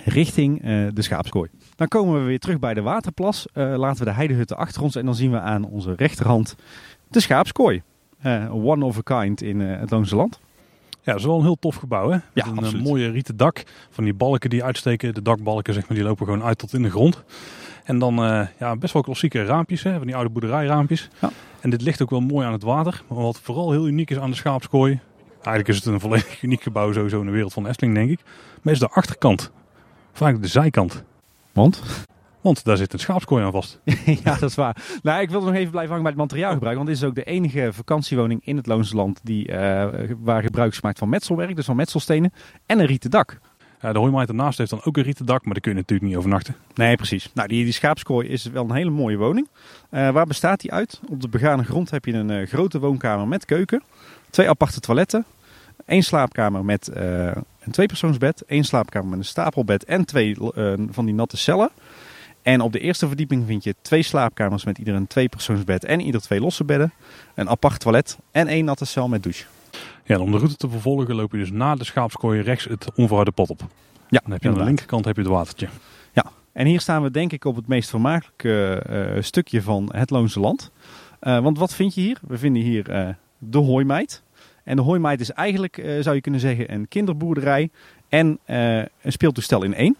Richting 0.03 0.61
eh, 0.61 0.67
de 0.93 1.01
schaapskooi. 1.01 1.49
Dan 1.75 1.87
komen 1.87 2.19
we 2.19 2.25
weer 2.25 2.39
terug 2.39 2.59
bij 2.59 2.73
de 2.73 2.81
waterplas. 2.81 3.47
Eh, 3.53 3.73
laten 3.77 3.99
we 3.99 4.05
de 4.05 4.15
heidehutten 4.15 4.57
achter 4.57 4.81
ons. 4.81 4.95
En 4.95 5.05
dan 5.05 5.15
zien 5.15 5.31
we 5.31 5.39
aan 5.39 5.63
onze 5.65 5.93
rechterhand 5.95 6.55
de 7.07 7.19
schaapskooi. 7.19 7.81
Eh, 8.21 8.53
one 8.65 8.85
of 8.85 8.97
a 8.97 9.01
kind 9.21 9.41
in 9.41 9.59
het 9.59 9.91
Loonse 9.91 10.15
Land. 10.15 10.39
ja, 11.01 11.11
dat 11.11 11.15
is 11.19 11.25
wel 11.25 11.37
een 11.37 11.43
heel 11.43 11.59
tof 11.59 11.75
gebouw. 11.75 12.09
Hè? 12.09 12.15
Met 12.15 12.23
Ja, 12.33 12.45
een 12.45 12.57
absoluut. 12.57 12.83
mooie 12.83 13.09
rieten 13.09 13.37
dak. 13.37 13.63
Van 13.89 14.03
die 14.03 14.13
balken 14.13 14.49
die 14.49 14.63
uitsteken. 14.63 15.13
De 15.13 15.21
dakbalken 15.21 15.73
zeg 15.73 15.87
maar, 15.87 15.97
die 15.97 16.07
lopen 16.07 16.25
gewoon 16.25 16.43
uit 16.43 16.57
tot 16.57 16.73
in 16.73 16.81
de 16.81 16.89
grond. 16.89 17.23
En 17.83 17.99
dan 17.99 18.15
ja, 18.59 18.75
best 18.75 18.93
wel 18.93 19.01
klassieke 19.01 19.45
raampjes. 19.45 19.83
Hè? 19.83 19.97
Van 19.97 20.05
die 20.05 20.15
oude 20.15 20.29
boerderijraampjes. 20.29 21.09
Ja. 21.21 21.29
En 21.61 21.69
dit 21.69 21.81
ligt 21.81 22.01
ook 22.01 22.09
wel 22.09 22.19
mooi 22.21 22.45
aan 22.45 22.51
het 22.53 22.63
water. 22.63 23.03
Maar 23.07 23.17
wat 23.17 23.39
vooral 23.39 23.71
heel 23.71 23.87
uniek 23.87 24.09
is 24.11 24.17
aan 24.17 24.29
de 24.29 24.35
schaapskooi. 24.35 24.99
Eigenlijk 25.33 25.67
is 25.67 25.75
het 25.75 25.85
een 25.85 25.99
volledig 25.99 26.41
uniek 26.43 26.61
gebouw 26.61 26.91
sowieso 26.93 27.19
in 27.19 27.25
de 27.25 27.31
wereld 27.31 27.53
van 27.53 27.67
Efteling 27.67 27.95
denk 27.95 28.09
ik. 28.09 28.19
Maar 28.61 28.73
is 28.73 28.79
de 28.79 28.89
achterkant. 28.89 29.51
Eigenlijk 30.21 30.53
de 30.53 30.59
zijkant. 30.59 31.03
Want? 31.51 31.81
Want 32.41 32.63
daar 32.63 32.77
zit 32.77 32.93
een 32.93 32.99
schaapskooi 32.99 33.43
aan 33.43 33.51
vast. 33.51 33.79
ja, 34.23 34.35
dat 34.39 34.49
is 34.49 34.55
waar. 34.55 34.99
Nou, 35.03 35.21
ik 35.21 35.29
wilde 35.29 35.45
nog 35.45 35.55
even 35.55 35.71
blijven 35.71 35.95
hangen 35.95 36.03
bij 36.03 36.11
het 36.11 36.31
materiaalgebruik. 36.31 36.75
Want 36.75 36.87
dit 36.87 36.97
is 36.97 37.03
ook 37.03 37.15
de 37.15 37.23
enige 37.23 37.69
vakantiewoning 37.73 38.41
in 38.43 38.57
het 38.57 38.67
Loonse 38.67 38.95
Land 38.95 39.19
die, 39.23 39.47
eh, 39.47 40.11
waar 40.19 40.41
gebruik 40.41 40.71
is 40.71 40.77
gemaakt 40.77 40.99
van 40.99 41.09
metselwerk. 41.09 41.55
Dus 41.55 41.65
van 41.65 41.75
metselstenen. 41.75 42.33
En 42.65 42.79
een 42.79 42.85
rieten 42.85 43.09
dak. 43.09 43.39
Ja, 43.81 43.93
de 43.93 43.99
hooimaat 43.99 44.27
ernaast 44.27 44.57
heeft 44.57 44.69
dan 44.69 44.83
ook 44.83 44.97
een 44.97 45.03
rieten 45.03 45.25
dak. 45.25 45.43
Maar 45.43 45.53
daar 45.53 45.61
kun 45.61 45.71
je 45.71 45.77
natuurlijk 45.77 46.09
niet 46.09 46.17
overnachten. 46.17 46.55
Nee, 46.75 46.95
precies. 46.95 47.29
Nou, 47.33 47.47
die, 47.47 47.63
die 47.63 47.73
schaapskooi 47.73 48.27
is 48.27 48.45
wel 48.45 48.63
een 48.63 48.75
hele 48.75 48.89
mooie 48.89 49.17
woning. 49.17 49.47
Eh, 49.89 50.09
waar 50.09 50.25
bestaat 50.25 50.61
die 50.61 50.71
uit? 50.71 51.01
Op 51.09 51.21
de 51.21 51.29
begane 51.29 51.63
grond 51.63 51.91
heb 51.91 52.05
je 52.05 52.13
een 52.13 52.29
eh, 52.29 52.47
grote 52.47 52.79
woonkamer 52.79 53.27
met 53.27 53.45
keuken. 53.45 53.83
Twee 54.29 54.49
aparte 54.49 54.79
toiletten. 54.79 55.25
één 55.85 56.03
slaapkamer 56.03 56.65
met 56.65 56.91
een 57.65 57.71
tweepersoonsbed. 57.71 58.43
één 58.45 58.63
slaapkamer 58.63 59.09
met 59.09 59.19
een 59.19 59.25
stapelbed 59.25 59.83
en 59.83 60.05
twee 60.05 60.37
eh, 60.53 60.73
van 60.89 61.05
die 61.05 61.13
natte 61.13 61.37
cellen. 61.37 61.69
En 62.41 62.61
op 62.61 62.71
de 62.71 62.79
eerste 62.79 63.07
verdieping 63.07 63.45
vind 63.47 63.63
je 63.63 63.75
twee 63.81 64.03
slaapkamers 64.03 64.65
met 64.65 64.77
ieder 64.77 64.93
een 64.93 65.07
tweepersoonsbed 65.07 65.85
en 65.85 65.99
ieder 65.99 66.21
twee 66.21 66.39
losse 66.39 66.63
bedden. 66.63 66.93
Een 67.35 67.49
apart 67.49 67.79
toilet 67.79 68.17
en 68.31 68.47
één 68.47 68.65
natte 68.65 68.85
cel 68.85 69.07
met 69.07 69.23
douche. 69.23 69.45
Ja, 70.03 70.15
en 70.15 70.21
om 70.21 70.31
de 70.31 70.37
route 70.37 70.55
te 70.55 70.69
vervolgen 70.69 71.15
loop 71.15 71.31
je 71.31 71.37
dus 71.37 71.51
na 71.51 71.75
de 71.75 71.83
schaapskooi 71.83 72.41
rechts 72.41 72.65
het 72.65 72.87
onverharde 72.95 73.31
pad 73.31 73.49
op. 73.49 73.61
Ja, 74.09 74.19
Dan 74.23 74.31
heb 74.31 74.43
je 74.43 74.49
aan 74.49 74.53
de 74.53 74.63
linkerkant 74.63 75.05
heb 75.05 75.15
je 75.15 75.21
het 75.21 75.31
watertje. 75.31 75.67
En 76.55 76.65
hier 76.65 76.79
staan 76.79 77.03
we 77.03 77.11
denk 77.11 77.31
ik 77.31 77.45
op 77.45 77.55
het 77.55 77.67
meest 77.67 77.89
vermakelijke 77.89 78.83
eh, 78.89 79.21
stukje 79.21 79.61
van 79.61 79.89
het 79.91 80.09
Loonse 80.09 80.39
Land. 80.39 80.71
Eh, 81.19 81.39
want 81.39 81.57
wat 81.57 81.73
vind 81.73 81.93
je 81.93 82.01
hier? 82.01 82.19
We 82.27 82.37
vinden 82.37 82.61
hier 82.61 82.89
eh, 82.89 83.09
de 83.37 83.57
hooimeid. 83.57 84.23
En 84.65 84.75
de 84.75 84.81
hooimeid 84.81 85.19
is 85.19 85.31
eigenlijk, 85.31 85.77
eh, 85.77 86.01
zou 86.01 86.15
je 86.15 86.21
kunnen 86.21 86.39
zeggen, 86.39 86.73
een 86.73 86.87
kinderboerderij 86.87 87.69
en 88.09 88.39
eh, 88.45 88.77
een 88.77 89.11
speeltoestel 89.11 89.63
in 89.63 89.73
één. 89.73 89.95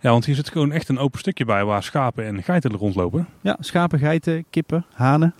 Ja, 0.00 0.10
want 0.10 0.24
hier 0.24 0.34
zit 0.34 0.50
gewoon 0.50 0.72
echt 0.72 0.88
een 0.88 0.98
open 0.98 1.18
stukje 1.18 1.44
bij 1.44 1.64
waar 1.64 1.82
schapen 1.82 2.24
en 2.24 2.42
geiten 2.42 2.72
er 2.72 2.78
rondlopen. 2.78 3.26
Ja, 3.40 3.56
schapen, 3.60 3.98
geiten, 3.98 4.44
kippen, 4.50 4.84
hanen. 4.92 5.34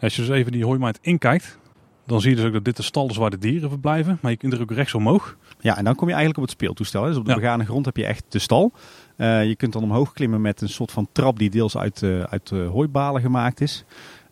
Als 0.00 0.16
je 0.16 0.22
dus 0.22 0.30
even 0.30 0.52
die 0.52 0.64
hooimaat 0.64 0.98
inkijkt, 1.02 1.58
dan 2.06 2.20
zie 2.20 2.30
je 2.30 2.36
dus 2.36 2.44
ook 2.44 2.52
dat 2.52 2.64
dit 2.64 2.76
de 2.76 2.82
stal 2.82 3.08
is 3.08 3.16
waar 3.16 3.30
de 3.30 3.38
dieren 3.38 3.68
verblijven. 3.68 4.18
Maar 4.22 4.30
je 4.30 4.36
kunt 4.36 4.52
er 4.52 4.60
ook 4.60 4.70
rechts 4.72 4.94
omhoog. 4.94 5.36
Ja, 5.60 5.76
en 5.76 5.84
dan 5.84 5.94
kom 5.94 6.08
je 6.08 6.14
eigenlijk 6.14 6.42
op 6.42 6.48
het 6.48 6.58
speeltoestel. 6.60 7.02
Hè. 7.02 7.08
Dus 7.08 7.18
op 7.18 7.24
de 7.24 7.30
Ja. 7.30 7.36
begane 7.36 7.64
grond 7.64 7.84
heb 7.84 7.96
je 7.96 8.04
echt 8.06 8.24
de 8.28 8.38
stal. 8.38 8.72
Eh, 9.16 9.44
je 9.46 9.56
kunt 9.56 9.72
dan 9.72 9.82
omhoog 9.82 10.12
klimmen 10.12 10.40
met 10.40 10.60
een 10.60 10.68
soort 10.68 10.90
van 10.90 11.08
trap 11.12 11.38
die 11.38 11.50
deels 11.50 11.76
uit, 11.76 12.02
eh, 12.02 12.20
uit 12.22 12.50
hooibalen 12.50 13.20
gemaakt 13.20 13.60
is. 13.60 13.84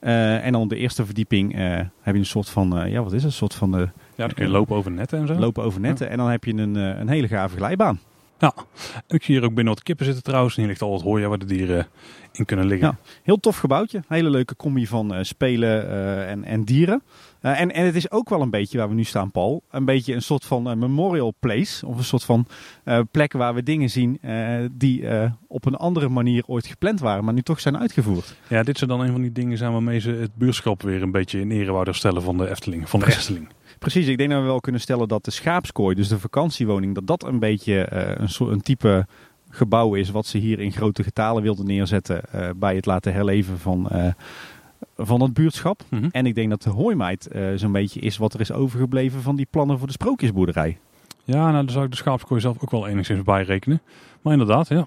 Eh, 0.07 0.45
en 0.45 0.53
dan 0.53 0.62
op 0.62 0.69
de 0.69 0.77
eerste 0.77 1.05
verdieping 1.05 1.55
eh, 1.55 1.61
heb 2.01 2.14
je 2.14 2.21
een 2.21 2.27
soort 2.27 2.49
van, 2.49 2.79
eh, 2.79 2.92
ja 2.92 3.03
wat 3.03 3.12
is 3.12 3.23
het, 3.23 3.31
een 3.31 3.37
soort 3.37 3.55
van 3.55 3.71
Ja, 3.71 3.90
dan 4.14 4.33
kun 4.33 4.45
je 4.45 4.51
lopen 4.51 4.77
over 4.77 4.90
netten 4.90 5.19
en 5.19 5.27
zo. 5.27 5.35
lopen 5.35 5.64
over 5.64 5.81
netten. 5.81 6.11
En 6.11 6.16
dan 6.16 6.31
heb 6.31 6.45
je 6.45 6.53
een, 6.53 6.75
een 6.75 7.09
hele 7.09 7.29
gave 7.29 7.57
glijbaan. 7.57 8.01
Ja, 8.38 8.55
ik 9.09 9.23
zie 9.23 9.35
hier 9.35 9.45
ook 9.45 9.55
binnen 9.55 9.75
wat 9.75 9.83
kippen 9.83 10.05
zitten 10.05 10.23
trouwens. 10.23 10.55
En 10.55 10.61
hier 10.61 10.71
ligt 10.71 10.83
al 10.83 10.90
wat 10.90 11.03
hooi 11.03 11.27
waar 11.27 11.38
de 11.38 11.45
dieren 11.45 11.87
in 12.33 12.45
kunnen 12.45 12.66
liggen. 12.66 12.88
Ja. 12.88 12.97
Heel 13.23 13.40
tof 13.40 13.57
gebouwtje. 13.57 14.03
Hele 14.09 14.31
leuke 14.31 14.57
combi 14.57 14.87
van 14.87 15.25
spelen 15.25 15.88
en, 16.27 16.45
en 16.45 16.64
dieren. 16.64 17.03
Eh, 17.47 17.61
en, 17.61 17.73
en 17.73 17.85
het 17.85 17.95
is 17.95 18.11
ook 18.11 18.29
wel 18.29 18.41
een 18.41 18.51
beetje 18.51 18.79
waar 18.79 18.89
we 18.89 18.95
nu 18.95 19.05
staan, 19.05 19.31
Paul. 19.31 19.63
Een 19.71 19.85
beetje 19.85 20.15
een 20.15 20.23
soort 20.23 20.45
van 20.45 20.71
eh, 20.71 20.77
memorial 20.77 21.35
place. 21.39 21.87
Of 21.87 21.97
een 21.97 22.05
soort 22.05 22.25
van 22.25 22.47
eh, 22.85 23.01
plek 23.11 23.33
waar 23.33 23.55
we 23.55 23.63
dingen 23.63 23.91
zien 23.91 24.21
die 24.73 25.05
op 25.47 25.65
een 25.65 25.75
andere 25.75 26.09
manier 26.09 26.43
ooit 26.47 26.67
gepland 26.67 27.01
waren, 27.01 27.25
maar 27.25 27.35
nu 27.35 27.43
toch 27.43 27.61
zijn 27.61 27.79
uitgevoerd. 27.79 28.37
Ja, 28.49 28.63
dit 28.63 28.79
zou 28.79 28.91
dan 28.91 29.01
een 29.01 29.13
van 29.13 29.21
die 29.21 29.33
dingen 29.33 29.59
zijn 29.59 29.73
waarmee 29.73 29.99
ze 29.99 30.11
het 30.11 30.35
buurschap 30.35 30.83
weer 30.83 31.03
een 31.03 31.11
beetje 31.11 31.41
in 31.41 31.51
ere 31.51 31.73
wouden 31.73 31.95
stellen 31.95 32.23
van 32.23 32.37
de 32.37 32.51
Efteling. 32.51 32.89
Van 32.89 33.01
de 33.01 33.07
Efteling. 33.07 33.49
Precies, 33.79 34.07
ik 34.07 34.19
denk 34.19 34.31
dat 34.31 34.41
we 34.41 34.47
wel 34.47 34.61
kunnen 34.61 34.81
stellen 34.81 35.09
dat 35.09 35.25
de 35.25 35.31
schaapskooi, 35.31 35.95
dus 35.95 36.09
de 36.09 36.19
vakantiewoning, 36.19 36.95
dat 36.95 37.07
dat 37.07 37.25
een 37.25 37.39
beetje 37.39 37.87
een, 38.19 38.29
soort, 38.29 38.53
een 38.53 38.61
type 38.61 39.07
gebouw 39.51 39.95
is 39.95 40.11
wat 40.11 40.27
ze 40.27 40.39
hier 40.39 40.61
in 40.61 40.73
grote 40.73 41.03
getalen 41.03 41.43
wilden 41.43 41.67
neerzetten 41.67 42.23
bij 42.57 42.75
het 42.75 42.87
laten 42.87 43.13
herleven 43.13 43.59
van, 43.59 43.89
van 44.97 45.23
het 45.23 45.33
buurtschap. 45.33 45.83
Mhm. 45.89 46.09
En 46.11 46.27
ik 46.27 46.35
denk 46.35 46.51
dat 46.51 46.63
de 46.63 46.71
hooimeid 46.71 47.27
eh, 47.27 47.43
zo'n 47.55 47.73
beetje 47.73 48.01
is 48.01 48.17
wat 48.17 48.35
er 48.35 48.41
is 48.41 48.53
overgebleven 48.53 49.23
van 49.23 49.37
die 49.37 49.47
plannen 49.51 49.79
voor 49.79 49.87
de 49.87 49.93
sprookjesboerderij. 49.93 50.79
Ja, 51.25 51.51
nou, 51.51 51.65
daar 51.65 51.71
zou 51.71 51.85
ik 51.85 51.91
de 51.91 51.97
schaapskooi 51.97 52.41
zelf 52.41 52.63
ook 52.63 52.71
wel 52.71 52.87
enigszins 52.87 53.23
bij 53.23 53.43
rekenen. 53.43 53.81
Maar 54.23 54.33
inderdaad, 54.33 54.69
ja. 54.69 54.87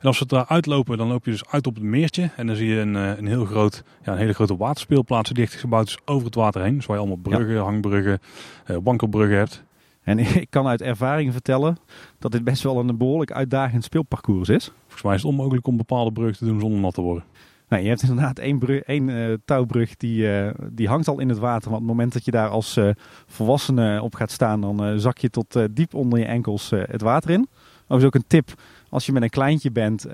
En 0.00 0.06
als 0.06 0.18
we 0.18 0.24
het 0.24 0.28
daar 0.28 0.46
uitlopen, 0.46 0.98
dan 0.98 1.08
loop 1.08 1.24
je 1.24 1.30
dus 1.30 1.46
uit 1.46 1.66
op 1.66 1.74
het 1.74 1.84
meertje. 1.84 2.30
En 2.36 2.46
dan 2.46 2.56
zie 2.56 2.68
je 2.68 2.80
een, 2.80 2.96
eh, 2.96 3.16
een, 3.16 3.26
heel 3.26 3.44
groot, 3.44 3.82
ja, 4.04 4.12
een 4.12 4.18
hele 4.18 4.32
grote 4.32 4.56
waterspeelplaats 4.56 5.30
die 5.30 5.44
echt 5.44 5.54
gebouwd 5.54 5.86
is 5.86 5.98
over 6.04 6.26
het 6.26 6.34
water 6.34 6.62
heen. 6.62 6.74
Dus 6.74 6.86
waar 6.86 6.96
je 6.96 7.02
allemaal 7.02 7.22
bruggen, 7.22 7.56
hangbruggen, 7.56 8.20
eh, 8.64 8.76
wankelbruggen 8.82 9.36
hebt. 9.36 9.62
En 10.02 10.18
ik 10.42 10.46
kan 10.50 10.66
uit 10.66 10.82
ervaring 10.82 11.32
vertellen 11.32 11.78
dat 12.18 12.32
dit 12.32 12.44
best 12.44 12.62
wel 12.62 12.78
een 12.78 12.96
behoorlijk 12.96 13.32
uitdagend 13.32 13.84
speelparcours 13.84 14.48
is. 14.48 14.72
Volgens 14.82 15.02
mij 15.02 15.14
is 15.14 15.22
het 15.22 15.30
onmogelijk 15.30 15.66
om 15.66 15.76
bepaalde 15.76 16.12
bruggen 16.12 16.38
te 16.38 16.44
doen 16.44 16.60
zonder 16.60 16.80
nat 16.80 16.94
te 16.94 17.00
worden. 17.00 17.24
Nou, 17.68 17.82
je 17.82 17.88
hebt 17.88 18.02
inderdaad 18.02 18.38
één, 18.38 18.84
één 18.84 19.08
eh, 19.08 19.34
touwbrug 19.44 19.96
die, 19.96 20.32
eh, 20.32 20.54
die 20.70 20.88
hangt 20.88 21.08
al 21.08 21.18
in 21.20 21.28
het 21.28 21.38
water. 21.38 21.70
Want 21.70 21.82
op 21.82 21.88
het 21.88 21.96
moment 21.96 22.12
dat 22.12 22.24
je 22.24 22.30
daar 22.30 22.48
als 22.48 22.76
eh, 22.76 22.88
volwassene 23.26 24.02
op 24.02 24.14
gaat 24.14 24.30
staan, 24.30 24.60
dan 24.60 25.00
zak 25.00 25.18
je 25.18 25.30
tot 25.30 25.58
diep 25.70 25.94
onder 25.94 26.18
je 26.18 26.24
enkels 26.24 26.70
het 26.70 27.00
water 27.00 27.30
in. 27.30 27.48
Is 27.88 28.04
ook 28.04 28.14
een 28.14 28.24
tip. 28.26 28.54
Als 28.88 29.06
je 29.06 29.12
met 29.12 29.22
een 29.22 29.30
kleintje 29.30 29.70
bent 29.70 30.06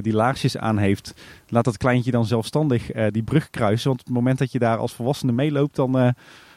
die 0.00 0.12
laarsjes 0.12 0.56
aan 0.56 0.78
heeft, 0.78 1.14
laat 1.48 1.64
dat 1.64 1.76
kleintje 1.76 2.10
dan 2.10 2.26
zelfstandig 2.26 2.90
die 3.10 3.22
brug 3.22 3.50
kruisen. 3.50 3.88
Want 3.88 4.00
op 4.00 4.06
het 4.06 4.14
moment 4.14 4.38
dat 4.38 4.52
je 4.52 4.58
daar 4.58 4.76
als 4.76 4.94
volwassene 4.94 5.32
meeloopt, 5.32 5.76
dan, 5.76 6.14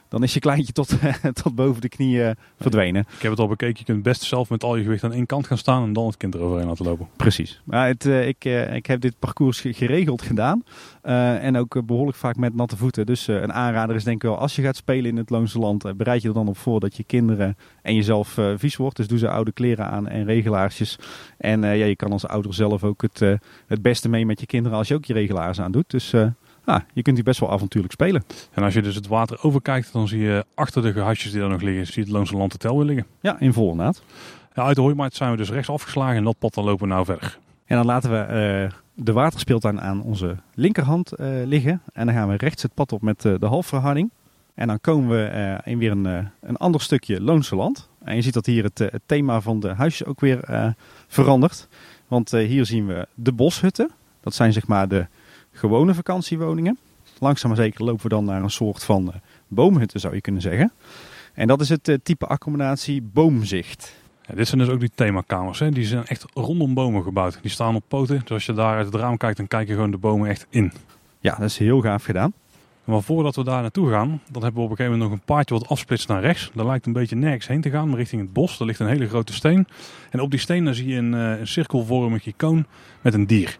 dan 0.09 0.23
is 0.23 0.33
je 0.33 0.39
kleintje 0.39 0.73
tot, 0.73 0.97
tot 1.43 1.55
boven 1.55 1.81
de 1.81 1.89
knieën 1.89 2.35
verdwenen. 2.59 3.05
Ik 3.15 3.21
heb 3.21 3.31
het 3.31 3.39
al 3.39 3.47
bekeken, 3.47 3.75
je 3.77 3.85
kunt 3.85 4.03
best 4.03 4.21
zelf 4.21 4.49
met 4.49 4.63
al 4.63 4.75
je 4.75 4.83
gewicht 4.83 5.03
aan 5.03 5.13
één 5.13 5.25
kant 5.25 5.47
gaan 5.47 5.57
staan 5.57 5.83
en 5.83 5.93
dan 5.93 6.05
het 6.05 6.17
kind 6.17 6.35
eroverheen 6.35 6.67
laten 6.67 6.85
lopen. 6.85 7.07
Precies. 7.15 7.61
Maar 7.63 7.87
het, 7.87 8.05
ik, 8.05 8.45
ik 8.71 8.85
heb 8.85 9.01
dit 9.01 9.19
parcours 9.19 9.61
geregeld 9.61 10.21
gedaan 10.21 10.63
en 11.01 11.57
ook 11.57 11.85
behoorlijk 11.85 12.17
vaak 12.17 12.35
met 12.35 12.55
natte 12.55 12.77
voeten. 12.77 13.05
Dus 13.05 13.27
een 13.27 13.53
aanrader 13.53 13.95
is 13.95 14.03
denk 14.03 14.15
ik 14.15 14.29
wel, 14.29 14.37
als 14.37 14.55
je 14.55 14.61
gaat 14.61 14.75
spelen 14.75 15.11
in 15.11 15.17
het 15.17 15.29
Loonse 15.29 15.59
Land, 15.59 15.97
bereid 15.97 16.21
je 16.21 16.27
er 16.27 16.33
dan 16.33 16.47
op 16.47 16.57
voor 16.57 16.79
dat 16.79 16.97
je 16.97 17.03
kinderen 17.03 17.57
en 17.81 17.95
jezelf 17.95 18.37
vies 18.55 18.75
wordt. 18.75 18.97
Dus 18.97 19.07
doe 19.07 19.17
ze 19.17 19.29
oude 19.29 19.51
kleren 19.51 19.85
aan 19.85 20.07
en 20.07 20.25
regelaarsjes. 20.25 20.99
En 21.37 21.61
ja, 21.61 21.71
je 21.71 21.95
kan 21.95 22.11
als 22.11 22.27
ouder 22.27 22.53
zelf 22.53 22.83
ook 22.83 23.01
het, 23.01 23.19
het 23.67 23.81
beste 23.81 24.09
mee 24.09 24.25
met 24.25 24.39
je 24.39 24.45
kinderen 24.45 24.77
als 24.77 24.87
je 24.87 24.95
ook 24.95 25.05
je 25.05 25.13
regelaars 25.13 25.59
aan 25.59 25.71
doet. 25.71 25.89
Dus 25.89 26.13
nou, 26.67 26.81
je 26.93 27.01
kunt 27.01 27.15
die 27.15 27.25
best 27.25 27.39
wel 27.39 27.51
avontuurlijk 27.51 27.93
spelen. 27.93 28.23
En 28.51 28.63
als 28.63 28.73
je 28.73 28.81
dus 28.81 28.95
het 28.95 29.07
water 29.07 29.43
overkijkt, 29.43 29.93
dan 29.93 30.07
zie 30.07 30.19
je 30.19 30.45
achter 30.53 30.81
de 30.81 30.91
gehuisjes 30.91 31.31
die 31.31 31.39
daar 31.39 31.49
nog 31.49 31.61
liggen, 31.61 31.85
zie 31.85 31.95
je 31.95 32.01
het 32.01 32.09
Loonse 32.09 32.37
Land 32.37 32.51
Hotel 32.51 32.77
weer 32.77 32.85
liggen. 32.85 33.05
Ja, 33.21 33.39
in 33.39 33.53
volle 33.53 33.75
naad. 33.75 34.01
Ja, 34.53 34.63
uit 34.63 34.75
de 34.75 34.81
Hooimaat 34.81 35.13
zijn 35.13 35.31
we 35.31 35.37
dus 35.37 35.49
rechts 35.49 35.69
afgeslagen 35.69 36.15
en 36.15 36.23
dat 36.23 36.39
pad 36.39 36.53
dan 36.53 36.63
lopen 36.63 36.87
we 36.87 36.93
nou 36.93 37.05
verder. 37.05 37.37
En 37.65 37.75
dan 37.75 37.85
laten 37.85 38.11
we 38.11 38.17
uh, 38.63 38.79
de 38.93 39.11
waterspeeltuin 39.11 39.81
aan 39.81 40.01
onze 40.01 40.35
linkerhand 40.53 41.19
uh, 41.19 41.27
liggen. 41.45 41.81
En 41.93 42.05
dan 42.05 42.15
gaan 42.15 42.27
we 42.27 42.35
rechts 42.35 42.63
het 42.63 42.73
pad 42.73 42.91
op 42.91 43.01
met 43.01 43.25
uh, 43.25 43.33
de 43.39 43.45
halfverharding. 43.45 44.09
En 44.53 44.67
dan 44.67 44.81
komen 44.81 45.09
we 45.09 45.57
in 45.63 45.77
weer 45.77 45.91
een, 45.91 46.29
een 46.41 46.57
ander 46.57 46.81
stukje 46.81 47.21
Loonse 47.21 47.55
Land. 47.55 47.89
En 48.03 48.15
je 48.15 48.21
ziet 48.21 48.33
dat 48.33 48.45
hier 48.45 48.63
het, 48.63 48.77
het 48.77 49.01
thema 49.05 49.41
van 49.41 49.59
de 49.59 49.67
huisjes 49.67 50.07
ook 50.07 50.19
weer 50.19 50.73
verandert. 51.07 51.67
Want 52.07 52.31
hier 52.31 52.65
zien 52.65 52.87
we 52.87 53.07
de 53.13 53.31
boshutten. 53.31 53.91
Dat 54.21 54.33
zijn 54.33 54.53
zeg 54.53 54.67
maar 54.67 54.87
de 54.87 55.07
gewone 55.57 55.93
vakantiewoningen. 55.93 56.77
Langzaam 57.19 57.49
maar 57.49 57.59
zeker 57.59 57.83
lopen 57.83 58.03
we 58.03 58.09
dan 58.09 58.25
naar 58.25 58.43
een 58.43 58.49
soort 58.49 58.83
van 58.83 59.13
eh, 59.13 59.19
boomhutten 59.47 59.99
zou 59.99 60.13
je 60.13 60.21
kunnen 60.21 60.41
zeggen. 60.41 60.71
En 61.33 61.47
dat 61.47 61.61
is 61.61 61.69
het 61.69 61.87
eh, 61.87 61.95
type 62.03 62.25
accommodatie 62.25 63.01
boomzicht. 63.01 63.95
Ja, 64.27 64.35
dit 64.35 64.47
zijn 64.47 64.61
dus 64.61 64.69
ook 64.69 64.79
die 64.79 64.91
themakamers. 64.95 65.59
Hè? 65.59 65.69
Die 65.71 65.85
zijn 65.85 66.05
echt 66.05 66.25
rondom 66.33 66.73
bomen 66.73 67.03
gebouwd. 67.03 67.39
Die 67.41 67.51
staan 67.51 67.75
op 67.75 67.83
poten. 67.87 68.19
Dus 68.19 68.31
als 68.31 68.45
je 68.45 68.53
daar 68.53 68.75
uit 68.75 68.85
het 68.85 68.95
raam 68.95 69.17
kijkt, 69.17 69.37
dan 69.37 69.47
kijk 69.47 69.67
je 69.67 69.73
gewoon 69.73 69.91
de 69.91 69.97
bomen 69.97 70.29
echt 70.29 70.45
in. 70.49 70.71
Ja, 71.19 71.35
dat 71.35 71.49
is 71.49 71.57
heel 71.57 71.81
gaaf 71.81 72.03
gedaan. 72.03 72.33
Maar 72.83 73.01
voordat 73.01 73.35
we 73.35 73.43
daar 73.43 73.61
naartoe 73.61 73.89
gaan, 73.89 74.21
dan 74.31 74.43
hebben 74.43 74.61
we 74.61 74.67
op 74.67 74.69
een 74.69 74.75
gegeven 74.75 74.91
moment 74.91 75.09
nog 75.09 75.19
een 75.19 75.25
paadje 75.25 75.55
wat 75.55 75.67
afsplitst 75.67 76.07
naar 76.07 76.21
rechts. 76.21 76.51
Dat 76.53 76.65
lijkt 76.65 76.85
een 76.85 76.93
beetje 76.93 77.15
nergens 77.15 77.47
heen 77.47 77.61
te 77.61 77.69
gaan, 77.69 77.89
maar 77.89 77.97
richting 77.97 78.21
het 78.21 78.33
bos. 78.33 78.57
Daar 78.57 78.67
ligt 78.67 78.79
een 78.79 78.87
hele 78.87 79.07
grote 79.07 79.33
steen. 79.33 79.67
En 80.09 80.19
op 80.19 80.31
die 80.31 80.39
steen 80.39 80.65
dan 80.65 80.73
zie 80.73 80.87
je 80.87 80.97
een, 80.97 81.13
eh, 81.13 81.39
een 81.39 81.47
cirkelvormig 81.47 82.25
icoon 82.25 82.65
met 83.01 83.13
een 83.13 83.27
dier. 83.27 83.57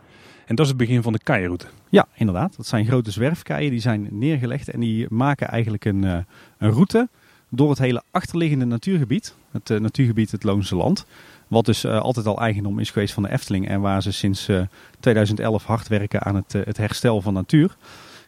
En 0.47 0.55
dat 0.55 0.65
is 0.65 0.67
het 0.67 0.77
begin 0.77 1.01
van 1.01 1.13
de 1.13 1.19
keienroute. 1.19 1.65
Ja, 1.89 2.07
inderdaad. 2.13 2.57
Dat 2.57 2.67
zijn 2.67 2.85
grote 2.85 3.11
zwerfkeien. 3.11 3.71
Die 3.71 3.79
zijn 3.79 4.07
neergelegd 4.11 4.69
en 4.69 4.79
die 4.79 5.05
maken 5.09 5.47
eigenlijk 5.47 5.85
een, 5.85 6.03
uh, 6.03 6.17
een 6.57 6.71
route 6.71 7.07
door 7.49 7.69
het 7.69 7.79
hele 7.79 8.03
achterliggende 8.11 8.65
natuurgebied. 8.65 9.35
Het 9.51 9.69
uh, 9.69 9.79
natuurgebied 9.79 10.31
het 10.31 10.43
Loonse 10.43 10.75
Land. 10.75 11.05
Wat 11.47 11.65
dus 11.65 11.85
uh, 11.85 11.99
altijd 11.99 12.25
al 12.25 12.39
eigendom 12.39 12.79
is 12.79 12.91
geweest 12.91 13.13
van 13.13 13.23
de 13.23 13.31
Efteling. 13.31 13.67
En 13.67 13.81
waar 13.81 14.01
ze 14.01 14.11
sinds 14.11 14.49
2011 14.99 15.63
hard 15.65 15.87
werken 15.87 16.21
aan 16.23 16.35
het, 16.35 16.53
het 16.53 16.77
herstel 16.77 17.21
van 17.21 17.33
natuur. 17.33 17.75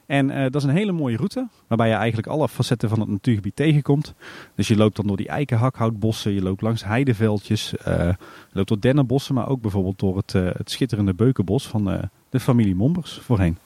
En 0.09 0.29
uh, 0.29 0.41
dat 0.41 0.55
is 0.55 0.63
een 0.63 0.69
hele 0.69 0.91
mooie 0.91 1.17
route, 1.17 1.47
waarbij 1.67 1.87
je 1.87 1.93
eigenlijk 1.93 2.27
alle 2.27 2.49
facetten 2.49 2.89
van 2.89 2.99
het 2.99 3.09
natuurgebied 3.09 3.55
tegenkomt. 3.55 4.13
Dus 4.55 4.67
je 4.67 4.75
loopt 4.75 4.95
dan 4.95 5.07
door 5.07 5.17
die 5.17 5.27
eikenhakhoutbossen, 5.27 6.31
je 6.31 6.41
loopt 6.41 6.61
langs 6.61 6.83
heideveldjes, 6.83 7.69
je 7.69 8.15
loopt 8.51 8.67
door 8.67 8.79
dennenbossen, 8.79 9.35
maar 9.35 9.49
ook 9.49 9.61
bijvoorbeeld 9.61 9.99
door 9.99 10.17
het, 10.17 10.33
uh, 10.33 10.49
het 10.53 10.71
schitterende 10.71 11.13
beukenbos 11.13 11.67
van 11.67 12.09
de 12.29 12.39
familie 12.39 12.75
Mombers 12.75 13.19
voorheen. 13.21 13.57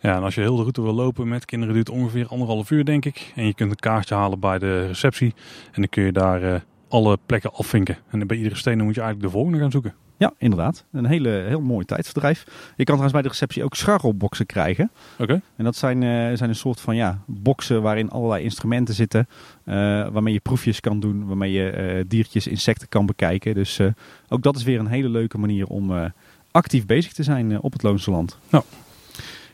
Ja, 0.00 0.16
en 0.16 0.22
als 0.22 0.34
je 0.34 0.40
heel 0.40 0.56
de 0.56 0.60
route 0.60 0.82
wil 0.82 0.94
lopen 0.94 1.28
met 1.28 1.44
kinderen 1.44 1.74
duurt 1.74 1.90
ongeveer 1.90 2.26
anderhalf 2.26 2.70
uur 2.70 2.84
denk 2.84 3.04
ik. 3.04 3.32
En 3.34 3.46
je 3.46 3.54
kunt 3.54 3.70
een 3.70 3.76
kaartje 3.76 4.14
halen 4.14 4.40
bij 4.40 4.58
de 4.58 4.86
receptie 4.86 5.34
en 5.64 5.80
dan 5.80 5.88
kun 5.88 6.04
je 6.04 6.12
daar 6.12 6.64
alle 6.88 7.18
plekken 7.26 7.52
afvinken. 7.52 7.98
En 8.10 8.26
bij 8.26 8.36
iedere 8.36 8.56
steen 8.56 8.84
moet 8.84 8.94
je 8.94 9.00
eigenlijk 9.00 9.32
de 9.32 9.38
volgende 9.38 9.58
gaan 9.58 9.70
zoeken. 9.70 9.94
Ja, 10.16 10.32
inderdaad. 10.38 10.84
Een 10.92 11.06
hele, 11.06 11.28
heel 11.28 11.60
mooi 11.60 11.84
tijdsverdrijf. 11.84 12.44
Je 12.46 12.84
kan 12.84 12.84
trouwens 12.84 13.12
bij 13.12 13.22
de 13.22 13.28
receptie 13.28 13.64
ook 13.64 13.74
scharrelboxen 13.74 14.46
krijgen. 14.46 14.90
Oké. 15.18 15.40
En 15.56 15.64
dat 15.64 15.76
zijn, 15.76 16.02
uh, 16.02 16.36
zijn 16.36 16.48
een 16.48 16.54
soort 16.54 16.80
van 16.80 16.96
ja, 16.96 17.18
boxen 17.26 17.82
waarin 17.82 18.10
allerlei 18.10 18.42
instrumenten 18.42 18.94
zitten. 18.94 19.28
Uh, 19.64 19.74
waarmee 20.08 20.32
je 20.32 20.40
proefjes 20.40 20.80
kan 20.80 21.00
doen, 21.00 21.26
waarmee 21.26 21.52
je 21.52 21.96
uh, 21.96 22.04
diertjes, 22.08 22.46
insecten 22.46 22.88
kan 22.88 23.06
bekijken. 23.06 23.54
Dus 23.54 23.80
ook 24.28 24.42
dat 24.42 24.56
is 24.56 24.62
weer 24.62 24.78
een 24.78 24.86
hele 24.86 25.08
leuke 25.08 25.38
manier 25.38 25.66
om 25.66 26.12
actief 26.50 26.86
bezig 26.86 27.12
te 27.12 27.22
zijn 27.22 27.60
op 27.60 27.72
het 27.72 27.82
Loonse 27.82 28.10
Land. 28.10 28.38
Nou. 28.48 28.64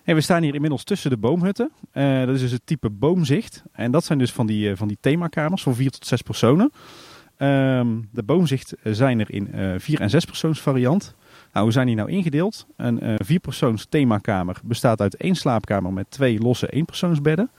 En 0.05 0.15
we 0.15 0.21
staan 0.21 0.43
hier 0.43 0.55
inmiddels 0.55 0.85
tussen 0.85 1.11
de 1.11 1.17
boomhutten. 1.17 1.71
dat 1.93 2.29
is 2.29 2.41
dus 2.41 2.51
het 2.51 2.63
type 2.65 2.91
boomzicht. 2.91 3.63
En 3.73 3.91
dat 3.91 4.05
zijn 4.05 4.19
dus 4.19 4.33
van 4.33 4.47
die, 4.47 4.77
van 4.77 4.89
die 4.89 4.99
themakamers 5.01 5.63
voor 5.63 5.75
vier 5.75 5.91
tot 5.91 6.07
zes 6.07 6.23
personen. 6.23 6.73
Um, 7.43 8.09
de 8.13 8.23
boomzicht 8.23 8.75
zijn 8.83 9.21
er 9.21 9.31
in 9.31 9.49
uh, 9.55 9.75
vier- 9.79 10.01
en 10.01 10.11
zespersoons 10.11 10.61
variant. 10.61 11.15
Nou, 11.53 11.65
hoe 11.65 11.73
zijn 11.73 11.87
die 11.87 11.97
nou 11.97 12.11
ingedeeld? 12.11 12.67
Een 12.77 13.05
uh, 13.05 13.15
vierpersoons 13.17 13.87
themakamer 13.89 14.57
bestaat 14.65 15.01
uit 15.01 15.17
één 15.17 15.35
slaapkamer 15.35 15.93
met 15.93 16.07
twee 16.09 16.39
losse 16.39 16.69
eenpersoonsbedden. 16.69 17.51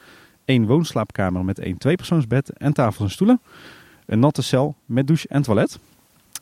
één 0.46 0.65
woonslaapkamer 0.65 1.46
met 1.46 1.60
één 1.60 1.78
tweepersoonsbed 1.78 2.50
en 2.50 2.74
tafels 2.74 3.08
en 3.08 3.13
stoelen. 3.13 3.41
Een 4.06 4.20
natte 4.20 4.41
cel 4.41 4.76
met 4.86 5.08
douche 5.08 5.28
en 5.28 5.41
toilet. 5.41 5.80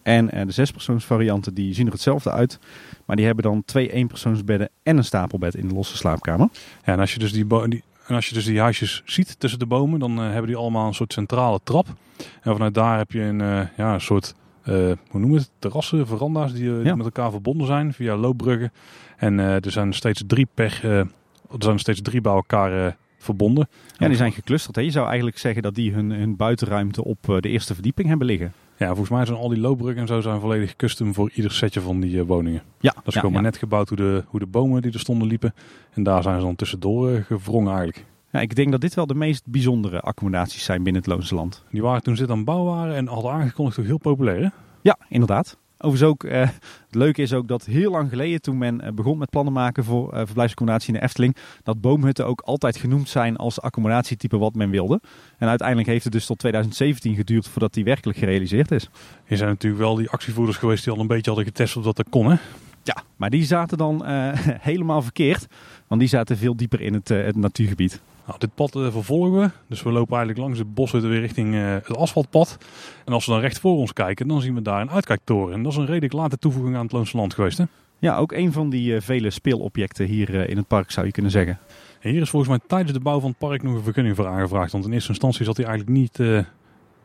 En 0.03 0.37
uh, 0.37 0.45
de 0.45 0.51
zespersoonsvarianten 0.51 1.53
die 1.53 1.73
zien 1.73 1.85
er 1.85 1.91
hetzelfde 1.91 2.31
uit. 2.31 2.59
Maar 3.05 3.15
die 3.15 3.25
hebben 3.25 3.43
dan 3.43 3.63
twee 3.65 3.91
eenpersoonsbedden 3.91 4.69
en 4.83 4.97
een 4.97 5.03
stapelbed 5.03 5.55
in 5.55 5.67
de 5.67 5.73
losse 5.73 5.97
slaapkamer. 5.97 6.49
Ja, 6.85 6.93
en 6.93 6.99
als 6.99 7.13
je 7.13 7.19
dus 7.19 7.31
die, 7.31 7.67
die 7.67 7.83
en 8.09 8.15
als 8.15 8.27
je 8.27 8.33
dus 8.33 8.45
die 8.45 8.59
huisjes 8.59 9.01
ziet 9.05 9.39
tussen 9.39 9.59
de 9.59 9.65
bomen, 9.65 9.99
dan 9.99 10.19
uh, 10.19 10.23
hebben 10.23 10.47
die 10.47 10.55
allemaal 10.55 10.87
een 10.87 10.93
soort 10.93 11.13
centrale 11.13 11.59
trap. 11.63 11.87
En 12.41 12.51
vanuit 12.51 12.73
daar 12.73 12.97
heb 12.97 13.11
je 13.11 13.21
een, 13.21 13.39
uh, 13.39 13.61
ja, 13.77 13.93
een 13.93 14.01
soort, 14.01 14.35
uh, 14.65 14.75
hoe 15.09 15.19
noemen 15.19 15.31
we 15.31 15.37
het, 15.37 15.51
terrassen, 15.59 16.07
veranda's 16.07 16.53
die, 16.53 16.71
ja. 16.71 16.81
die, 16.81 16.95
met 16.95 17.05
elkaar 17.05 17.31
verbonden 17.31 17.67
zijn 17.67 17.93
via 17.93 18.15
loopbruggen. 18.15 18.71
En 19.17 19.39
er 19.39 19.71
zijn 19.71 19.93
steeds 19.93 20.23
drie 20.27 20.47
per, 20.53 20.79
er 20.83 21.07
zijn 21.59 21.79
steeds 21.79 22.01
drie 22.01 22.21
bij 22.21 22.33
elkaar 22.33 22.97
verbonden. 23.17 23.69
Ja, 23.97 24.07
die 24.07 24.17
zijn 24.17 24.31
geclusterd. 24.31 24.75
Hè? 24.75 24.81
Je 24.81 24.91
zou 24.91 25.07
eigenlijk 25.07 25.37
zeggen 25.37 25.61
dat 25.61 25.75
die 25.75 25.93
hun, 25.93 26.11
hun 26.11 26.35
buitenruimte 26.35 27.03
op 27.03 27.17
de 27.39 27.49
eerste 27.49 27.73
verdieping 27.73 28.07
hebben 28.07 28.27
liggen. 28.27 28.53
Ja, 28.79 28.87
volgens 28.87 29.09
mij 29.09 29.25
zijn 29.25 29.37
al 29.37 29.49
die 29.49 29.59
loopbruggen 29.59 30.01
en 30.01 30.07
zo 30.07 30.21
zijn 30.21 30.39
volledig 30.39 30.75
custom 30.75 31.13
voor 31.13 31.31
ieder 31.33 31.51
setje 31.51 31.81
van 31.81 31.99
die 31.99 32.15
uh, 32.15 32.21
woningen. 32.21 32.61
Ja, 32.79 32.91
dat 32.95 33.07
is 33.07 33.13
ja, 33.13 33.19
gewoon 33.19 33.35
ja. 33.35 33.41
maar 33.41 33.51
net 33.51 33.59
gebouwd 33.59 33.89
hoe 33.89 33.97
de, 33.97 34.23
hoe 34.27 34.39
de 34.39 34.45
bomen 34.45 34.81
die 34.81 34.93
er 34.93 34.99
stonden 34.99 35.27
liepen. 35.27 35.53
En 35.93 36.03
daar 36.03 36.23
zijn 36.23 36.39
ze 36.39 36.45
dan 36.45 36.55
tussendoor 36.55 37.11
uh, 37.11 37.23
gevrongen 37.23 37.67
eigenlijk. 37.75 38.05
Ja, 38.31 38.39
ik 38.39 38.55
denk 38.55 38.71
dat 38.71 38.81
dit 38.81 38.93
wel 38.93 39.07
de 39.07 39.15
meest 39.15 39.47
bijzondere 39.47 39.99
accommodaties 39.99 40.63
zijn 40.63 40.83
binnen 40.83 41.01
het 41.01 41.11
Loonse 41.11 41.35
Land. 41.35 41.63
Die 41.71 41.81
waren 41.81 42.03
toen 42.03 42.15
ze 42.15 42.21
dit 42.21 42.31
aan 42.31 42.43
bouw 42.43 42.63
waren 42.63 42.95
en 42.95 43.07
hadden 43.07 43.31
aangekondigd 43.31 43.79
ook 43.79 43.85
heel 43.85 43.97
populair 43.97 44.41
hè? 44.41 44.49
Ja, 44.81 44.97
inderdaad. 45.09 45.57
Overigens 45.81 46.11
ook, 46.11 46.23
uh, 46.23 46.39
het 46.85 46.95
leuke 46.95 47.21
is 47.21 47.33
ook 47.33 47.47
dat 47.47 47.65
heel 47.65 47.91
lang 47.91 48.09
geleden 48.09 48.41
toen 48.41 48.57
men 48.57 48.81
uh, 48.83 48.91
begon 48.91 49.17
met 49.17 49.29
plannen 49.29 49.53
maken 49.53 49.83
voor 49.83 50.13
uh, 50.13 50.21
verblijfsaccommodatie 50.25 50.93
in 50.93 50.99
de 50.99 51.05
Efteling, 51.05 51.35
dat 51.63 51.81
boomhutten 51.81 52.25
ook 52.25 52.41
altijd 52.41 52.77
genoemd 52.77 53.09
zijn 53.09 53.35
als 53.35 53.61
accommodatietype 53.61 54.37
wat 54.37 54.55
men 54.55 54.69
wilde. 54.69 55.01
En 55.37 55.47
uiteindelijk 55.47 55.87
heeft 55.87 56.03
het 56.03 56.13
dus 56.13 56.25
tot 56.25 56.39
2017 56.39 57.15
geduurd 57.15 57.47
voordat 57.47 57.73
die 57.73 57.83
werkelijk 57.83 58.17
gerealiseerd 58.17 58.71
is. 58.71 58.89
Er 59.25 59.37
zijn 59.37 59.49
natuurlijk 59.49 59.81
wel 59.81 59.95
die 59.95 60.09
actievoerders 60.09 60.57
geweest 60.57 60.83
die 60.83 60.93
al 60.93 60.99
een 60.99 61.07
beetje 61.07 61.31
hadden 61.31 61.47
getest 61.47 61.77
of 61.77 61.83
dat 61.83 61.97
er 61.97 62.05
kon 62.09 62.31
hè? 62.31 62.35
Ja, 62.83 63.03
maar 63.15 63.29
die 63.29 63.45
zaten 63.45 63.77
dan 63.77 64.05
helemaal 64.69 65.01
verkeerd, 65.01 65.47
want 65.87 66.01
die 66.01 66.09
zaten 66.09 66.37
veel 66.37 66.55
dieper 66.55 66.81
in 66.81 66.93
het, 66.93 67.07
het 67.07 67.35
natuurgebied. 67.35 68.01
Nou, 68.29 68.41
dit 68.41 68.55
pad 68.55 68.75
uh, 68.75 68.91
vervolgen 68.91 69.39
we. 69.39 69.49
Dus 69.67 69.83
we 69.83 69.91
lopen 69.91 70.17
eigenlijk 70.17 70.39
langs 70.39 70.57
de 70.57 70.65
boshutten 70.65 71.09
weer 71.09 71.19
richting 71.19 71.53
uh, 71.53 71.73
het 71.73 71.97
asfaltpad. 71.97 72.57
En 73.05 73.13
als 73.13 73.25
we 73.25 73.31
dan 73.31 73.41
recht 73.41 73.59
voor 73.59 73.77
ons 73.77 73.93
kijken, 73.93 74.27
dan 74.27 74.41
zien 74.41 74.55
we 74.55 74.61
daar 74.61 74.81
een 74.81 74.91
uitkijktoren. 74.91 75.53
En 75.53 75.63
dat 75.63 75.71
is 75.71 75.77
een 75.77 75.85
redelijk 75.85 76.13
late 76.13 76.37
toevoeging 76.37 76.75
aan 76.75 76.83
het 76.83 76.91
Loonse 76.91 77.17
Land 77.17 77.33
geweest. 77.33 77.57
Hè? 77.57 77.63
Ja, 77.99 78.17
ook 78.17 78.31
een 78.31 78.51
van 78.51 78.69
die 78.69 78.93
uh, 78.93 79.01
vele 79.01 79.29
speelobjecten 79.29 80.05
hier 80.05 80.49
in 80.49 80.57
het 80.57 80.67
park 80.67 80.91
zou 80.91 81.05
je 81.05 81.11
kunnen 81.11 81.31
zeggen. 81.31 81.59
En 81.99 82.11
hier 82.11 82.21
is 82.21 82.29
volgens 82.29 82.51
mij 82.51 82.59
tijdens 82.67 82.93
de 82.93 82.99
bouw 82.99 83.19
van 83.19 83.29
het 83.29 83.39
park 83.39 83.63
nog 83.63 83.75
een 83.75 83.83
vergunning 83.83 84.15
voor 84.15 84.27
aangevraagd. 84.27 84.71
Want 84.71 84.85
in 84.85 84.93
eerste 84.93 85.09
instantie 85.09 85.45
zat 85.45 85.57
hij 85.57 85.65
eigenlijk 85.65 85.97
niet... 85.97 86.17
nou, 86.17 86.45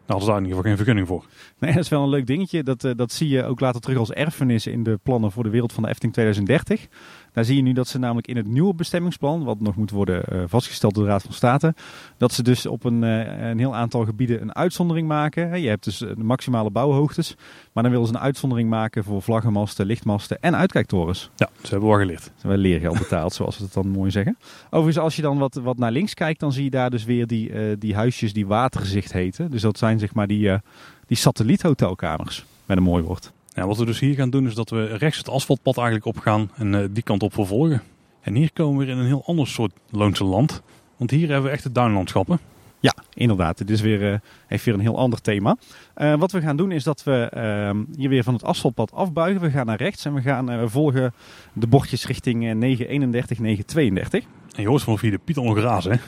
hadden 0.06 0.24
ze 0.24 0.30
daar 0.30 0.38
in 0.38 0.46
ieder 0.46 0.56
geval 0.56 0.62
geen 0.62 0.76
vergunning 0.76 1.06
voor. 1.06 1.24
Nee, 1.58 1.72
dat 1.72 1.82
is 1.82 1.88
wel 1.88 2.02
een 2.02 2.08
leuk 2.08 2.26
dingetje. 2.26 2.62
Dat, 2.62 2.80
dat 2.96 3.12
zie 3.12 3.28
je 3.28 3.44
ook 3.44 3.60
later 3.60 3.80
terug 3.80 3.98
als 3.98 4.12
erfenis 4.12 4.66
in 4.66 4.82
de 4.82 4.98
plannen 5.02 5.32
voor 5.32 5.42
de 5.42 5.50
wereld 5.50 5.72
van 5.72 5.82
de 5.82 5.88
Efteling 5.88 6.14
2030. 6.14 6.87
Daar 7.35 7.44
zie 7.44 7.57
je 7.57 7.62
nu 7.62 7.73
dat 7.73 7.88
ze 7.88 7.99
namelijk 7.99 8.27
in 8.27 8.37
het 8.37 8.47
nieuwe 8.47 8.75
bestemmingsplan, 8.75 9.44
wat 9.44 9.61
nog 9.61 9.77
moet 9.77 9.90
worden 9.90 10.23
uh, 10.33 10.42
vastgesteld 10.47 10.94
door 10.94 11.05
de 11.05 11.11
Raad 11.11 11.23
van 11.23 11.33
State, 11.33 11.75
dat 12.16 12.33
ze 12.33 12.42
dus 12.42 12.66
op 12.66 12.85
een, 12.85 13.03
uh, 13.03 13.49
een 13.49 13.59
heel 13.59 13.75
aantal 13.75 14.05
gebieden 14.05 14.40
een 14.40 14.55
uitzondering 14.55 15.09
maken. 15.09 15.61
Je 15.61 15.68
hebt 15.68 15.85
dus 15.85 15.99
de 15.99 16.14
maximale 16.16 16.70
bouwhoogtes, 16.70 17.37
maar 17.73 17.83
dan 17.83 17.92
willen 17.92 18.07
ze 18.07 18.14
een 18.14 18.20
uitzondering 18.20 18.68
maken 18.68 19.05
voor 19.05 19.23
vlaggenmasten, 19.23 19.87
lichtmasten 19.87 20.40
en 20.40 20.57
uitkijktorens. 20.57 21.31
Ja, 21.37 21.49
ze 21.62 21.70
hebben 21.70 21.88
wel 21.88 21.99
geleerd. 21.99 22.23
Ze 22.23 22.31
hebben 22.37 22.59
leergeld 22.59 22.99
betaald, 22.99 23.35
zoals 23.35 23.59
we 23.59 23.64
het 23.64 23.72
dan 23.72 23.89
mooi 23.89 24.11
zeggen. 24.11 24.37
Overigens, 24.66 24.99
als 24.99 25.16
je 25.16 25.22
dan 25.22 25.39
wat, 25.39 25.55
wat 25.55 25.78
naar 25.78 25.93
links 25.93 26.14
kijkt, 26.14 26.41
dan 26.41 26.53
zie 26.53 26.64
je 26.64 26.70
daar 26.70 26.91
dus 26.91 27.05
weer 27.05 27.26
die, 27.26 27.51
uh, 27.51 27.76
die 27.78 27.95
huisjes 27.95 28.32
die 28.32 28.47
watergezicht 28.47 29.12
heten. 29.12 29.51
Dus 29.51 29.62
dat 29.62 29.78
zijn 29.78 29.99
zeg 29.99 30.14
maar 30.14 30.26
die, 30.26 30.51
die 31.07 31.16
satelliethotelkamers, 31.16 32.45
met 32.66 32.76
een 32.76 32.82
mooi 32.82 33.03
woord. 33.03 33.32
Ja, 33.55 33.66
wat 33.66 33.76
we 33.76 33.84
dus 33.84 34.00
hier 34.00 34.14
gaan 34.14 34.30
doen 34.30 34.46
is 34.46 34.55
dat 34.55 34.70
we 34.70 34.84
rechts 34.84 35.18
het 35.18 35.28
asfaltpad 35.28 35.76
eigenlijk 35.76 36.07
opgaan 36.07 36.50
en 36.57 36.72
uh, 36.72 36.84
die 36.90 37.02
kant 37.02 37.22
op 37.22 37.34
vervolgen. 37.34 37.82
En 38.20 38.34
hier 38.34 38.52
komen 38.52 38.78
we 38.78 38.84
weer 38.84 38.94
in 38.94 39.00
een 39.00 39.07
heel 39.07 39.24
ander 39.26 39.46
soort 39.46 39.72
Loonse 39.90 40.24
land. 40.24 40.62
Want 40.96 41.11
hier 41.11 41.28
hebben 41.28 41.42
we 41.42 41.50
echt 41.50 41.62
de 41.62 41.72
duinlandschappen. 41.72 42.38
Ja, 42.80 42.94
inderdaad. 43.14 43.59
Het 43.59 43.70
is 43.70 43.80
weer, 43.80 44.12
uh, 44.12 44.18
heeft 44.46 44.64
weer 44.64 44.74
een 44.74 44.80
heel 44.80 44.98
ander 44.98 45.20
thema. 45.20 45.57
Uh, 45.96 46.14
wat 46.14 46.32
we 46.32 46.40
gaan 46.40 46.57
doen 46.57 46.72
is 46.72 46.84
dat 46.84 47.05
we 47.05 47.30
uh, 47.36 47.96
hier 47.96 48.09
weer 48.09 48.22
van 48.22 48.34
het 48.34 48.44
asfaltpad 48.44 48.92
afbuigen. 48.92 49.40
We 49.40 49.50
gaan 49.50 49.66
naar 49.66 49.78
rechts 49.78 50.05
en 50.05 50.14
we 50.14 50.20
gaan 50.20 50.70
volgen 50.70 51.14
de 51.52 51.66
bochtjes 51.66 52.07
richting 52.07 52.38
931, 52.55 53.38
932. 53.38 54.24
En 54.57 54.64
hoort 54.64 54.82
vanaf 54.82 55.00
hier 55.00 55.11
de 55.11 55.18
Python 55.24 55.57
grazen, 55.57 55.92
hè? 55.92 55.98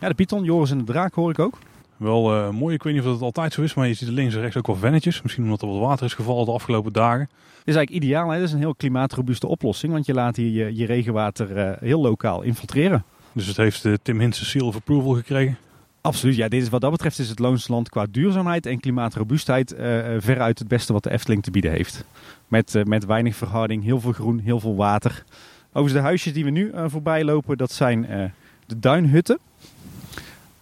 Ja, 0.00 0.08
de 0.08 0.14
Python, 0.14 0.44
Joris 0.44 0.70
en 0.70 0.78
de 0.78 0.84
Draak 0.84 1.14
hoor 1.14 1.30
ik 1.30 1.38
ook. 1.38 1.58
Wel 2.02 2.52
mooi, 2.52 2.74
ik 2.74 2.82
weet 2.82 2.94
niet 2.94 3.02
of 3.02 3.12
het 3.12 3.22
altijd 3.22 3.52
zo 3.52 3.62
is, 3.62 3.74
maar 3.74 3.88
je 3.88 3.94
ziet 3.94 4.08
er 4.08 4.14
links 4.14 4.34
en 4.34 4.40
rechts 4.40 4.56
ook 4.56 4.66
wel 4.66 4.76
vennetjes. 4.76 5.22
Misschien 5.22 5.44
omdat 5.44 5.62
er 5.62 5.68
wat 5.68 5.80
water 5.80 6.06
is 6.06 6.14
gevallen 6.14 6.44
de 6.44 6.52
afgelopen 6.52 6.92
dagen. 6.92 7.28
Dit 7.28 7.68
is 7.68 7.74
eigenlijk 7.74 8.04
ideaal, 8.04 8.28
hè? 8.28 8.38
Dit 8.38 8.46
is 8.46 8.52
een 8.52 8.58
heel 8.58 8.74
klimaatrobuuste 8.74 9.46
oplossing, 9.46 9.92
want 9.92 10.06
je 10.06 10.14
laat 10.14 10.36
hier 10.36 10.64
je, 10.64 10.76
je 10.76 10.86
regenwater 10.86 11.76
heel 11.80 12.00
lokaal 12.00 12.42
infiltreren. 12.42 13.04
Dus 13.32 13.46
het 13.46 13.56
heeft 13.56 13.88
Tim 14.02 14.20
Hinsen 14.20 14.46
seal 14.46 14.66
of 14.66 14.76
approval 14.76 15.12
gekregen? 15.12 15.56
Absoluut, 16.00 16.36
ja. 16.36 16.48
Dit 16.48 16.62
is, 16.62 16.68
wat 16.68 16.80
dat 16.80 16.90
betreft 16.90 17.18
is 17.18 17.28
het 17.28 17.38
Loonse 17.38 17.72
Land 17.72 17.88
qua 17.88 18.06
duurzaamheid 18.10 18.66
en 18.66 18.80
klimaatrobuustheid 18.80 19.72
uh, 19.72 19.78
veruit 20.18 20.58
het 20.58 20.68
beste 20.68 20.92
wat 20.92 21.02
de 21.02 21.10
Efteling 21.10 21.42
te 21.42 21.50
bieden 21.50 21.70
heeft. 21.70 22.04
Met, 22.48 22.74
uh, 22.74 22.84
met 22.84 23.04
weinig 23.04 23.36
verharding, 23.36 23.84
heel 23.84 24.00
veel 24.00 24.12
groen, 24.12 24.38
heel 24.38 24.60
veel 24.60 24.76
water. 24.76 25.24
Overigens 25.68 25.92
de 25.92 26.00
huisjes 26.00 26.32
die 26.32 26.44
we 26.44 26.50
nu 26.50 26.70
uh, 26.74 26.84
voorbij 26.86 27.24
lopen, 27.24 27.56
dat 27.56 27.72
zijn 27.72 28.32
de 28.66 28.78
duinhutten. 28.78 29.38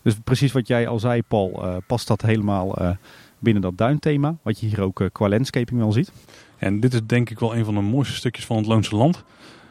Dus 0.02 0.14
precies 0.24 0.52
wat 0.52 0.66
jij 0.66 0.88
al 0.88 0.98
zei, 0.98 1.22
Paul, 1.22 1.82
past 1.86 2.08
dat 2.08 2.22
helemaal 2.22 2.96
binnen 3.38 3.62
dat 3.62 3.78
duinthema. 3.78 4.36
Wat 4.42 4.60
je 4.60 4.66
hier 4.66 4.80
ook 4.80 5.08
qua 5.12 5.28
landscaping 5.28 5.80
wel 5.80 5.92
ziet. 5.92 6.12
En 6.56 6.80
dit 6.80 6.94
is 6.94 7.00
denk 7.06 7.30
ik 7.30 7.38
wel 7.38 7.56
een 7.56 7.64
van 7.64 7.74
de 7.74 7.80
mooiste 7.80 8.14
stukjes 8.14 8.46
van 8.46 8.56
het 8.56 8.66
Loonse 8.66 8.96
Land. 8.96 9.24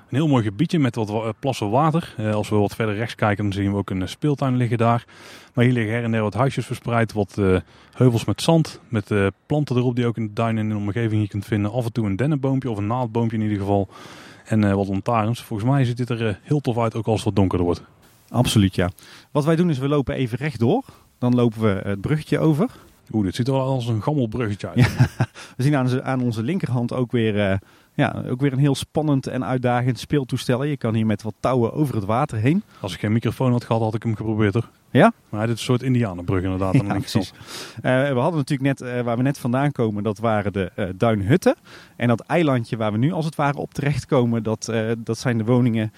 Een 0.10 0.16
heel 0.16 0.28
mooi 0.28 0.44
gebiedje 0.44 0.80
met 0.80 0.96
wat 0.96 1.10
eh, 1.10 1.30
plassen 1.40 1.70
water. 1.70 2.14
Eh, 2.18 2.34
als 2.34 2.50
we 2.50 2.56
wat 2.56 2.76
verder 2.76 2.96
rechts 2.96 3.16
kijken, 3.16 3.44
dan 3.44 3.54
zien 3.54 3.72
we 3.72 3.78
ook 3.78 3.90
een 3.90 4.02
eh, 4.02 4.08
speeltuin 4.08 4.58
liggen 4.58 4.78
daar. 4.78 5.06
Maar 5.54 5.66
hier 5.66 5.74
liggen 5.74 5.94
her 5.94 6.04
en 6.04 6.12
der 6.12 6.22
wat 6.22 6.34
huisjes 6.34 6.66
verspreid. 6.66 7.14
Wat 7.14 7.42
heuvels 7.94 8.26
met 8.26 8.42
zand. 8.42 8.80
Met 8.88 9.12
planten 9.46 9.76
erop 9.76 9.96
die 9.96 10.04
je 10.04 10.10
ook 10.10 10.18
in 10.18 10.28
de 10.28 10.34
duin 10.34 10.58
en 10.58 10.64
in 10.64 10.70
de 10.70 10.76
omgeving 10.76 11.20
hier 11.20 11.30
kunt 11.30 11.46
vinden. 11.46 11.72
Af 11.72 11.86
en 11.86 11.92
toe 11.92 12.06
een 12.06 12.16
dennenboompje 12.16 12.70
of 12.70 12.78
een 12.78 12.88
naaldboompje 12.88 13.38
in 13.38 13.44
ieder 13.44 13.58
geval. 13.58 13.88
En 14.46 14.76
wat 14.76 14.88
lantaarns. 14.88 15.42
Volgens 15.42 15.70
mij 15.70 15.86
ziet 15.86 15.98
dit 15.98 16.10
er 16.10 16.40
heel 16.44 16.60
tof 16.60 16.78
uit, 16.78 16.96
ook 16.96 17.06
als 17.06 17.16
het 17.16 17.26
wat 17.26 17.36
donkerder 17.36 17.66
wordt. 17.66 17.84
Absoluut, 18.30 18.76
ja. 18.76 18.90
Wat 19.32 19.46
wij 19.46 19.56
doen 19.56 19.70
is 19.70 19.78
we 19.78 19.88
lopen 19.88 20.16
even 20.16 20.38
rechtdoor. 20.38 20.84
Dan 21.18 21.36
lopen 21.36 21.62
we 21.62 21.82
het 21.84 22.02
bruggetje 22.02 22.40
over. 22.40 22.70
Oeh, 23.12 23.26
dit 23.26 23.36
ziet 23.36 23.48
er 23.48 23.54
wel 23.54 23.62
als 23.62 23.88
een 23.88 24.04
gammel 24.04 24.28
bruggetje 24.28 24.68
uit. 24.68 24.96
we 25.58 25.64
zien 25.64 25.76
aan, 25.76 26.04
aan, 26.04 26.22
onze 26.22 26.44
linkerhand 26.44 26.94
ook 26.94 27.12
weer 27.12 27.60
ja, 28.00 28.24
ook 28.30 28.42
weer 28.42 28.54
een 28.54 28.60
heel 28.60 28.76
spannend 28.76 29.28
en 29.28 29.46
uitdagend 29.46 30.00
speeltoestel. 30.00 30.64
Je 30.64 30.78
kan 30.78 30.94
hier 30.94 31.06
met 31.06 31.22
wat 31.22 31.34
touwen 31.40 31.74
over 31.74 31.96
het 31.96 32.06
water 32.06 32.38
heen. 32.38 32.64
Als 32.80 32.94
ik 32.94 33.00
geen 33.00 33.12
microfoon 33.12 33.52
had 33.52 33.64
gehad, 33.64 33.82
had 33.82 33.94
ik 33.94 34.04
hem 34.04 34.16
geprobeerd 34.16 34.54
hoor. 34.54 34.70
Ja? 34.92 35.12
Maar 35.30 35.48
dit 35.48 35.56
is 35.56 35.60
een 35.60 35.66
soort 35.66 35.84
indianenbrug 35.84 36.44
inderdaad. 36.44 36.74
Ja, 36.74 36.82
precies. 37.00 37.32
Uh, 37.32 37.82
we 37.82 38.20
hadden 38.20 38.38
natuurlijk 38.38 38.80
net, 38.80 38.82
uh, 38.82 39.02
waar 39.02 39.18
we 39.18 39.24
net 39.24 39.38
vandaan 39.38 39.72
komen, 39.72 40.04
dat 40.04 40.18
waren 40.18 40.54
de 40.54 40.72
uh, 40.76 40.86
duinhutten. 40.96 41.56
En 41.96 42.08
dat 42.08 42.20
eilandje 42.20 42.78
waar 42.78 42.92
we 42.92 42.98
nu 42.98 43.12
als 43.12 43.26
het 43.26 43.36
ware 43.36 43.58
op 43.58 43.74
terechtkomen, 43.74 44.44
dat, 44.44 44.74
dat 44.98 45.18
zijn 45.18 45.38
de 45.38 45.44
woningen 45.44 45.92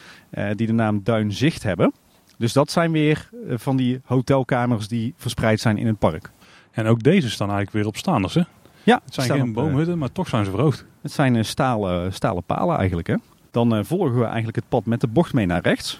die 0.55 0.67
de 0.67 0.73
naam 0.73 1.03
Duinzicht 1.03 1.63
hebben. 1.63 1.93
Dus 2.42 2.54
dat 2.54 2.72
zijn 2.72 2.92
weer 2.92 3.30
van 3.48 3.76
die 3.76 4.02
hotelkamers 4.06 4.88
die 4.88 5.14
verspreid 5.18 5.60
zijn 5.60 5.78
in 5.78 5.88
het 5.88 6.00
park. 6.00 6.32
En 6.72 6.86
ook 6.86 7.04
deze 7.04 7.30
staan 7.30 7.48
eigenlijk 7.48 7.78
weer 7.78 7.88
op 7.88 7.98
staanders 7.98 8.34
hè? 8.34 8.42
Ja, 8.84 9.02
het 9.06 9.14
zijn 9.14 9.30
geen 9.30 9.48
op, 9.48 9.54
boomhutten, 9.54 9.98
maar 9.98 10.12
toch 10.12 10.28
zijn 10.28 10.46
ze 10.46 10.52
verhoogd. 10.52 10.86
Het 11.02 11.12
zijn 11.12 11.36
uh, 11.36 11.44
stalen, 11.44 12.14
stalen 12.14 12.44
palen 12.44 12.78
eigenlijk. 12.78 13.08
Hè? 13.08 13.16
Dan 13.52 13.86
volgen 13.86 14.20
we 14.20 14.26
eigenlijk 14.26 14.56
het 14.56 14.70
pad 14.70 14.86
met 14.86 15.02
de 15.02 15.08
bocht 15.08 15.34
mee 15.34 15.46
naar 15.46 15.62
rechts. 15.62 16.00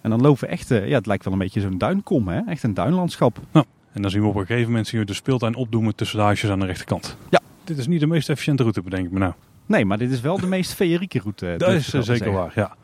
En 0.00 0.10
dan 0.10 0.20
lopen 0.20 0.44
we 0.44 0.46
echt, 0.46 0.68
ja, 0.68 0.76
het 0.78 1.06
lijkt 1.06 1.24
wel 1.24 1.32
een 1.32 1.38
beetje 1.38 1.60
zo'n 1.60 1.78
duinkom, 1.78 2.28
hè? 2.28 2.40
echt 2.46 2.62
een 2.62 2.74
duinlandschap. 2.74 3.38
Nou, 3.52 3.66
en 3.92 4.02
dan 4.02 4.10
zien 4.10 4.22
we 4.22 4.28
op 4.28 4.34
een 4.34 4.46
gegeven 4.46 4.68
moment 4.68 4.86
zien 4.86 5.00
we 5.00 5.06
de 5.06 5.14
speeltuin 5.14 5.54
opdoemen 5.54 5.94
tussen 5.94 6.18
de 6.18 6.24
huisjes 6.24 6.50
aan 6.50 6.60
de 6.60 6.66
rechterkant. 6.66 7.16
Ja. 7.28 7.40
Dit 7.64 7.78
is 7.78 7.86
niet 7.86 8.00
de 8.00 8.06
meest 8.06 8.28
efficiënte 8.28 8.62
route, 8.62 8.82
bedenk 8.82 9.06
ik 9.06 9.12
me 9.12 9.18
nou. 9.18 9.32
Nee, 9.66 9.84
maar 9.84 9.98
dit 9.98 10.10
is 10.10 10.20
wel 10.20 10.38
de 10.38 10.46
meest 10.46 10.72
feerieke 10.80 11.18
route. 11.18 11.54
Dat 11.58 11.72
is 11.72 11.88
zeker 11.88 12.32
waar, 12.32 12.52
ja. 12.54 12.76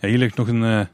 ja. 0.00 0.08
Hier 0.08 0.18
ligt 0.18 0.36
nog 0.36 0.48
een 0.48 0.88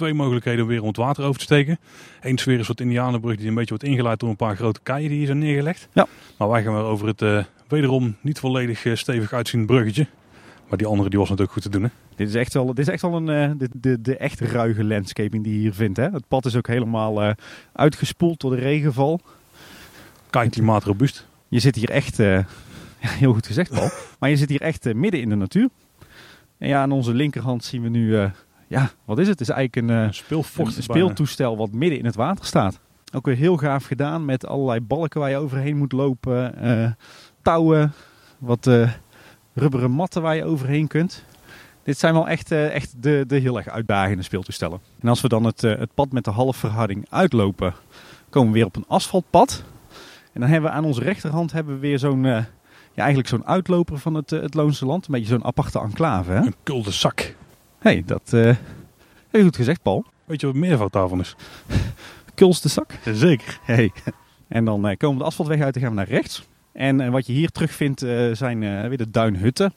twee 0.00 0.14
mogelijkheden 0.14 0.62
om 0.62 0.68
weer 0.68 0.80
om 0.80 0.86
het 0.86 0.96
water 0.96 1.24
over 1.24 1.38
te 1.38 1.44
steken. 1.44 1.78
Eén 2.20 2.38
sfeer 2.38 2.58
is 2.58 2.68
wat 2.68 2.80
Indianenbrug 2.80 3.36
die 3.36 3.48
een 3.48 3.54
beetje 3.54 3.68
wordt 3.68 3.84
ingeleid 3.84 4.20
door 4.20 4.28
een 4.28 4.36
paar 4.36 4.56
grote 4.56 4.80
keien 4.82 5.08
die 5.08 5.18
hier 5.18 5.26
zijn 5.26 5.38
neergelegd. 5.38 5.88
Ja. 5.92 6.06
Maar 6.36 6.48
wij 6.48 6.62
gaan 6.62 6.74
weer 6.74 6.82
over 6.82 7.06
het 7.06 7.22
uh, 7.22 7.44
wederom 7.68 8.16
niet 8.20 8.38
volledig 8.38 8.84
uh, 8.84 8.94
stevig 8.94 9.32
uitziende 9.32 9.66
bruggetje. 9.66 10.06
Maar 10.68 10.78
die 10.78 10.86
andere 10.86 11.08
die 11.08 11.18
was 11.18 11.28
natuurlijk 11.28 11.54
goed 11.54 11.62
te 11.62 11.68
doen. 11.78 11.82
Hè? 11.82 11.88
Dit 12.16 12.28
is 12.28 12.34
echt 12.34 12.54
wel, 12.54 12.66
dit 12.66 12.78
is 12.78 12.88
echt 12.88 13.02
wel 13.02 13.14
een, 13.14 13.50
uh, 13.50 13.58
de, 13.58 13.68
de, 13.72 14.00
de 14.00 14.16
echt 14.16 14.40
ruige 14.40 14.84
landscaping 14.84 15.44
die 15.44 15.52
je 15.52 15.58
hier 15.58 15.74
vindt. 15.74 15.96
Hè? 15.96 16.08
Het 16.10 16.28
pad 16.28 16.46
is 16.46 16.56
ook 16.56 16.66
helemaal 16.66 17.34
uitgespoeld 17.72 18.40
door 18.40 18.50
de 18.50 18.62
regenval. 18.62 19.20
Kijk, 20.30 20.50
klimaatrobuust. 20.50 21.26
Je 21.48 21.58
zit 21.58 21.76
hier 21.76 21.90
echt, 21.90 22.16
ja, 22.16 22.44
heel 23.00 23.32
goed 23.32 23.46
gezegd 23.46 23.70
Paul, 23.70 23.90
maar 24.18 24.30
je 24.30 24.36
zit 24.36 24.48
hier 24.48 24.60
echt 24.60 24.94
midden 24.94 25.20
in 25.20 25.28
de 25.28 25.34
natuur. 25.34 25.68
En 26.58 26.68
ja, 26.68 26.82
aan 26.82 26.92
onze 26.92 27.14
linkerhand 27.14 27.64
zien 27.64 27.82
we 27.82 27.88
nu 27.88 28.30
ja, 28.70 28.90
wat 29.04 29.18
is 29.18 29.28
het? 29.28 29.38
Het 29.38 29.48
is 29.48 29.54
eigenlijk 29.54 29.90
een, 29.90 29.96
uh, 29.96 30.66
een 30.66 30.82
speeltoestel 30.82 31.56
wat 31.56 31.72
midden 31.72 31.98
in 31.98 32.04
het 32.04 32.14
water 32.14 32.44
staat. 32.44 32.80
Ook 33.14 33.26
weer 33.26 33.36
heel 33.36 33.56
gaaf 33.56 33.84
gedaan 33.84 34.24
met 34.24 34.46
allerlei 34.46 34.80
balken 34.80 35.20
waar 35.20 35.30
je 35.30 35.36
overheen 35.36 35.76
moet 35.76 35.92
lopen. 35.92 36.54
Uh, 36.64 36.90
touwen, 37.42 37.92
wat 38.38 38.66
uh, 38.66 38.90
rubberen 39.54 39.90
matten 39.90 40.22
waar 40.22 40.36
je 40.36 40.44
overheen 40.44 40.86
kunt. 40.86 41.24
Dit 41.82 41.98
zijn 41.98 42.14
wel 42.14 42.28
echt, 42.28 42.50
echt 42.52 43.02
de, 43.02 43.24
de 43.26 43.36
heel 43.36 43.56
erg 43.56 43.68
uitdagende 43.68 44.22
speeltoestellen. 44.22 44.80
En 45.00 45.08
als 45.08 45.20
we 45.20 45.28
dan 45.28 45.44
het, 45.44 45.60
het 45.60 45.94
pad 45.94 46.12
met 46.12 46.24
de 46.24 46.30
halfverharding 46.30 47.06
uitlopen, 47.08 47.74
komen 48.28 48.48
we 48.48 48.54
weer 48.54 48.66
op 48.66 48.76
een 48.76 48.88
asfaltpad. 48.88 49.64
En 50.32 50.40
dan 50.40 50.50
hebben 50.50 50.70
we 50.70 50.76
aan 50.76 50.84
onze 50.84 51.02
rechterhand 51.02 51.52
hebben 51.52 51.74
we 51.74 51.80
weer 51.80 51.98
zo'n 51.98 52.22
ja, 52.22 52.46
eigenlijk 52.94 53.28
zo'n 53.28 53.46
uitloper 53.46 53.98
van 53.98 54.14
het, 54.14 54.30
het 54.30 54.54
Loonse 54.54 54.86
Land. 54.86 55.06
Een 55.06 55.12
beetje 55.12 55.28
zo'n 55.28 55.44
aparte 55.44 55.78
enclave. 55.78 56.30
Hè? 56.30 56.38
Een 56.38 56.54
kulde 56.62 56.90
zak 56.90 57.34
hey, 57.80 58.02
dat 58.06 58.30
uh, 58.34 58.56
je 59.30 59.42
goed 59.42 59.56
gezegd, 59.56 59.82
Paul. 59.82 60.04
Weet 60.24 60.40
je 60.40 60.46
wat 60.46 60.56
meervoud 60.56 60.92
daarvan 60.92 61.20
is? 61.20 61.36
Kuls 62.34 62.60
de 62.60 62.68
zak. 62.68 62.92
Zeker. 63.04 63.58
Hey. 63.62 63.92
En 64.48 64.64
dan 64.64 64.88
uh, 64.88 64.96
komen 64.96 65.16
we 65.16 65.22
de 65.22 65.28
asfaltweg 65.28 65.60
uit 65.60 65.74
en 65.74 65.80
gaan 65.80 65.90
we 65.90 65.96
naar 65.96 66.08
rechts. 66.08 66.48
En 66.72 67.00
uh, 67.00 67.08
wat 67.08 67.26
je 67.26 67.32
hier 67.32 67.50
terugvindt 67.50 68.00
zijn 68.32 68.88
weer 68.88 68.98
de 68.98 69.10
duinhutten. 69.10 69.72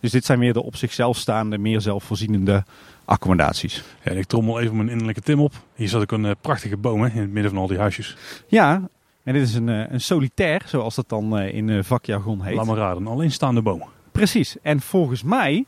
Dus 0.00 0.10
dit 0.10 0.24
zijn 0.24 0.38
weer 0.38 0.52
de 0.52 0.62
op 0.62 0.76
zichzelf 0.76 1.16
staande, 1.16 1.58
meer 1.58 1.80
zelfvoorzienende 1.80 2.64
accommodaties. 3.04 3.84
Ja, 4.02 4.10
ik 4.10 4.26
trommel 4.26 4.60
even 4.60 4.76
mijn 4.76 4.88
innerlijke 4.88 5.20
Tim 5.20 5.40
op. 5.40 5.52
Hier 5.74 5.88
zat 5.88 6.02
ook 6.02 6.12
een 6.12 6.36
prachtige 6.40 6.76
boom 6.76 7.02
hè, 7.02 7.08
in 7.08 7.20
het 7.20 7.30
midden 7.30 7.52
van 7.52 7.60
al 7.60 7.66
die 7.66 7.78
huisjes. 7.78 8.16
Ja, 8.46 8.88
en 9.22 9.32
dit 9.32 9.42
is 9.42 9.54
een, 9.54 9.68
een 9.68 10.00
solitair, 10.00 10.62
zoals 10.66 10.94
dat 10.94 11.08
dan 11.08 11.38
in 11.38 11.84
vakjargon 11.84 12.42
heet. 12.42 12.56
Laat 12.56 12.66
maar 12.66 12.76
raden, 12.76 13.02
een 13.02 13.12
alleenstaande 13.12 13.62
boom. 13.62 13.82
Precies. 14.12 14.56
En 14.62 14.80
volgens 14.80 15.22
mij 15.22 15.64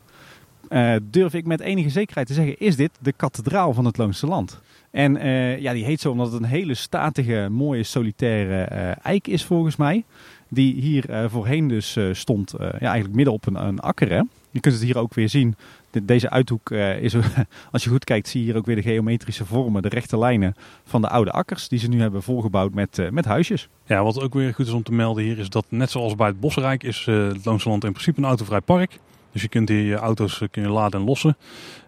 uh, 0.69 0.95
durf 1.03 1.33
ik 1.33 1.45
met 1.45 1.59
enige 1.59 1.89
zekerheid 1.89 2.27
te 2.27 2.33
zeggen, 2.33 2.59
is 2.59 2.75
dit 2.75 2.91
de 2.99 3.11
kathedraal 3.11 3.73
van 3.73 3.85
het 3.85 3.97
Loonse 3.97 4.27
Land. 4.27 4.61
En 4.91 5.15
uh, 5.15 5.59
ja, 5.59 5.73
die 5.73 5.85
heet 5.85 6.01
zo 6.01 6.11
omdat 6.11 6.31
het 6.31 6.41
een 6.41 6.47
hele 6.47 6.73
statige, 6.73 7.47
mooie, 7.51 7.83
solitaire 7.83 8.69
uh, 8.71 9.05
eik 9.05 9.27
is 9.27 9.43
volgens 9.43 9.75
mij. 9.75 10.03
Die 10.49 10.81
hier 10.81 11.29
voorheen 11.29 11.67
dus 11.67 11.97
stond, 12.11 12.53
ja, 12.59 12.71
eigenlijk 12.71 13.13
midden 13.13 13.33
op 13.33 13.47
een, 13.47 13.67
een 13.67 13.79
akker. 13.79 14.09
Hè? 14.09 14.21
Je 14.51 14.59
kunt 14.59 14.73
het 14.73 14.83
hier 14.83 14.97
ook 14.97 15.13
weer 15.13 15.29
zien. 15.29 15.55
De, 15.91 16.05
deze 16.05 16.29
uithoek 16.29 16.71
is, 17.01 17.15
als 17.71 17.83
je 17.83 17.89
goed 17.89 18.03
kijkt, 18.03 18.27
zie 18.27 18.39
je 18.39 18.45
hier 18.45 18.55
ook 18.55 18.65
weer 18.65 18.75
de 18.75 18.81
geometrische 18.81 19.45
vormen, 19.45 19.81
de 19.81 19.89
rechte 19.89 20.17
lijnen 20.17 20.55
van 20.85 21.01
de 21.01 21.09
oude 21.09 21.31
akkers. 21.31 21.67
Die 21.67 21.79
ze 21.79 21.87
nu 21.87 22.01
hebben 22.01 22.23
volgebouwd 22.23 22.73
met, 22.73 23.11
met 23.11 23.25
huisjes. 23.25 23.67
Ja, 23.85 24.03
wat 24.03 24.21
ook 24.21 24.33
weer 24.33 24.53
goed 24.53 24.67
is 24.67 24.73
om 24.73 24.83
te 24.83 24.93
melden 24.93 25.23
hier 25.23 25.39
is 25.39 25.49
dat 25.49 25.65
net 25.69 25.91
zoals 25.91 26.15
bij 26.15 26.27
het 26.27 26.39
Bosrijk 26.39 26.83
is 26.83 27.05
het 27.05 27.45
Loonse 27.45 27.69
Land 27.69 27.83
in 27.83 27.91
principe 27.91 28.19
een 28.19 28.27
autovrij 28.27 28.61
park. 28.61 28.99
Dus 29.37 29.45
je 29.45 29.51
kunt 29.51 29.69
hier 29.69 29.81
je 29.81 29.95
auto's 29.95 30.41
eh, 30.41 30.47
kun 30.51 30.61
je 30.61 30.69
laden 30.69 30.99
en 30.99 31.05
lossen. 31.05 31.37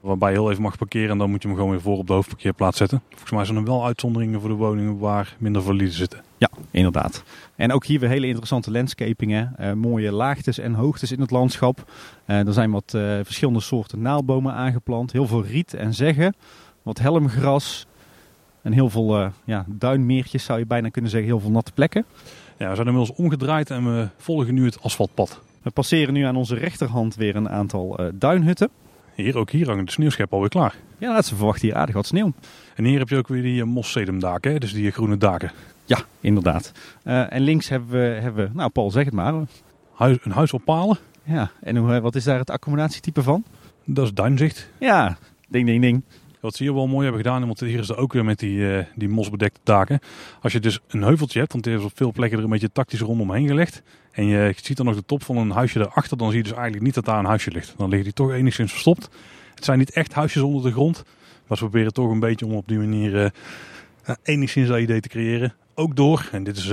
Waarbij 0.01 0.31
je 0.31 0.37
heel 0.37 0.51
even 0.51 0.63
mag 0.63 0.77
parkeren 0.77 1.09
en 1.09 1.17
dan 1.17 1.29
moet 1.29 1.41
je 1.41 1.47
hem 1.47 1.57
gewoon 1.57 1.71
weer 1.71 1.81
voor 1.81 1.97
op 1.97 2.07
de 2.07 2.13
hoofdparkeerplaats 2.13 2.77
zetten. 2.77 3.01
Volgens 3.09 3.31
mij 3.31 3.45
zijn 3.45 3.57
er 3.57 3.63
wel 3.63 3.85
uitzonderingen 3.85 4.39
voor 4.39 4.49
de 4.49 4.55
woningen 4.55 4.97
waar 4.97 5.35
minder 5.37 5.61
valide 5.61 5.91
zitten. 5.91 6.23
Ja, 6.37 6.49
inderdaad. 6.71 7.23
En 7.55 7.71
ook 7.71 7.85
hier 7.85 7.99
weer 7.99 8.09
hele 8.09 8.27
interessante 8.27 8.71
landscapingen. 8.71 9.55
Uh, 9.59 9.73
mooie 9.73 10.11
laagtes 10.11 10.57
en 10.59 10.73
hoogtes 10.73 11.11
in 11.11 11.21
het 11.21 11.31
landschap. 11.31 11.91
Uh, 12.25 12.47
er 12.47 12.53
zijn 12.53 12.71
wat 12.71 12.93
uh, 12.95 13.19
verschillende 13.23 13.59
soorten 13.59 14.01
naaldbomen 14.01 14.53
aangeplant. 14.53 15.11
Heel 15.11 15.27
veel 15.27 15.43
riet 15.43 15.73
en 15.73 15.93
zeggen. 15.93 16.35
Wat 16.83 16.99
helmgras. 16.99 17.87
En 18.61 18.71
heel 18.71 18.89
veel 18.89 19.31
ja, 19.43 19.65
duinmeertjes 19.67 20.43
zou 20.43 20.59
je 20.59 20.65
bijna 20.65 20.89
kunnen 20.89 21.11
zeggen. 21.11 21.29
Heel 21.29 21.39
veel 21.39 21.51
natte 21.51 21.71
plekken. 21.71 22.05
Ja, 22.57 22.69
we 22.69 22.75
zijn 22.75 22.87
inmiddels 22.87 23.17
omgedraaid 23.17 23.69
en 23.69 23.85
we 23.85 24.07
volgen 24.17 24.53
nu 24.53 24.65
het 24.65 24.81
asfaltpad. 24.81 25.39
We 25.61 25.69
passeren 25.71 26.13
nu 26.13 26.23
aan 26.23 26.35
onze 26.35 26.55
rechterhand 26.55 27.15
weer 27.15 27.35
een 27.35 27.49
aantal 27.49 28.01
uh, 28.01 28.07
duinhutten. 28.13 28.69
Hier, 29.15 29.37
ook 29.37 29.49
hier 29.49 29.67
hangen 29.67 29.85
de 29.85 29.91
sneeuwschepen 29.91 30.33
alweer 30.33 30.49
klaar. 30.49 30.75
Ja, 30.97 31.13
dat 31.13 31.25
ze 31.25 31.35
verwachten 31.35 31.67
hier 31.67 31.77
aardig 31.77 31.95
wat 31.95 32.05
sneeuw. 32.05 32.33
En 32.75 32.83
hier 32.83 32.99
heb 32.99 33.09
je 33.09 33.17
ook 33.17 33.27
weer 33.27 33.41
die 33.41 33.61
uh, 33.61 33.63
mossedumdaken, 33.63 34.59
dus 34.59 34.73
die 34.73 34.91
groene 34.91 35.17
daken. 35.17 35.51
Ja, 35.85 35.99
inderdaad. 36.19 36.71
Uh, 37.03 37.33
en 37.33 37.41
links 37.41 37.69
hebben 37.69 37.89
we, 37.89 38.21
hebben 38.21 38.47
we, 38.47 38.55
nou 38.57 38.69
Paul 38.69 38.91
zeg 38.91 39.05
het 39.05 39.13
maar. 39.13 39.33
Huis, 39.93 40.17
een 40.21 40.31
huis 40.31 40.53
op 40.53 40.61
palen. 40.65 40.97
Ja, 41.23 41.51
en 41.61 41.75
hoe, 41.75 42.01
wat 42.01 42.15
is 42.15 42.23
daar 42.23 42.39
het 42.39 42.49
accommodatietype 42.49 43.23
van? 43.23 43.43
Dat 43.83 44.05
is 44.05 44.13
duinzicht. 44.13 44.69
Ja, 44.77 45.17
ding 45.47 45.65
ding 45.65 45.81
ding. 45.81 46.03
Wat 46.39 46.55
ze 46.55 46.63
hier 46.63 46.73
wel 46.73 46.87
mooi 46.87 47.03
hebben 47.03 47.21
gedaan, 47.23 47.45
want 47.45 47.59
hier 47.59 47.79
is 47.79 47.89
er 47.89 47.97
ook 47.97 48.13
weer 48.13 48.25
met 48.25 48.39
die, 48.39 48.57
uh, 48.57 48.83
die 48.95 49.09
mosbedekte 49.09 49.59
daken. 49.63 49.99
Als 50.41 50.53
je 50.53 50.59
dus 50.59 50.79
een 50.87 51.01
heuveltje 51.01 51.39
hebt, 51.39 51.51
want 51.51 51.65
er 51.65 51.73
is 51.73 51.83
op 51.83 51.91
veel 51.95 52.11
plekken 52.11 52.37
er 52.37 52.43
een 52.43 52.49
beetje 52.49 52.71
tactisch 52.71 53.01
rondomheen 53.01 53.47
gelegd. 53.47 53.81
En 54.11 54.25
je 54.25 54.53
ziet 54.61 54.77
dan 54.77 54.85
nog 54.85 54.95
de 54.95 55.05
top 55.05 55.23
van 55.23 55.37
een 55.37 55.51
huisje 55.51 55.79
erachter, 55.79 56.17
dan 56.17 56.27
zie 56.27 56.37
je 56.37 56.43
dus 56.43 56.53
eigenlijk 56.53 56.83
niet 56.83 56.93
dat 56.93 57.05
daar 57.05 57.19
een 57.19 57.25
huisje 57.25 57.51
ligt. 57.51 57.73
Dan 57.77 57.89
liggen 57.89 58.03
die 58.03 58.13
toch 58.13 58.31
enigszins 58.31 58.71
verstopt. 58.71 59.09
Het 59.55 59.65
zijn 59.65 59.77
niet 59.77 59.91
echt 59.91 60.13
huisjes 60.13 60.41
onder 60.41 60.63
de 60.63 60.71
grond. 60.71 61.03
Maar 61.47 61.57
ze 61.57 61.63
proberen 61.63 61.93
toch 61.93 62.11
een 62.11 62.19
beetje 62.19 62.45
om 62.45 62.53
op 62.53 62.67
die 62.67 62.77
manier 62.77 63.15
uh, 63.15 64.15
enigszins 64.23 64.67
dat 64.67 64.79
idee 64.79 64.99
te 64.99 65.09
creëren. 65.09 65.53
Ook 65.75 65.95
door, 65.95 66.29
en 66.31 66.43
dit 66.43 66.57
is... 66.57 66.71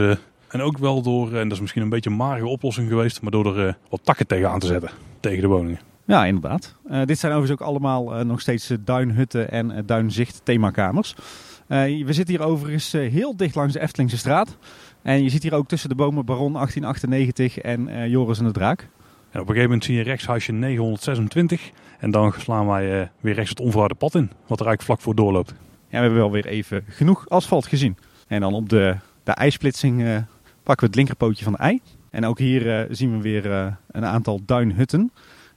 En 0.49 0.61
ook 0.61 0.79
wel 0.79 1.03
door, 1.03 1.35
en 1.35 1.43
dat 1.43 1.53
is 1.53 1.61
misschien 1.61 1.83
een 1.83 1.89
beetje 1.89 2.11
een 2.11 2.17
marige 2.17 2.47
oplossing 2.47 2.89
geweest, 2.89 3.23
maar 3.23 3.31
door 3.31 3.59
er 3.59 3.79
wat 3.89 4.01
takken 4.05 4.27
tegenaan 4.27 4.59
te 4.59 4.67
zetten. 4.67 4.91
Tegen 5.21 5.41
de 5.41 5.47
woningen. 5.47 5.79
Ja, 6.07 6.25
inderdaad. 6.25 6.75
Uh, 6.91 7.05
dit 7.05 7.19
zijn 7.19 7.33
overigens 7.33 7.61
ook 7.61 7.69
allemaal 7.69 8.19
uh, 8.19 8.25
nog 8.25 8.41
steeds 8.41 8.73
duinhutten 8.81 9.51
en 9.51 9.83
duinzicht 9.87 10.41
themakamers. 10.45 11.15
we 11.67 12.07
zitten 12.09 12.37
hier 12.37 12.45
overigens 12.45 12.93
heel 12.93 13.37
dicht 13.37 13.55
langs 13.55 13.73
de 13.73 13.81
Eftelingse 13.81 14.17
straat. 14.19 14.57
En 15.03 15.23
je 15.23 15.29
ziet 15.29 15.43
hier 15.43 15.55
ook 15.55 15.69
tussen 15.69 15.89
de 15.89 15.95
bomen 15.95 16.25
Baron 16.25 16.53
1898 16.53 17.59
en 17.59 18.11
Joris 18.11 18.39
en 18.39 18.45
de 18.45 18.53
Draak. 18.53 18.81
En 18.81 19.41
op 19.41 19.49
een 19.49 19.55
gegeven 19.55 19.63
moment 19.63 19.85
zie 19.85 19.97
je 19.97 20.03
rechts 20.03 20.27
huisje 20.27 20.53
926. 20.53 21.71
En 21.99 22.11
dan 22.11 22.33
slaan 22.39 22.67
wij 22.67 23.11
weer 23.21 23.35
rechts 23.35 23.51
het 23.51 23.61
onverharde 23.61 23.95
pad 23.95 24.15
in, 24.15 24.31
wat 24.47 24.61
er 24.61 24.67
eigenlijk 24.67 24.83
vlak 24.83 25.01
voor 25.01 25.15
doorloopt. 25.15 25.51
Ja, 25.51 25.57
we 25.89 25.97
hebben 25.97 26.19
wel 26.19 26.31
weer 26.31 26.47
even 26.47 26.85
genoeg 26.89 27.29
asfalt 27.29 27.67
gezien. 27.67 27.97
En 28.27 28.41
dan 28.41 28.55
op 28.55 28.69
de, 28.69 28.97
de 29.23 29.33
ijsplitsing 29.33 30.25
pakken 30.63 30.85
we 30.85 30.87
het 30.87 30.95
linkerpootje 30.95 31.45
van 31.45 31.53
de 31.53 31.59
ei. 31.59 31.81
En 32.11 32.27
ook 32.27 32.39
hier 32.39 32.87
zien 32.91 33.13
we 33.13 33.23
weer 33.23 33.77
een 33.91 34.05
aantal 34.05 34.41
duinhutten. 34.45 35.11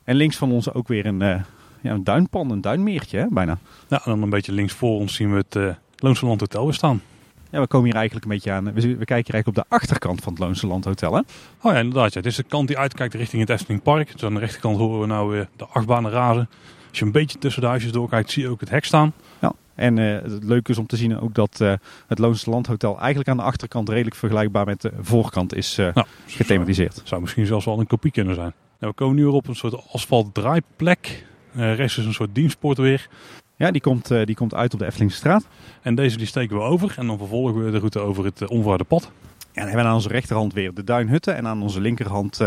En 0.09 0.15
links 0.15 0.37
van 0.37 0.51
ons 0.51 0.73
ook 0.73 0.87
weer 0.87 1.05
een, 1.05 1.21
uh, 1.21 1.41
ja, 1.81 1.91
een 1.91 2.03
duinpan, 2.03 2.51
een 2.51 2.61
duinmeertje 2.61 3.17
hè, 3.17 3.25
bijna. 3.29 3.57
Ja, 3.87 3.97
en 3.97 4.11
dan 4.11 4.21
een 4.21 4.29
beetje 4.29 4.51
links 4.51 4.73
voor 4.73 4.99
ons 4.99 5.15
zien 5.15 5.31
we 5.31 5.37
het 5.37 5.55
uh, 5.55 5.69
Loonse 5.95 6.25
Land 6.25 6.39
Hotel 6.39 6.63
weer 6.63 6.73
staan. 6.73 7.01
Ja, 7.49 7.59
we 7.59 7.67
komen 7.67 7.85
hier 7.85 7.95
eigenlijk 7.95 8.25
een 8.25 8.31
beetje 8.31 8.51
aan. 8.51 8.63
We, 8.63 8.71
we 8.71 8.81
kijken 8.81 9.05
hier 9.05 9.33
eigenlijk 9.33 9.47
op 9.47 9.55
de 9.55 9.65
achterkant 9.67 10.21
van 10.21 10.33
het 10.33 10.41
Loonse 10.41 10.67
Land 10.67 10.85
Hotel. 10.85 11.13
Hè? 11.13 11.19
Oh 11.61 11.71
ja, 11.71 11.77
inderdaad. 11.77 12.13
Ja. 12.13 12.21
Dit 12.21 12.31
is 12.31 12.37
de 12.37 12.43
kant 12.43 12.67
die 12.67 12.77
uitkijkt 12.77 13.13
richting 13.13 13.41
het 13.41 13.49
Efteling 13.49 13.81
Park. 13.81 14.11
Dus 14.11 14.23
aan 14.23 14.33
de 14.33 14.39
rechterkant 14.39 14.77
horen 14.77 14.99
we 14.99 15.05
nou 15.05 15.29
weer 15.29 15.47
de 15.55 15.65
achtbanen 15.65 16.11
razen. 16.11 16.49
Als 16.89 16.99
je 16.99 17.05
een 17.05 17.11
beetje 17.11 17.37
tussen 17.37 17.61
de 17.61 17.67
huisjes 17.67 17.91
doorkijkt, 17.91 18.31
zie 18.31 18.43
je 18.43 18.49
ook 18.49 18.59
het 18.59 18.69
hek 18.69 18.85
staan. 18.85 19.13
Ja, 19.39 19.53
en 19.75 19.97
uh, 19.97 20.21
het 20.21 20.43
leuke 20.43 20.71
is 20.71 20.77
om 20.77 20.87
te 20.87 20.97
zien 20.97 21.19
ook 21.19 21.33
dat 21.33 21.59
uh, 21.61 21.73
het 22.07 22.19
Loonse 22.19 22.49
Land 22.49 22.67
Hotel 22.67 22.99
eigenlijk 22.99 23.29
aan 23.29 23.37
de 23.37 23.43
achterkant 23.43 23.89
redelijk 23.89 24.15
vergelijkbaar 24.15 24.65
met 24.65 24.81
de 24.81 24.91
voorkant 25.01 25.55
is 25.55 25.79
uh, 25.79 25.93
nou, 25.93 26.07
gethematiseerd. 26.27 26.93
Zou, 26.93 27.07
zou 27.07 27.21
misschien 27.21 27.45
zelfs 27.45 27.65
wel 27.65 27.79
een 27.79 27.87
kopie 27.87 28.11
kunnen 28.11 28.35
zijn. 28.35 28.53
Nou, 28.79 28.91
we 28.91 28.97
komen 28.97 29.15
nu 29.15 29.23
weer 29.23 29.33
op 29.33 29.47
een 29.47 29.55
soort 29.55 29.91
asfalt 29.91 30.33
draaiplek. 30.33 31.25
Uh, 31.55 31.75
rechts 31.75 31.97
is 31.97 32.05
een 32.05 32.13
soort 32.13 32.35
dienstpoort 32.35 32.77
weer. 32.77 33.09
Ja, 33.55 33.71
die 33.71 33.81
komt, 33.81 34.11
uh, 34.11 34.25
die 34.25 34.35
komt 34.35 34.53
uit 34.53 34.73
op 34.73 34.79
de 34.79 34.85
Eftelingstraat. 34.85 35.47
En 35.81 35.95
deze 35.95 36.17
die 36.17 36.27
steken 36.27 36.57
we 36.57 36.63
over 36.63 36.95
en 36.97 37.07
dan 37.07 37.17
vervolgen 37.17 37.65
we 37.65 37.71
de 37.71 37.77
route 37.77 37.99
over 37.99 38.25
het 38.25 38.41
uh, 38.41 38.49
onverharde 38.49 38.83
pad. 38.83 39.11
Ja, 39.39 39.49
dan 39.53 39.63
hebben 39.63 39.81
we 39.81 39.89
aan 39.89 39.95
onze 39.95 40.09
rechterhand 40.09 40.53
weer 40.53 40.73
de 40.73 40.83
duinhutten 40.83 41.35
en 41.35 41.47
aan 41.47 41.61
onze 41.61 41.81
linkerhand 41.81 42.37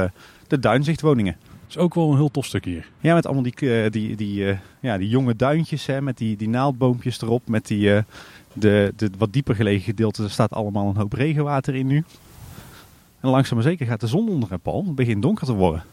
de 0.46 0.58
duinzichtwoningen. 0.58 1.36
Dat 1.42 1.68
is 1.68 1.78
ook 1.78 1.94
wel 1.94 2.10
een 2.10 2.16
heel 2.16 2.30
tof 2.30 2.46
stuk 2.46 2.64
hier. 2.64 2.88
Ja, 3.00 3.14
met 3.14 3.26
allemaal 3.26 3.42
die, 3.42 3.90
die, 3.90 4.16
die, 4.16 4.56
ja, 4.80 4.98
die 4.98 5.08
jonge 5.08 5.36
duintjes, 5.36 5.86
hè, 5.86 6.00
met 6.00 6.18
die, 6.18 6.36
die 6.36 6.48
naaldboompjes 6.48 7.22
erop, 7.22 7.48
met 7.48 7.66
die, 7.66 8.02
de, 8.52 8.92
de 8.96 9.10
wat 9.18 9.32
dieper 9.32 9.54
gelegen 9.54 9.84
gedeelte. 9.84 10.22
Er 10.22 10.30
staat 10.30 10.52
allemaal 10.52 10.88
een 10.88 10.96
hoop 10.96 11.12
regenwater 11.12 11.74
in 11.74 11.86
nu. 11.86 12.04
En 13.20 13.28
langzaam 13.28 13.54
maar 13.58 13.66
zeker 13.66 13.86
gaat 13.86 14.00
de 14.00 14.06
zon 14.06 14.28
onder, 14.28 14.58
Paul. 14.58 14.84
Het 14.84 14.94
begint 14.94 15.22
donker 15.22 15.46
te 15.46 15.52
worden. 15.52 15.84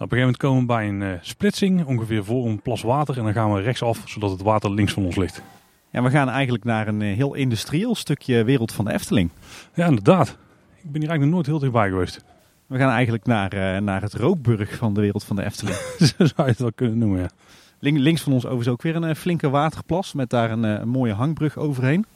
Op 0.00 0.12
een 0.12 0.18
gegeven 0.18 0.40
moment 0.40 0.66
komen 0.66 0.88
we 0.88 0.98
bij 0.98 1.08
een 1.08 1.14
uh, 1.14 1.22
splitsing, 1.22 1.84
ongeveer 1.84 2.24
voor 2.24 2.46
een 2.46 2.62
plas 2.62 2.82
water. 2.82 3.18
En 3.18 3.24
dan 3.24 3.32
gaan 3.32 3.52
we 3.54 3.60
rechtsaf, 3.60 4.02
zodat 4.04 4.30
het 4.30 4.42
water 4.42 4.72
links 4.72 4.92
van 4.92 5.04
ons 5.04 5.16
ligt. 5.16 5.42
Ja, 5.90 6.02
we 6.02 6.10
gaan 6.10 6.28
eigenlijk 6.28 6.64
naar 6.64 6.88
een 6.88 7.00
uh, 7.00 7.16
heel 7.16 7.34
industrieel 7.34 7.94
stukje 7.94 8.44
wereld 8.44 8.72
van 8.72 8.84
de 8.84 8.92
Efteling. 8.92 9.30
Ja, 9.74 9.86
inderdaad. 9.86 10.28
Ik 10.76 10.90
ben 10.90 11.00
hier 11.00 11.10
eigenlijk 11.10 11.20
nog 11.20 11.30
nooit 11.30 11.46
heel 11.46 11.58
dichtbij 11.58 11.88
geweest. 11.88 12.24
We 12.66 12.78
gaan 12.78 12.90
eigenlijk 12.90 13.26
naar, 13.26 13.54
uh, 13.54 13.80
naar 13.80 14.02
het 14.02 14.14
rookburg 14.14 14.76
van 14.76 14.94
de 14.94 15.00
wereld 15.00 15.24
van 15.24 15.36
de 15.36 15.44
Efteling. 15.44 15.76
Zo 16.16 16.24
zou 16.24 16.32
je 16.36 16.42
het 16.42 16.58
wel 16.58 16.72
kunnen 16.72 16.98
noemen, 16.98 17.20
ja. 17.20 17.30
Link, 17.78 17.98
links 17.98 18.22
van 18.22 18.32
ons 18.32 18.44
overigens 18.44 18.74
ook 18.74 18.82
weer 18.82 18.96
een 18.96 19.16
flinke 19.16 19.50
waterplas 19.50 20.12
met 20.12 20.30
daar 20.30 20.50
een, 20.50 20.62
een, 20.62 20.88
mooie 20.88 21.12
hangbrug 21.12 21.56
overheen. 21.56 22.06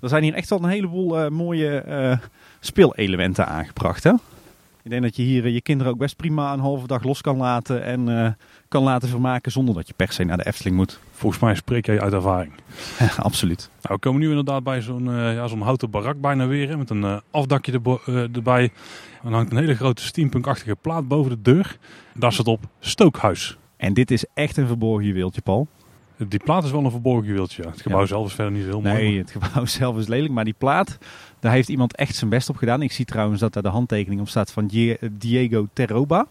Er 0.00 0.08
zijn 0.08 0.22
hier 0.22 0.34
echt 0.34 0.50
wel 0.50 0.62
een 0.62 0.68
heleboel 0.68 1.30
mooie 1.30 2.18
speelelementen 2.60 3.46
aangebracht, 3.46 4.04
hè? 4.04 4.12
Ik 4.84 4.90
denk 4.90 5.02
dat 5.02 5.16
je 5.16 5.22
hier 5.22 5.44
eh, 5.44 5.52
je 5.52 5.60
kinderen 5.60 5.92
ook 5.92 5.98
best 5.98 6.16
prima 6.16 6.52
een 6.52 6.60
halve 6.60 6.86
dag 6.86 7.02
los 7.02 7.20
kan 7.20 7.36
laten 7.36 7.84
en 7.84 8.08
uh, 8.08 8.28
kan 8.68 8.82
laten 8.82 9.08
vermaken 9.08 9.52
zonder 9.52 9.74
dat 9.74 9.88
je 9.88 9.94
per 9.96 10.12
se 10.12 10.24
naar 10.24 10.36
de 10.36 10.46
Efteling 10.46 10.76
moet. 10.76 11.00
Volgens 11.10 11.42
mij 11.42 11.54
spreek 11.54 11.86
jij 11.86 12.00
uit 12.00 12.12
ervaring. 12.12 12.52
absoluut. 13.16 13.70
Nou, 13.82 13.94
we 13.94 13.98
komen 13.98 14.20
nu 14.20 14.28
inderdaad 14.28 14.62
bij 14.62 14.80
zo'n 14.80 15.06
uh, 15.06 15.34
ja, 15.34 15.46
zo'n 15.46 15.60
houten 15.60 15.90
barak 15.90 16.20
bijna 16.20 16.46
weer, 16.46 16.78
met 16.78 16.90
een 16.90 17.02
uh, 17.02 17.18
afdakje 17.30 17.72
erbij. 18.32 18.62
En 18.62 18.70
dan 19.22 19.32
hangt 19.32 19.50
een 19.50 19.58
hele 19.58 19.74
grote 19.74 20.02
steampunkachtige 20.02 20.76
plaat 20.76 21.08
boven 21.08 21.30
de 21.30 21.42
deur. 21.42 21.76
Daar 22.14 22.32
staat 22.32 22.48
op 22.48 22.60
Stookhuis. 22.80 23.58
En 23.76 23.94
dit 23.94 24.10
is 24.10 24.24
echt 24.34 24.56
een 24.56 24.66
verborgen 24.66 25.06
juweeltje, 25.06 25.40
Paul. 25.40 25.68
Die 26.16 26.40
plaat 26.44 26.64
is 26.64 26.70
wel 26.70 26.84
een 26.84 26.90
verborgen 26.90 27.26
juweeltje. 27.26 27.62
Het 27.62 27.82
gebouw 27.82 28.00
ja. 28.00 28.06
zelf 28.06 28.26
is 28.26 28.34
verder 28.34 28.52
niet 28.52 28.64
heel 28.64 28.80
mooi. 28.80 28.94
Nee, 28.94 29.18
het 29.18 29.30
gebouw 29.30 29.64
zelf 29.80 29.96
is 29.98 30.06
lelijk. 30.06 30.32
Maar 30.32 30.44
die 30.44 30.54
plaat, 30.58 30.98
daar 31.44 31.52
heeft 31.52 31.68
iemand 31.68 31.96
echt 31.96 32.16
zijn 32.16 32.30
best 32.30 32.48
op 32.48 32.56
gedaan. 32.56 32.82
Ik 32.82 32.92
zie 32.92 33.04
trouwens 33.04 33.40
dat 33.40 33.52
daar 33.52 33.62
de 33.62 33.68
handtekening 33.68 34.20
op 34.20 34.28
staat 34.28 34.52
van 34.52 34.70
Diego 35.10 35.66
Terroba. 35.72 36.26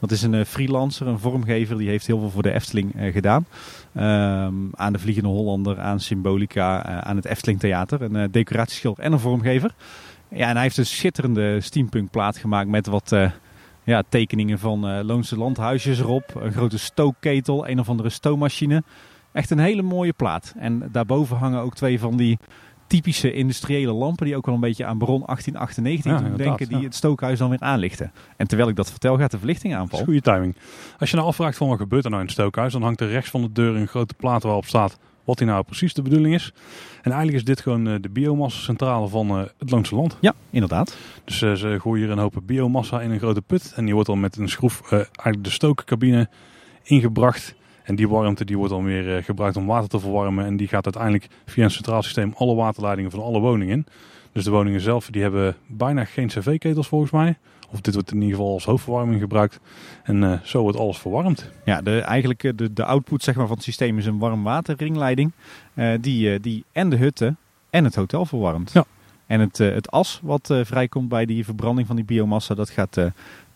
Dat 0.00 0.10
is 0.10 0.22
een 0.22 0.46
freelancer, 0.46 1.06
een 1.06 1.18
vormgever. 1.18 1.78
Die 1.78 1.88
heeft 1.88 2.06
heel 2.06 2.18
veel 2.18 2.30
voor 2.30 2.42
de 2.42 2.52
Efteling 2.52 2.94
uh, 2.94 3.12
gedaan. 3.12 3.46
Um, 3.96 4.70
aan 4.74 4.92
de 4.92 4.98
Vliegende 4.98 5.28
Hollander, 5.28 5.80
aan 5.80 6.00
Symbolica, 6.00 6.88
uh, 6.88 6.98
aan 6.98 7.16
het 7.16 7.24
Efteling 7.24 7.60
Theater. 7.60 8.02
Een 8.02 8.14
uh, 8.14 8.24
decoratieschilder 8.30 9.04
en 9.04 9.12
een 9.12 9.18
vormgever. 9.18 9.74
Ja, 10.28 10.48
en 10.48 10.54
hij 10.54 10.62
heeft 10.62 10.76
een 10.76 10.86
schitterende 10.86 11.60
steampunk 11.60 12.10
plaat 12.10 12.36
gemaakt 12.36 12.68
met 12.68 12.86
wat 12.86 13.16
ja, 13.84 14.02
tekeningen 14.08 14.58
van 14.58 15.04
Loonse 15.04 15.36
landhuisjes 15.36 15.98
erop. 15.98 16.40
Een 16.40 16.52
grote 16.52 16.78
stookketel, 16.78 17.68
een 17.68 17.80
of 17.80 17.88
andere 17.88 18.10
stoommachine. 18.10 18.82
Echt 19.32 19.50
een 19.50 19.58
hele 19.58 19.82
mooie 19.82 20.12
plaat. 20.12 20.54
En 20.58 20.88
daarboven 20.92 21.36
hangen 21.36 21.60
ook 21.60 21.74
twee 21.74 21.98
van 21.98 22.16
die 22.16 22.38
typische 22.92 23.32
industriële 23.32 23.92
lampen 23.92 24.26
die 24.26 24.36
ook 24.36 24.46
wel 24.46 24.54
een 24.54 24.60
beetje 24.60 24.84
aan 24.84 24.98
Baron 24.98 25.22
1898 25.26 26.12
ja, 26.12 26.28
doen 26.28 26.36
denken, 26.36 26.68
die 26.68 26.84
het 26.84 26.94
stookhuis 26.94 27.38
dan 27.38 27.50
weer 27.50 27.60
aanlichten. 27.60 28.12
En 28.36 28.46
terwijl 28.46 28.68
ik 28.68 28.76
dat 28.76 28.90
vertel, 28.90 29.16
gaat 29.16 29.30
de 29.30 29.38
verlichting 29.38 29.74
aanvallen. 29.74 30.04
Goede 30.04 30.20
timing. 30.20 30.56
Als 30.98 31.10
je 31.10 31.16
nou 31.16 31.28
afvraagt 31.28 31.56
van 31.56 31.68
wat 31.68 31.78
gebeurt 31.78 32.04
er 32.04 32.10
nou 32.10 32.22
in 32.22 32.28
het 32.28 32.38
stookhuis, 32.38 32.72
dan 32.72 32.82
hangt 32.82 33.00
er 33.00 33.08
rechts 33.08 33.30
van 33.30 33.42
de 33.42 33.52
deur 33.52 33.76
een 33.76 33.88
grote 33.88 34.14
plaat 34.14 34.42
waarop 34.42 34.66
staat 34.66 34.98
wat 35.24 35.38
hier 35.38 35.48
nou 35.48 35.64
precies 35.64 35.94
de 35.94 36.02
bedoeling 36.02 36.34
is. 36.34 36.52
En 37.02 37.10
eigenlijk 37.10 37.36
is 37.38 37.44
dit 37.44 37.60
gewoon 37.60 37.88
uh, 37.88 37.94
de 38.00 38.08
biomassa-centrale 38.08 39.08
van 39.08 39.38
uh, 39.38 39.44
het 39.58 39.70
Loonse 39.70 39.94
Land. 39.94 40.16
Ja, 40.20 40.34
inderdaad. 40.50 40.96
Dus 41.24 41.42
uh, 41.42 41.52
ze 41.52 41.78
gooien 41.80 42.02
hier 42.02 42.12
een 42.12 42.18
hoop 42.18 42.40
biomassa 42.44 43.00
in 43.00 43.10
een 43.10 43.18
grote 43.18 43.42
put 43.42 43.72
en 43.76 43.84
die 43.84 43.94
wordt 43.94 44.08
dan 44.08 44.20
met 44.20 44.36
een 44.36 44.48
schroef 44.48 44.90
eigenlijk 44.90 45.44
de 45.44 45.50
stookcabine 45.50 46.28
ingebracht. 46.82 47.54
En 47.84 47.94
die 47.94 48.08
warmte 48.08 48.44
die 48.44 48.56
wordt 48.56 48.72
dan 48.72 48.84
weer 48.84 49.16
uh, 49.16 49.24
gebruikt 49.24 49.56
om 49.56 49.66
water 49.66 49.88
te 49.88 50.00
verwarmen. 50.00 50.44
En 50.44 50.56
die 50.56 50.68
gaat 50.68 50.84
uiteindelijk 50.84 51.28
via 51.46 51.64
een 51.64 51.70
centraal 51.70 52.02
systeem 52.02 52.32
alle 52.36 52.54
waterleidingen 52.54 53.10
van 53.10 53.22
alle 53.22 53.40
woningen 53.40 53.74
in. 53.74 53.86
Dus 54.32 54.44
de 54.44 54.50
woningen 54.50 54.80
zelf 54.80 55.06
die 55.06 55.22
hebben 55.22 55.56
bijna 55.66 56.04
geen 56.04 56.26
cv-ketels 56.26 56.88
volgens 56.88 57.10
mij. 57.10 57.36
Of 57.70 57.80
dit 57.80 57.94
wordt 57.94 58.10
in 58.10 58.20
ieder 58.20 58.36
geval 58.36 58.52
als 58.52 58.64
hoofdverwarming 58.64 59.20
gebruikt. 59.20 59.60
En 60.02 60.22
uh, 60.22 60.40
zo 60.42 60.62
wordt 60.62 60.78
alles 60.78 60.98
verwarmd. 60.98 61.50
Ja, 61.64 61.82
de, 61.82 62.00
eigenlijk 62.00 62.44
eh, 62.44 62.52
de, 62.56 62.72
de 62.72 62.84
output 62.84 63.22
zeg 63.22 63.34
maar, 63.34 63.46
van 63.46 63.56
het 63.56 63.64
systeem 63.64 63.98
is 63.98 64.06
een 64.06 64.18
warmwaterringleiding. 64.18 65.32
Uh, 65.74 65.92
die, 66.00 66.40
die 66.40 66.64
en 66.72 66.90
de 66.90 66.96
hutten 66.96 67.36
en 67.70 67.84
het 67.84 67.94
hotel 67.94 68.26
verwarmt. 68.26 68.72
Ja. 68.72 68.84
En 69.26 69.40
het, 69.40 69.58
het 69.58 69.90
as 69.90 70.20
wat 70.22 70.54
vrijkomt 70.62 71.08
bij 71.08 71.26
die 71.26 71.44
verbranding 71.44 71.86
van 71.86 71.96
die 71.96 72.04
biomassa, 72.04 72.54
dat 72.54 72.70
gaat 72.70 72.98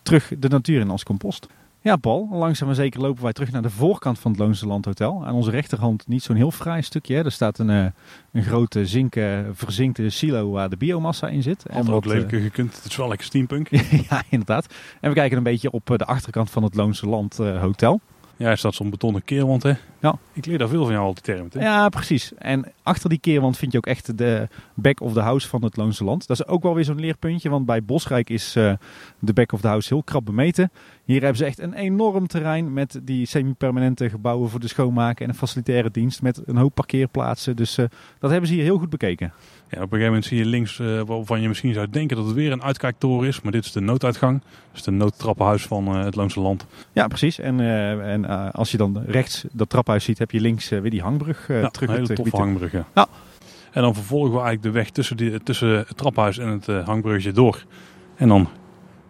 terug 0.01 0.31
de 0.39 0.49
natuur 0.49 0.79
in 0.79 0.89
als 0.89 1.03
compost. 1.03 1.47
Ja, 1.81 1.95
Paul, 1.95 2.27
langzaam 2.31 2.67
maar 2.67 2.75
zeker 2.75 3.01
lopen 3.01 3.23
wij 3.23 3.33
terug 3.33 3.51
naar 3.51 3.61
de 3.61 3.69
voorkant 3.69 4.19
van 4.19 4.31
het 4.31 4.39
Loonse 4.39 4.67
Land 4.67 4.85
Hotel. 4.85 5.25
Aan 5.25 5.33
onze 5.33 5.51
rechterhand 5.51 6.07
niet 6.07 6.23
zo'n 6.23 6.35
heel 6.35 6.51
fraai 6.51 6.81
stukje. 6.81 7.15
Hè. 7.15 7.25
Er 7.25 7.31
staat 7.31 7.59
een, 7.59 7.69
uh, 7.69 7.85
een 8.31 8.43
grote 8.43 8.85
zinken, 8.85 9.55
verzinkte 9.55 10.09
silo 10.09 10.51
waar 10.51 10.69
de 10.69 10.77
biomassa 10.77 11.27
in 11.27 11.43
zit. 11.43 11.65
En 11.65 11.85
wat 11.85 12.05
lelijke 12.05 12.41
gekund. 12.41 12.75
Het 12.75 12.85
is 12.85 12.95
wel 12.95 13.07
lekker 13.07 13.25
steampunk. 13.25 13.69
ja, 14.09 14.23
inderdaad. 14.29 14.73
En 15.01 15.09
we 15.09 15.15
kijken 15.15 15.37
een 15.37 15.43
beetje 15.43 15.71
op 15.71 15.91
eh, 15.91 15.97
de 15.97 16.05
achterkant 16.05 16.49
van 16.49 16.63
het 16.63 16.75
Loonse 16.75 17.07
Land 17.07 17.37
Hotel. 17.37 18.01
Ja, 18.37 18.49
er 18.49 18.57
staat 18.57 18.75
zo'n 18.75 18.89
betonnen 18.89 19.23
keerwand, 19.23 19.63
hè? 19.63 19.73
Ja. 19.99 20.17
Ik 20.33 20.45
leer 20.45 20.57
daar 20.57 20.67
veel 20.67 20.83
van 20.83 20.93
jou 20.93 21.05
al 21.05 21.13
die 21.13 21.23
termen, 21.23 21.49
hè? 21.53 21.59
Ja, 21.59 21.89
precies. 21.89 22.33
En 22.33 22.73
achter 22.83 23.09
die 23.09 23.19
keerwand 23.19 23.57
vind 23.57 23.71
je 23.71 23.77
ook 23.77 23.85
echt 23.85 24.17
de 24.17 24.47
back 24.73 25.01
of 25.01 25.13
the 25.13 25.19
house 25.19 25.47
van 25.47 25.63
het 25.63 25.77
Loonse 25.77 26.03
Land. 26.03 26.27
Dat 26.27 26.39
is 26.39 26.47
ook 26.47 26.63
wel 26.63 26.75
weer 26.75 26.83
zo'n 26.83 26.99
leerpuntje, 26.99 27.49
want 27.49 27.65
bij 27.65 27.83
Bosrijk 27.83 28.29
is 28.29 28.55
uh, 28.55 28.73
de 29.19 29.33
back 29.33 29.51
of 29.51 29.61
the 29.61 29.67
house 29.67 29.93
heel 29.93 30.03
krap 30.03 30.25
bemeten. 30.25 30.71
Hier 31.07 31.21
hebben 31.21 31.37
ze 31.37 31.45
echt 31.45 31.59
een 31.59 31.73
enorm 31.73 32.27
terrein 32.27 32.73
met 32.73 32.99
die 33.03 33.25
semi-permanente 33.25 34.09
gebouwen 34.09 34.49
voor 34.49 34.59
de 34.59 34.67
schoonmaken 34.67 35.25
en 35.25 35.31
een 35.31 35.37
facilitaire 35.37 35.91
dienst 35.91 36.21
met 36.21 36.41
een 36.45 36.57
hoop 36.57 36.75
parkeerplaatsen. 36.75 37.55
Dus 37.55 37.77
eh, 37.77 37.85
dat 38.19 38.31
hebben 38.31 38.49
ze 38.49 38.55
hier 38.55 38.63
heel 38.63 38.77
goed 38.77 38.89
bekeken. 38.89 39.33
Ja, 39.69 39.77
op 39.77 39.81
een 39.83 39.87
gegeven 39.87 40.05
moment 40.05 40.25
zie 40.25 40.37
je 40.37 40.45
links 40.45 40.79
uh, 40.79 41.01
waarvan 41.01 41.41
je 41.41 41.47
misschien 41.47 41.73
zou 41.73 41.89
denken 41.89 42.17
dat 42.17 42.25
het 42.25 42.35
weer 42.35 42.51
een 42.51 42.63
uitkijktoren 42.63 43.27
is. 43.27 43.41
Maar 43.41 43.51
dit 43.51 43.65
is 43.65 43.71
de 43.71 43.79
nooduitgang. 43.79 44.41
Dus 44.71 44.83
de 44.83 44.91
noodtrappenhuis 44.91 45.65
van 45.65 45.87
uh, 45.87 46.03
het 46.03 46.15
Loonse 46.15 46.39
Land. 46.39 46.65
Ja, 46.91 47.07
precies. 47.07 47.39
En, 47.39 47.59
en 48.01 48.51
als 48.51 48.71
je 48.71 48.77
dan 48.77 49.03
rechts 49.05 49.45
dat 49.51 49.69
trappenhuis 49.69 50.03
ziet, 50.03 50.19
heb 50.19 50.31
je 50.31 50.41
links 50.41 50.69
weer 50.69 50.89
die 50.89 51.01
hangbrug 51.01 51.47
ja, 51.47 51.69
terug. 51.69 51.89
Een 51.89 51.95
hele 51.95 52.13
toffe 52.13 52.35
hangbrug, 52.35 52.71
ja. 52.71 52.87
ja. 52.95 53.07
En 53.71 53.81
dan 53.81 53.93
vervolgen 53.93 54.31
we 54.31 54.39
eigenlijk 54.39 54.63
de 54.63 54.79
weg 54.79 54.89
tussen, 54.89 55.17
die, 55.17 55.43
tussen 55.43 55.69
het 55.69 55.97
trappenhuis 55.97 56.37
en 56.37 56.47
het 56.47 56.85
hangbruggetje 56.85 57.31
door. 57.31 57.65
En 58.15 58.27
dan 58.27 58.47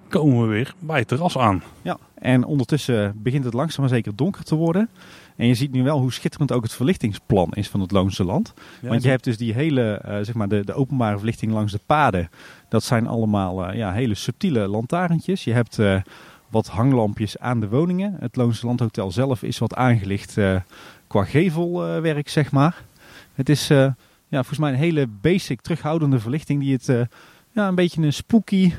komen 0.10 0.42
we 0.42 0.48
weer 0.48 0.74
bij 0.80 1.00
het 1.00 1.08
terras 1.08 1.38
aan. 1.38 1.64
Ja, 1.82 1.98
en 2.14 2.44
ondertussen 2.44 3.14
begint 3.16 3.44
het 3.44 3.54
langzaam 3.54 3.82
maar 3.82 3.94
zeker 3.94 4.16
donker 4.16 4.44
te 4.44 4.56
worden. 4.56 4.90
En 5.36 5.48
je 5.48 5.54
ziet 5.54 5.72
nu 5.72 5.84
wel 5.84 6.00
hoe 6.00 6.14
schitterend 6.14 6.52
ook 6.52 6.64
het 6.64 6.74
verlichtingsplan 6.74 7.52
is 7.54 7.70
van 7.70 7.82
het 7.82 7.92
Loonse 7.92 8.24
Land. 8.24 8.54
Want 8.82 9.04
je 9.04 9.10
hebt 9.10 9.24
dus 9.24 9.38
die 9.38 9.54
hele, 9.54 10.02
uh, 10.06 10.18
zeg 10.22 10.34
maar 10.34 10.48
de, 10.48 10.66
de 10.66 10.74
openbare 10.74 11.18
verlichting 11.18 11.52
langs 11.52 11.72
de 11.72 11.80
paden. 11.86 12.30
Dat 12.70 12.84
zijn 12.84 13.08
allemaal 13.08 13.70
uh, 13.70 13.76
ja, 13.76 13.92
hele 13.92 14.16
subtiele 14.16 14.68
lantaarntjes. 14.68 15.44
Je 15.44 15.54
hebt 15.54 15.78
uh, 15.78 16.02
wat 16.50 16.68
hanglampjes 16.68 17.40
aan 17.40 17.60
de 17.60 17.70
woningen. 17.70 18.16
Het 18.20 18.36
Loonse 18.36 18.66
Landhotel 18.66 19.12
zelf 19.12 19.44
is 19.44 19.58
wat 19.58 19.76
aangelicht 19.76 20.38
qua 21.08 21.24
gevelwerk, 21.24 22.30
zeg 22.30 22.52
maar. 22.52 22.84
Het 23.34 23.50
is 23.50 23.68
ja, 23.68 23.96
volgens 24.30 24.60
mij 24.60 24.72
een 24.72 24.78
hele 24.78 25.08
basic 25.08 25.62
terughoudende 25.62 26.20
verlichting 26.20 26.60
die 26.60 26.74
het 26.74 27.10
ja, 27.52 27.68
een 27.68 27.76
beetje 27.76 28.02
een 28.02 28.14
spooky 28.14 28.74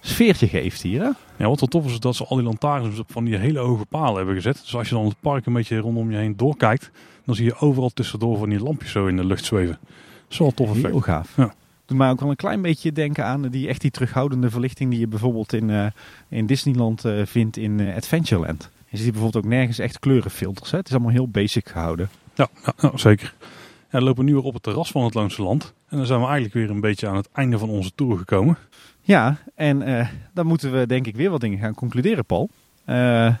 sfeertje 0.00 0.48
geeft 0.48 0.82
hier. 0.82 1.00
Hè? 1.00 1.10
Ja, 1.36 1.48
wat 1.48 1.60
wel 1.60 1.68
tof 1.68 1.86
is 1.86 2.00
dat 2.00 2.16
ze 2.16 2.24
al 2.24 2.36
die 2.36 2.44
lantaarns 2.44 2.98
op 2.98 3.12
van 3.12 3.24
die 3.24 3.36
hele 3.36 3.58
hoge 3.58 3.84
palen 3.84 4.16
hebben 4.16 4.34
gezet. 4.34 4.60
Dus 4.62 4.76
als 4.76 4.88
je 4.88 4.94
dan 4.94 5.04
het 5.04 5.20
park 5.20 5.46
een 5.46 5.52
beetje 5.52 5.78
rondom 5.78 6.10
je 6.10 6.16
heen 6.16 6.36
doorkijkt, 6.36 6.90
dan 7.24 7.34
zie 7.34 7.44
je 7.44 7.58
overal 7.58 7.90
tussendoor 7.90 8.38
van 8.38 8.48
die 8.48 8.62
lampjes 8.62 8.90
zo 8.90 9.06
in 9.06 9.16
de 9.16 9.24
lucht 9.24 9.44
zweven. 9.44 9.78
Dat 9.82 9.90
is 10.28 10.38
wel 10.38 10.54
tof 10.54 10.68
effect. 10.68 10.86
Heel 10.86 11.00
gaaf. 11.00 11.36
Ja. 11.36 11.54
Doet 11.86 11.98
mij 11.98 12.10
ook 12.10 12.20
wel 12.20 12.30
een 12.30 12.36
klein 12.36 12.62
beetje 12.62 12.92
denken 12.92 13.24
aan 13.24 13.42
die 13.42 13.68
echt 13.68 13.80
die 13.80 13.90
terughoudende 13.90 14.50
verlichting 14.50 14.90
die 14.90 15.00
je 15.00 15.06
bijvoorbeeld 15.06 15.52
in, 15.52 15.68
uh, 15.68 15.86
in 16.28 16.46
Disneyland 16.46 17.04
uh, 17.04 17.26
vindt 17.26 17.56
in 17.56 17.78
uh, 17.78 17.96
Adventureland. 17.96 18.70
Je 18.88 18.96
ziet 18.96 19.12
bijvoorbeeld 19.12 19.44
ook 19.44 19.50
nergens 19.50 19.78
echt 19.78 19.98
kleurenfilters. 19.98 20.70
Hè? 20.70 20.78
Het 20.78 20.86
is 20.86 20.92
allemaal 20.92 21.12
heel 21.12 21.28
basic 21.28 21.68
gehouden. 21.68 22.10
Ja, 22.34 22.48
ja, 22.64 22.72
ja 22.80 22.90
zeker. 22.94 23.34
Ja, 23.90 23.98
we 23.98 24.04
lopen 24.04 24.24
nu 24.24 24.34
weer 24.34 24.42
op 24.42 24.54
het 24.54 24.62
terras 24.62 24.90
van 24.90 25.04
het 25.04 25.14
Loonse 25.14 25.42
Land. 25.42 25.72
En 25.88 25.96
dan 25.96 26.06
zijn 26.06 26.20
we 26.20 26.26
eigenlijk 26.26 26.54
weer 26.54 26.70
een 26.70 26.80
beetje 26.80 27.08
aan 27.08 27.16
het 27.16 27.28
einde 27.32 27.58
van 27.58 27.68
onze 27.68 27.92
tour 27.94 28.18
gekomen. 28.18 28.58
Ja, 29.08 29.36
en 29.54 29.88
uh, 29.88 30.08
dan 30.34 30.46
moeten 30.46 30.72
we 30.72 30.86
denk 30.86 31.06
ik 31.06 31.16
weer 31.16 31.30
wat 31.30 31.40
dingen 31.40 31.58
gaan 31.58 31.74
concluderen, 31.74 32.24
Paul. 32.24 32.50
Uh, 32.86 33.34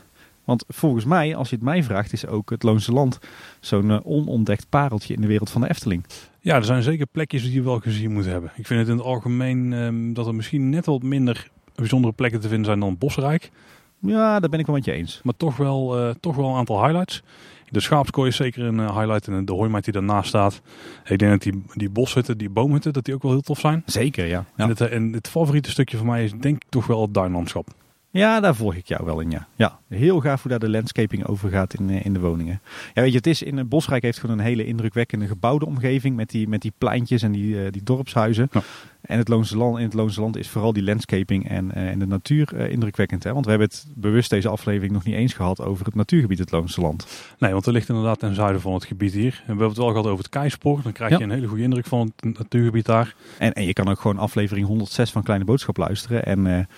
want 0.44 0.64
volgens 0.68 1.04
mij, 1.04 1.36
als 1.36 1.48
je 1.48 1.54
het 1.54 1.64
mij 1.64 1.82
vraagt, 1.82 2.12
is 2.12 2.26
ook 2.26 2.50
het 2.50 2.62
Loonse 2.62 2.92
Land 2.92 3.18
zo'n 3.60 3.90
uh, 3.90 3.98
onontdekt 4.02 4.68
pareltje 4.68 5.14
in 5.14 5.20
de 5.20 5.26
wereld 5.26 5.50
van 5.50 5.60
de 5.60 5.68
Efteling. 5.68 6.04
Ja, 6.40 6.54
er 6.54 6.64
zijn 6.64 6.82
zeker 6.82 7.06
plekjes 7.06 7.42
die 7.42 7.52
je 7.52 7.62
wel 7.62 7.78
gezien 7.78 8.12
moet 8.12 8.24
hebben. 8.24 8.50
Ik 8.56 8.66
vind 8.66 8.80
het 8.80 8.88
in 8.88 8.96
het 8.96 9.04
algemeen 9.04 9.72
um, 9.72 10.14
dat 10.14 10.26
er 10.26 10.34
misschien 10.34 10.68
net 10.68 10.86
wat 10.86 11.02
minder 11.02 11.50
bijzondere 11.74 12.14
plekken 12.14 12.40
te 12.40 12.48
vinden 12.48 12.66
zijn 12.66 12.80
dan 12.80 12.98
Bosrijk. 12.98 13.50
Ja, 13.98 14.40
daar 14.40 14.50
ben 14.50 14.60
ik 14.60 14.66
wel 14.66 14.74
met 14.74 14.84
je 14.84 14.92
eens. 14.92 15.20
Maar 15.22 15.36
toch 15.36 15.56
wel, 15.56 16.14
toch 16.20 16.36
wel 16.36 16.48
een 16.48 16.56
aantal 16.56 16.82
highlights. 16.84 17.22
De 17.70 17.80
schaapskooi 17.80 18.28
is 18.28 18.36
zeker 18.36 18.64
een 18.64 18.80
highlight 18.80 19.28
en 19.28 19.44
de 19.44 19.52
hooimaat 19.52 19.84
die 19.84 19.92
daarnaast 19.92 20.28
staat. 20.28 20.60
Ik 21.04 21.18
denk 21.18 21.30
dat 21.30 21.42
die, 21.42 21.62
die 21.74 21.90
boshutten, 21.90 22.38
die 22.38 22.50
boomhutten, 22.50 22.92
dat 22.92 23.04
die 23.04 23.14
ook 23.14 23.22
wel 23.22 23.30
heel 23.30 23.40
tof 23.40 23.58
zijn. 23.60 23.82
Zeker, 23.86 24.26
ja. 24.26 24.44
ja. 24.56 24.64
En, 24.64 24.68
het, 24.68 24.80
en 24.80 25.12
het 25.12 25.28
favoriete 25.28 25.70
stukje 25.70 25.96
van 25.96 26.06
mij 26.06 26.24
is 26.24 26.32
denk 26.32 26.56
ik 26.56 26.68
toch 26.68 26.86
wel 26.86 27.02
het 27.02 27.14
duinlandschap. 27.14 27.68
Ja, 28.10 28.40
daar 28.40 28.54
volg 28.54 28.74
ik 28.74 28.86
jou 28.86 29.04
wel 29.04 29.20
in, 29.20 29.30
ja. 29.30 29.46
ja. 29.56 29.80
Heel 29.88 30.20
gaaf 30.20 30.42
hoe 30.42 30.50
daar 30.50 30.60
de 30.60 30.68
landscaping 30.68 31.26
over 31.26 31.50
gaat 31.50 31.74
in, 31.74 31.90
in 31.90 32.12
de 32.12 32.20
woningen. 32.20 32.60
Ja, 32.94 33.02
weet 33.02 33.10
je, 33.10 33.16
het 33.16 33.26
is 33.26 33.42
in 33.42 33.68
Bosrijk 33.68 34.02
heeft 34.02 34.18
gewoon 34.18 34.38
een 34.38 34.44
hele 34.44 34.66
indrukwekkende 34.66 35.26
gebouwde 35.26 35.66
omgeving 35.66 36.16
met 36.16 36.30
die, 36.30 36.48
met 36.48 36.62
die 36.62 36.72
pleintjes 36.78 37.22
en 37.22 37.32
die, 37.32 37.54
uh, 37.54 37.70
die 37.70 37.82
dorpshuizen. 37.82 38.48
Ja. 38.52 38.62
En 39.00 39.18
het 39.18 39.28
Loonse 39.28 39.56
Land, 39.56 39.78
in 39.78 39.84
het 39.84 39.94
Loonse 39.94 40.20
Land 40.20 40.36
is 40.36 40.48
vooral 40.48 40.72
die 40.72 40.82
landscaping 40.82 41.48
en, 41.48 41.74
en 41.74 41.98
de 41.98 42.06
natuur 42.06 42.70
indrukwekkend. 42.70 43.24
Hè? 43.24 43.32
Want 43.32 43.44
we 43.44 43.50
hebben 43.50 43.68
het 43.68 43.86
bewust 43.94 44.30
deze 44.30 44.48
aflevering 44.48 44.92
nog 44.92 45.04
niet 45.04 45.14
eens 45.14 45.34
gehad 45.34 45.60
over 45.60 45.84
het 45.84 45.94
natuurgebied 45.94 46.38
het 46.38 46.50
Loonse 46.50 46.80
Land. 46.80 47.06
Nee, 47.38 47.52
want 47.52 47.66
er 47.66 47.72
ligt 47.72 47.88
inderdaad 47.88 48.18
ten 48.18 48.34
zuiden 48.34 48.60
van 48.60 48.74
het 48.74 48.84
gebied 48.84 49.12
hier. 49.12 49.32
En 49.32 49.40
we 49.40 49.46
hebben 49.46 49.68
het 49.68 49.76
wel 49.76 49.88
gehad 49.88 50.06
over 50.06 50.18
het 50.18 50.28
Keispoor. 50.28 50.82
Dan 50.82 50.92
krijg 50.92 51.10
je 51.10 51.18
ja. 51.18 51.24
een 51.24 51.30
hele 51.30 51.46
goede 51.46 51.62
indruk 51.62 51.86
van 51.86 52.12
het 52.16 52.38
natuurgebied 52.38 52.86
daar. 52.86 53.14
En, 53.38 53.52
en 53.52 53.64
je 53.64 53.72
kan 53.72 53.88
ook 53.88 54.00
gewoon 54.00 54.18
aflevering 54.18 54.66
106 54.66 55.10
van 55.10 55.22
Kleine 55.22 55.44
Boodschap 55.44 55.76
luisteren 55.76 56.24
en 56.24 56.68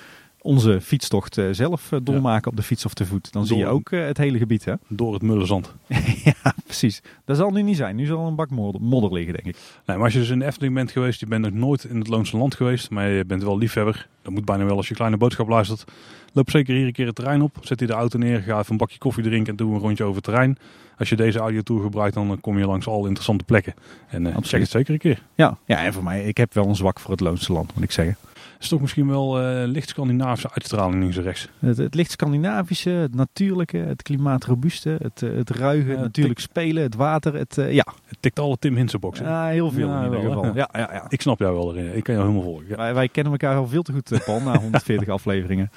onze 0.43 0.81
fietstocht 0.81 1.39
uh, 1.39 1.49
zelf 1.51 1.93
uh, 1.93 2.01
dolmaken 2.03 2.43
ja. 2.45 2.51
op 2.51 2.57
de 2.57 2.63
fiets 2.63 2.85
of 2.85 2.95
te 2.95 3.07
voet. 3.07 3.33
Dan 3.33 3.43
Door, 3.43 3.51
zie 3.51 3.57
je 3.59 3.67
ook 3.67 3.91
uh, 3.91 4.07
het 4.07 4.19
hele 4.19 4.39
gebied. 4.39 4.65
Hè? 4.65 4.75
Door 4.89 5.13
het 5.13 5.23
mullenzand. 5.23 5.75
ja, 6.25 6.55
precies. 6.65 7.03
Dat 7.25 7.37
zal 7.37 7.51
nu 7.51 7.63
niet 7.63 7.77
zijn. 7.77 7.97
Nu 7.97 8.07
zal 8.07 8.21
er 8.21 8.27
een 8.27 8.35
bak 8.35 8.51
modder, 8.51 8.83
modder, 8.83 9.13
liggen, 9.13 9.33
denk 9.33 9.47
ik. 9.47 9.57
Nee, 9.87 9.97
maar 9.97 10.05
als 10.05 10.13
je 10.13 10.19
dus 10.19 10.31
in 10.31 10.39
de 10.39 10.45
Efteling 10.45 10.75
bent 10.75 10.91
geweest, 10.91 11.21
je 11.21 11.27
bent 11.27 11.43
nog 11.43 11.53
nooit 11.53 11.85
in 11.85 11.99
het 11.99 12.09
Loonse 12.09 12.37
Land 12.37 12.55
geweest, 12.55 12.91
maar 12.91 13.09
je 13.09 13.25
bent 13.25 13.43
wel 13.43 13.59
liefhebber. 13.59 14.09
Dat 14.23 14.33
moet 14.33 14.45
bijna 14.45 14.65
wel 14.65 14.77
als 14.77 14.89
je 14.89 14.95
kleine 14.95 15.17
boodschap 15.17 15.49
luistert. 15.49 15.85
Loop 16.33 16.51
zeker 16.51 16.75
hier 16.75 16.87
een 16.87 16.93
keer 16.93 17.07
het 17.07 17.15
terrein 17.15 17.43
op. 17.43 17.57
Zet 17.61 17.79
hier 17.79 17.89
de 17.89 17.95
auto 17.95 18.19
neer, 18.19 18.41
ga 18.41 18.59
even 18.59 18.73
een 18.73 18.77
bakje 18.77 18.99
koffie 18.99 19.25
drinken 19.25 19.51
en 19.51 19.57
doe 19.57 19.75
een 19.75 19.81
rondje 19.81 20.05
over 20.05 20.17
het 20.17 20.25
terrein. 20.25 20.59
Als 20.99 21.09
je 21.09 21.17
deze 21.17 21.39
audiotour 21.39 21.83
gebruikt, 21.83 22.15
dan 22.15 22.41
kom 22.41 22.59
je 22.59 22.67
langs 22.67 22.87
al 22.87 23.05
interessante 23.05 23.45
plekken. 23.45 23.75
En 24.09 24.25
uh, 24.25 24.37
check 24.41 24.61
het 24.61 24.71
zeker 24.71 24.93
een 24.93 24.99
keer. 24.99 25.23
Ja, 25.35 25.59
ja, 25.65 25.85
en 25.85 25.93
voor 25.93 26.05
mij, 26.05 26.25
ik 26.25 26.37
heb 26.37 26.55
wel 26.55 26.67
een 26.67 26.77
zwak 26.77 27.01
voor 27.01 27.11
het 27.11 27.21
Loonse 27.21 27.53
Land, 27.53 27.75
moet 27.75 27.85
ik 27.85 27.91
zeggen 27.91 28.17
is 28.61 28.69
toch 28.69 28.81
misschien 28.81 29.09
wel 29.09 29.41
uh, 29.41 29.67
licht 29.67 29.89
Scandinavische 29.89 30.51
uitstraling 30.53 31.01
links 31.01 31.17
en 31.17 31.23
rechts. 31.23 31.49
Het, 31.59 31.77
het 31.77 31.95
licht 31.95 32.11
Scandinavische, 32.11 32.91
het 32.91 33.15
natuurlijke, 33.15 33.77
het 33.77 34.03
klimaatrobuuste, 34.03 34.97
het, 35.03 35.23
uh, 35.23 35.37
het 35.37 35.51
ruige, 35.51 35.93
uh, 35.93 36.01
natuurlijk 36.01 36.41
spelen, 36.41 36.83
het 36.83 36.95
water. 36.95 37.35
Het, 37.35 37.55
ja. 37.55 37.87
het 38.07 38.17
tikt 38.21 38.39
alle 38.39 38.57
Tim 38.59 38.77
Hinsen 38.77 39.01
boxen. 39.01 39.27
Ja, 39.27 39.47
heel 39.47 39.71
veel 39.71 39.89
ja, 39.89 39.99
in 39.99 40.05
ieder 40.05 40.21
geval. 40.21 40.45
Ja, 40.45 40.69
ja, 40.73 40.89
ja. 40.93 41.05
Ik 41.09 41.21
snap 41.21 41.39
jou 41.39 41.55
wel 41.55 41.77
erin. 41.77 41.97
Ik 41.97 42.03
kan 42.03 42.15
jou 42.15 42.27
helemaal 42.27 42.51
volgen. 42.51 42.77
Wij, 42.77 42.95
wij, 42.95 43.09
kennen 43.09 43.33
elkaar 43.33 43.57
al 43.57 43.67
veel 43.67 43.83
te 43.83 43.93
goed, 43.93 44.21
Paul, 44.25 44.41
na 44.41 44.59
140 44.61 45.09
afleveringen. 45.09 45.71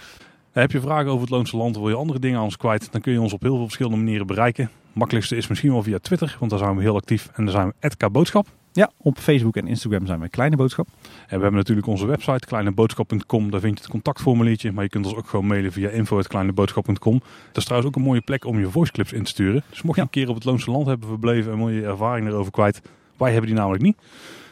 Heb 0.52 0.72
je 0.72 0.82
vragen 0.82 1.10
over 1.10 1.22
het 1.22 1.30
Loonse 1.30 1.58
Land, 1.58 1.78
wil 1.78 1.90
je 1.90 1.96
andere 1.96 2.20
dingen 2.20 2.38
aan 2.38 2.44
ons 2.44 2.58
kwijt, 2.58 2.92
dan 2.92 3.02
kun 3.02 3.14
je 3.14 3.22
ons 3.22 3.34
op 3.34 3.42
heel 3.42 3.56
veel 3.56 3.64
verschillende 3.64 3.98
manieren 3.98 4.28
bereiken. 4.28 4.70
makkelijkste 4.94 5.36
is 5.36 5.48
misschien 5.48 5.72
wel 5.72 5.84
via 5.84 6.00
Twitter, 6.00 6.36
want 6.40 6.52
daar 6.52 6.60
zijn 6.60 6.76
we 6.76 6.82
heel 6.82 6.96
actief. 6.96 7.30
En 7.34 7.44
daar 7.44 7.54
zijn 7.54 7.74
we 7.80 7.90
@kboodschap. 7.98 8.48
Ja, 8.76 8.91
op 8.97 9.17
Facebook 9.17 9.55
en 9.55 9.67
Instagram 9.67 10.05
zijn 10.05 10.19
we 10.19 10.30
Kleine 10.30 10.55
Boodschap. 10.55 10.88
En 10.88 11.38
we 11.38 11.41
hebben 11.41 11.53
natuurlijk 11.53 11.88
onze 11.88 12.05
website 12.05 12.45
kleineboodschap.com. 12.45 13.51
Daar 13.51 13.59
vind 13.59 13.78
je 13.78 13.84
het 13.84 13.91
contactformuliertje. 13.91 14.71
Maar 14.71 14.84
je 14.84 14.89
kunt 14.89 15.05
ons 15.05 15.15
ook 15.15 15.28
gewoon 15.28 15.47
mailen 15.47 15.71
via 15.71 15.89
info.kleineboodschap.com. 15.89 17.19
Dat 17.47 17.57
is 17.57 17.63
trouwens 17.63 17.91
ook 17.91 17.95
een 17.95 18.07
mooie 18.07 18.21
plek 18.21 18.45
om 18.45 18.59
je 18.59 18.69
voiceclips 18.69 19.13
in 19.13 19.24
te 19.24 19.30
sturen. 19.30 19.63
Dus 19.69 19.82
mocht 19.82 19.95
je 19.95 20.01
ja. 20.01 20.07
een 20.07 20.13
keer 20.13 20.30
op 20.30 20.36
het 20.36 20.43
Loonse 20.43 20.71
Land 20.71 20.86
hebben 20.86 21.07
verbleven 21.07 21.51
en 21.51 21.57
mooie 21.57 21.86
ervaring 21.86 22.28
erover 22.28 22.51
kwijt. 22.51 22.82
Wij 23.17 23.32
hebben 23.32 23.49
die 23.49 23.59
namelijk 23.59 23.84
niet. 23.84 23.97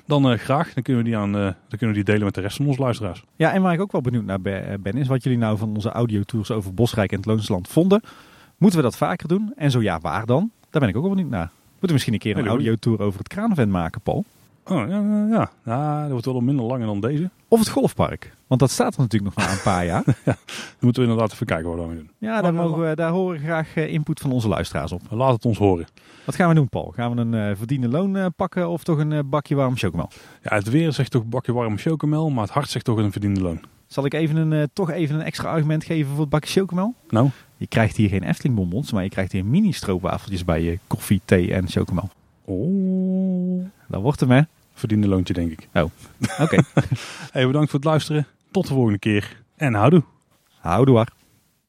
Dan 0.05 0.31
uh, 0.31 0.37
graag. 0.37 0.73
Dan 0.73 0.83
kunnen, 0.83 1.03
we 1.03 1.09
die 1.09 1.17
aan, 1.17 1.35
uh, 1.35 1.41
dan 1.41 1.55
kunnen 1.69 1.87
we 1.87 1.93
die 1.93 2.03
delen 2.03 2.23
met 2.23 2.33
de 2.33 2.41
rest 2.41 2.57
van 2.57 2.67
onze 2.67 2.81
luisteraars. 2.81 3.23
Ja, 3.35 3.53
en 3.53 3.61
waar 3.61 3.73
ik 3.73 3.81
ook 3.81 3.91
wel 3.91 4.01
benieuwd 4.01 4.25
naar 4.25 4.41
ben 4.81 4.93
is 4.93 5.07
wat 5.07 5.23
jullie 5.23 5.39
nou 5.39 5.57
van 5.57 5.75
onze 5.75 5.89
audiotours 5.89 6.51
over 6.51 6.73
Bosrijk 6.73 7.11
en 7.11 7.17
het 7.17 7.25
Loonse 7.25 7.51
Land 7.51 7.67
vonden. 7.67 8.01
Moeten 8.57 8.79
we 8.79 8.85
dat 8.85 8.97
vaker 8.97 9.27
doen? 9.27 9.53
En 9.55 9.71
zo 9.71 9.81
ja, 9.81 9.99
waar 9.99 10.25
dan? 10.25 10.51
Daar 10.69 10.81
ben 10.81 10.89
ik 10.89 10.95
ook 10.95 11.03
wel 11.03 11.11
benieuwd 11.11 11.29
naar. 11.29 11.51
Moeten 11.81 11.91
misschien 11.91 12.13
een 12.13 12.19
keer 12.19 12.37
een 12.37 12.47
audiotour 12.47 13.01
over 13.01 13.19
het 13.19 13.27
kraanvent 13.27 13.71
maken, 13.71 14.01
Paul? 14.01 14.25
Oh, 14.65 14.89
ja, 14.89 15.27
ja. 15.29 15.51
ja, 15.65 16.01
dat 16.01 16.11
wordt 16.11 16.25
wel 16.25 16.41
minder 16.41 16.65
langer 16.65 16.85
dan 16.85 16.99
deze. 16.99 17.29
Of 17.47 17.59
het 17.59 17.69
golfpark. 17.69 18.33
Want 18.47 18.59
dat 18.59 18.71
staat 18.71 18.93
er 18.93 18.99
natuurlijk 18.99 19.35
nog 19.35 19.45
maar 19.45 19.55
een 19.55 19.61
paar 19.63 19.85
jaar. 19.85 20.03
ja, 20.25 20.35
dan 20.35 20.35
moeten 20.79 21.03
we 21.03 21.09
inderdaad 21.09 21.33
even 21.33 21.45
kijken 21.45 21.65
wat 21.65 21.75
we 21.75 21.85
dan 21.85 21.95
doen. 21.95 22.09
Ja, 22.17 22.41
daar, 22.41 22.53
mogen 22.53 22.89
we, 22.89 22.95
daar 22.95 23.11
horen 23.11 23.39
we 23.39 23.45
graag 23.45 23.75
input 23.75 24.19
van 24.19 24.31
onze 24.31 24.47
luisteraars 24.47 24.91
op. 24.91 25.01
Laat 25.09 25.33
het 25.33 25.45
ons 25.45 25.57
horen. 25.57 25.87
Wat 26.25 26.35
gaan 26.35 26.49
we 26.49 26.55
doen, 26.55 26.69
Paul? 26.69 26.91
Gaan 26.95 27.15
we 27.15 27.21
een 27.21 27.33
uh, 27.33 27.55
verdiende 27.57 27.87
loon 27.87 28.15
uh, 28.15 28.25
pakken 28.35 28.69
of 28.69 28.83
toch 28.83 28.97
een 28.97 29.11
uh, 29.11 29.19
bakje 29.25 29.55
warm 29.55 29.77
chocomel? 29.77 30.09
Ja, 30.43 30.55
het 30.55 30.69
weer 30.69 30.93
zegt 30.93 31.11
toch 31.11 31.25
bakje 31.25 31.53
warm 31.53 31.77
chocomel, 31.77 32.29
maar 32.29 32.43
het 32.43 32.53
hart 32.53 32.69
zegt 32.69 32.85
toch 32.85 32.97
een 32.97 33.11
verdiende 33.11 33.41
loon. 33.41 33.61
Zal 33.87 34.05
ik 34.05 34.13
even 34.13 34.35
een, 34.35 34.69
toch 34.73 34.91
even 34.91 35.15
een 35.15 35.25
extra 35.25 35.49
argument 35.49 35.83
geven 35.83 36.11
voor 36.11 36.21
het 36.21 36.29
bakje 36.29 36.59
chocomel? 36.59 36.95
Nou? 37.09 37.29
Je 37.61 37.67
krijgt 37.67 37.97
hier 37.97 38.09
geen 38.09 38.23
Efteling 38.23 38.55
bonbons, 38.55 38.91
maar 38.91 39.03
je 39.03 39.09
krijgt 39.09 39.31
hier 39.31 39.45
mini 39.45 39.71
stroopwafeltjes 39.71 40.45
bij 40.45 40.61
je 40.61 40.79
koffie, 40.87 41.21
thee 41.25 41.53
en 41.53 41.67
chocomel. 41.67 42.09
Oh. 42.45 43.65
Dat 43.87 44.01
wordt 44.01 44.19
hem, 44.19 44.31
hè? 44.31 44.41
Verdiende 44.73 45.07
loontje, 45.07 45.33
denk 45.33 45.51
ik. 45.51 45.67
Oh, 45.73 45.83
oké. 45.83 46.41
Okay. 46.41 46.63
hey, 47.31 47.45
bedankt 47.47 47.69
voor 47.69 47.79
het 47.79 47.87
luisteren. 47.87 48.27
Tot 48.51 48.67
de 48.67 48.73
volgende 48.73 48.99
keer. 48.99 49.41
En 49.55 49.73
houdoe. 49.73 50.03
Houdoe. 50.59 51.05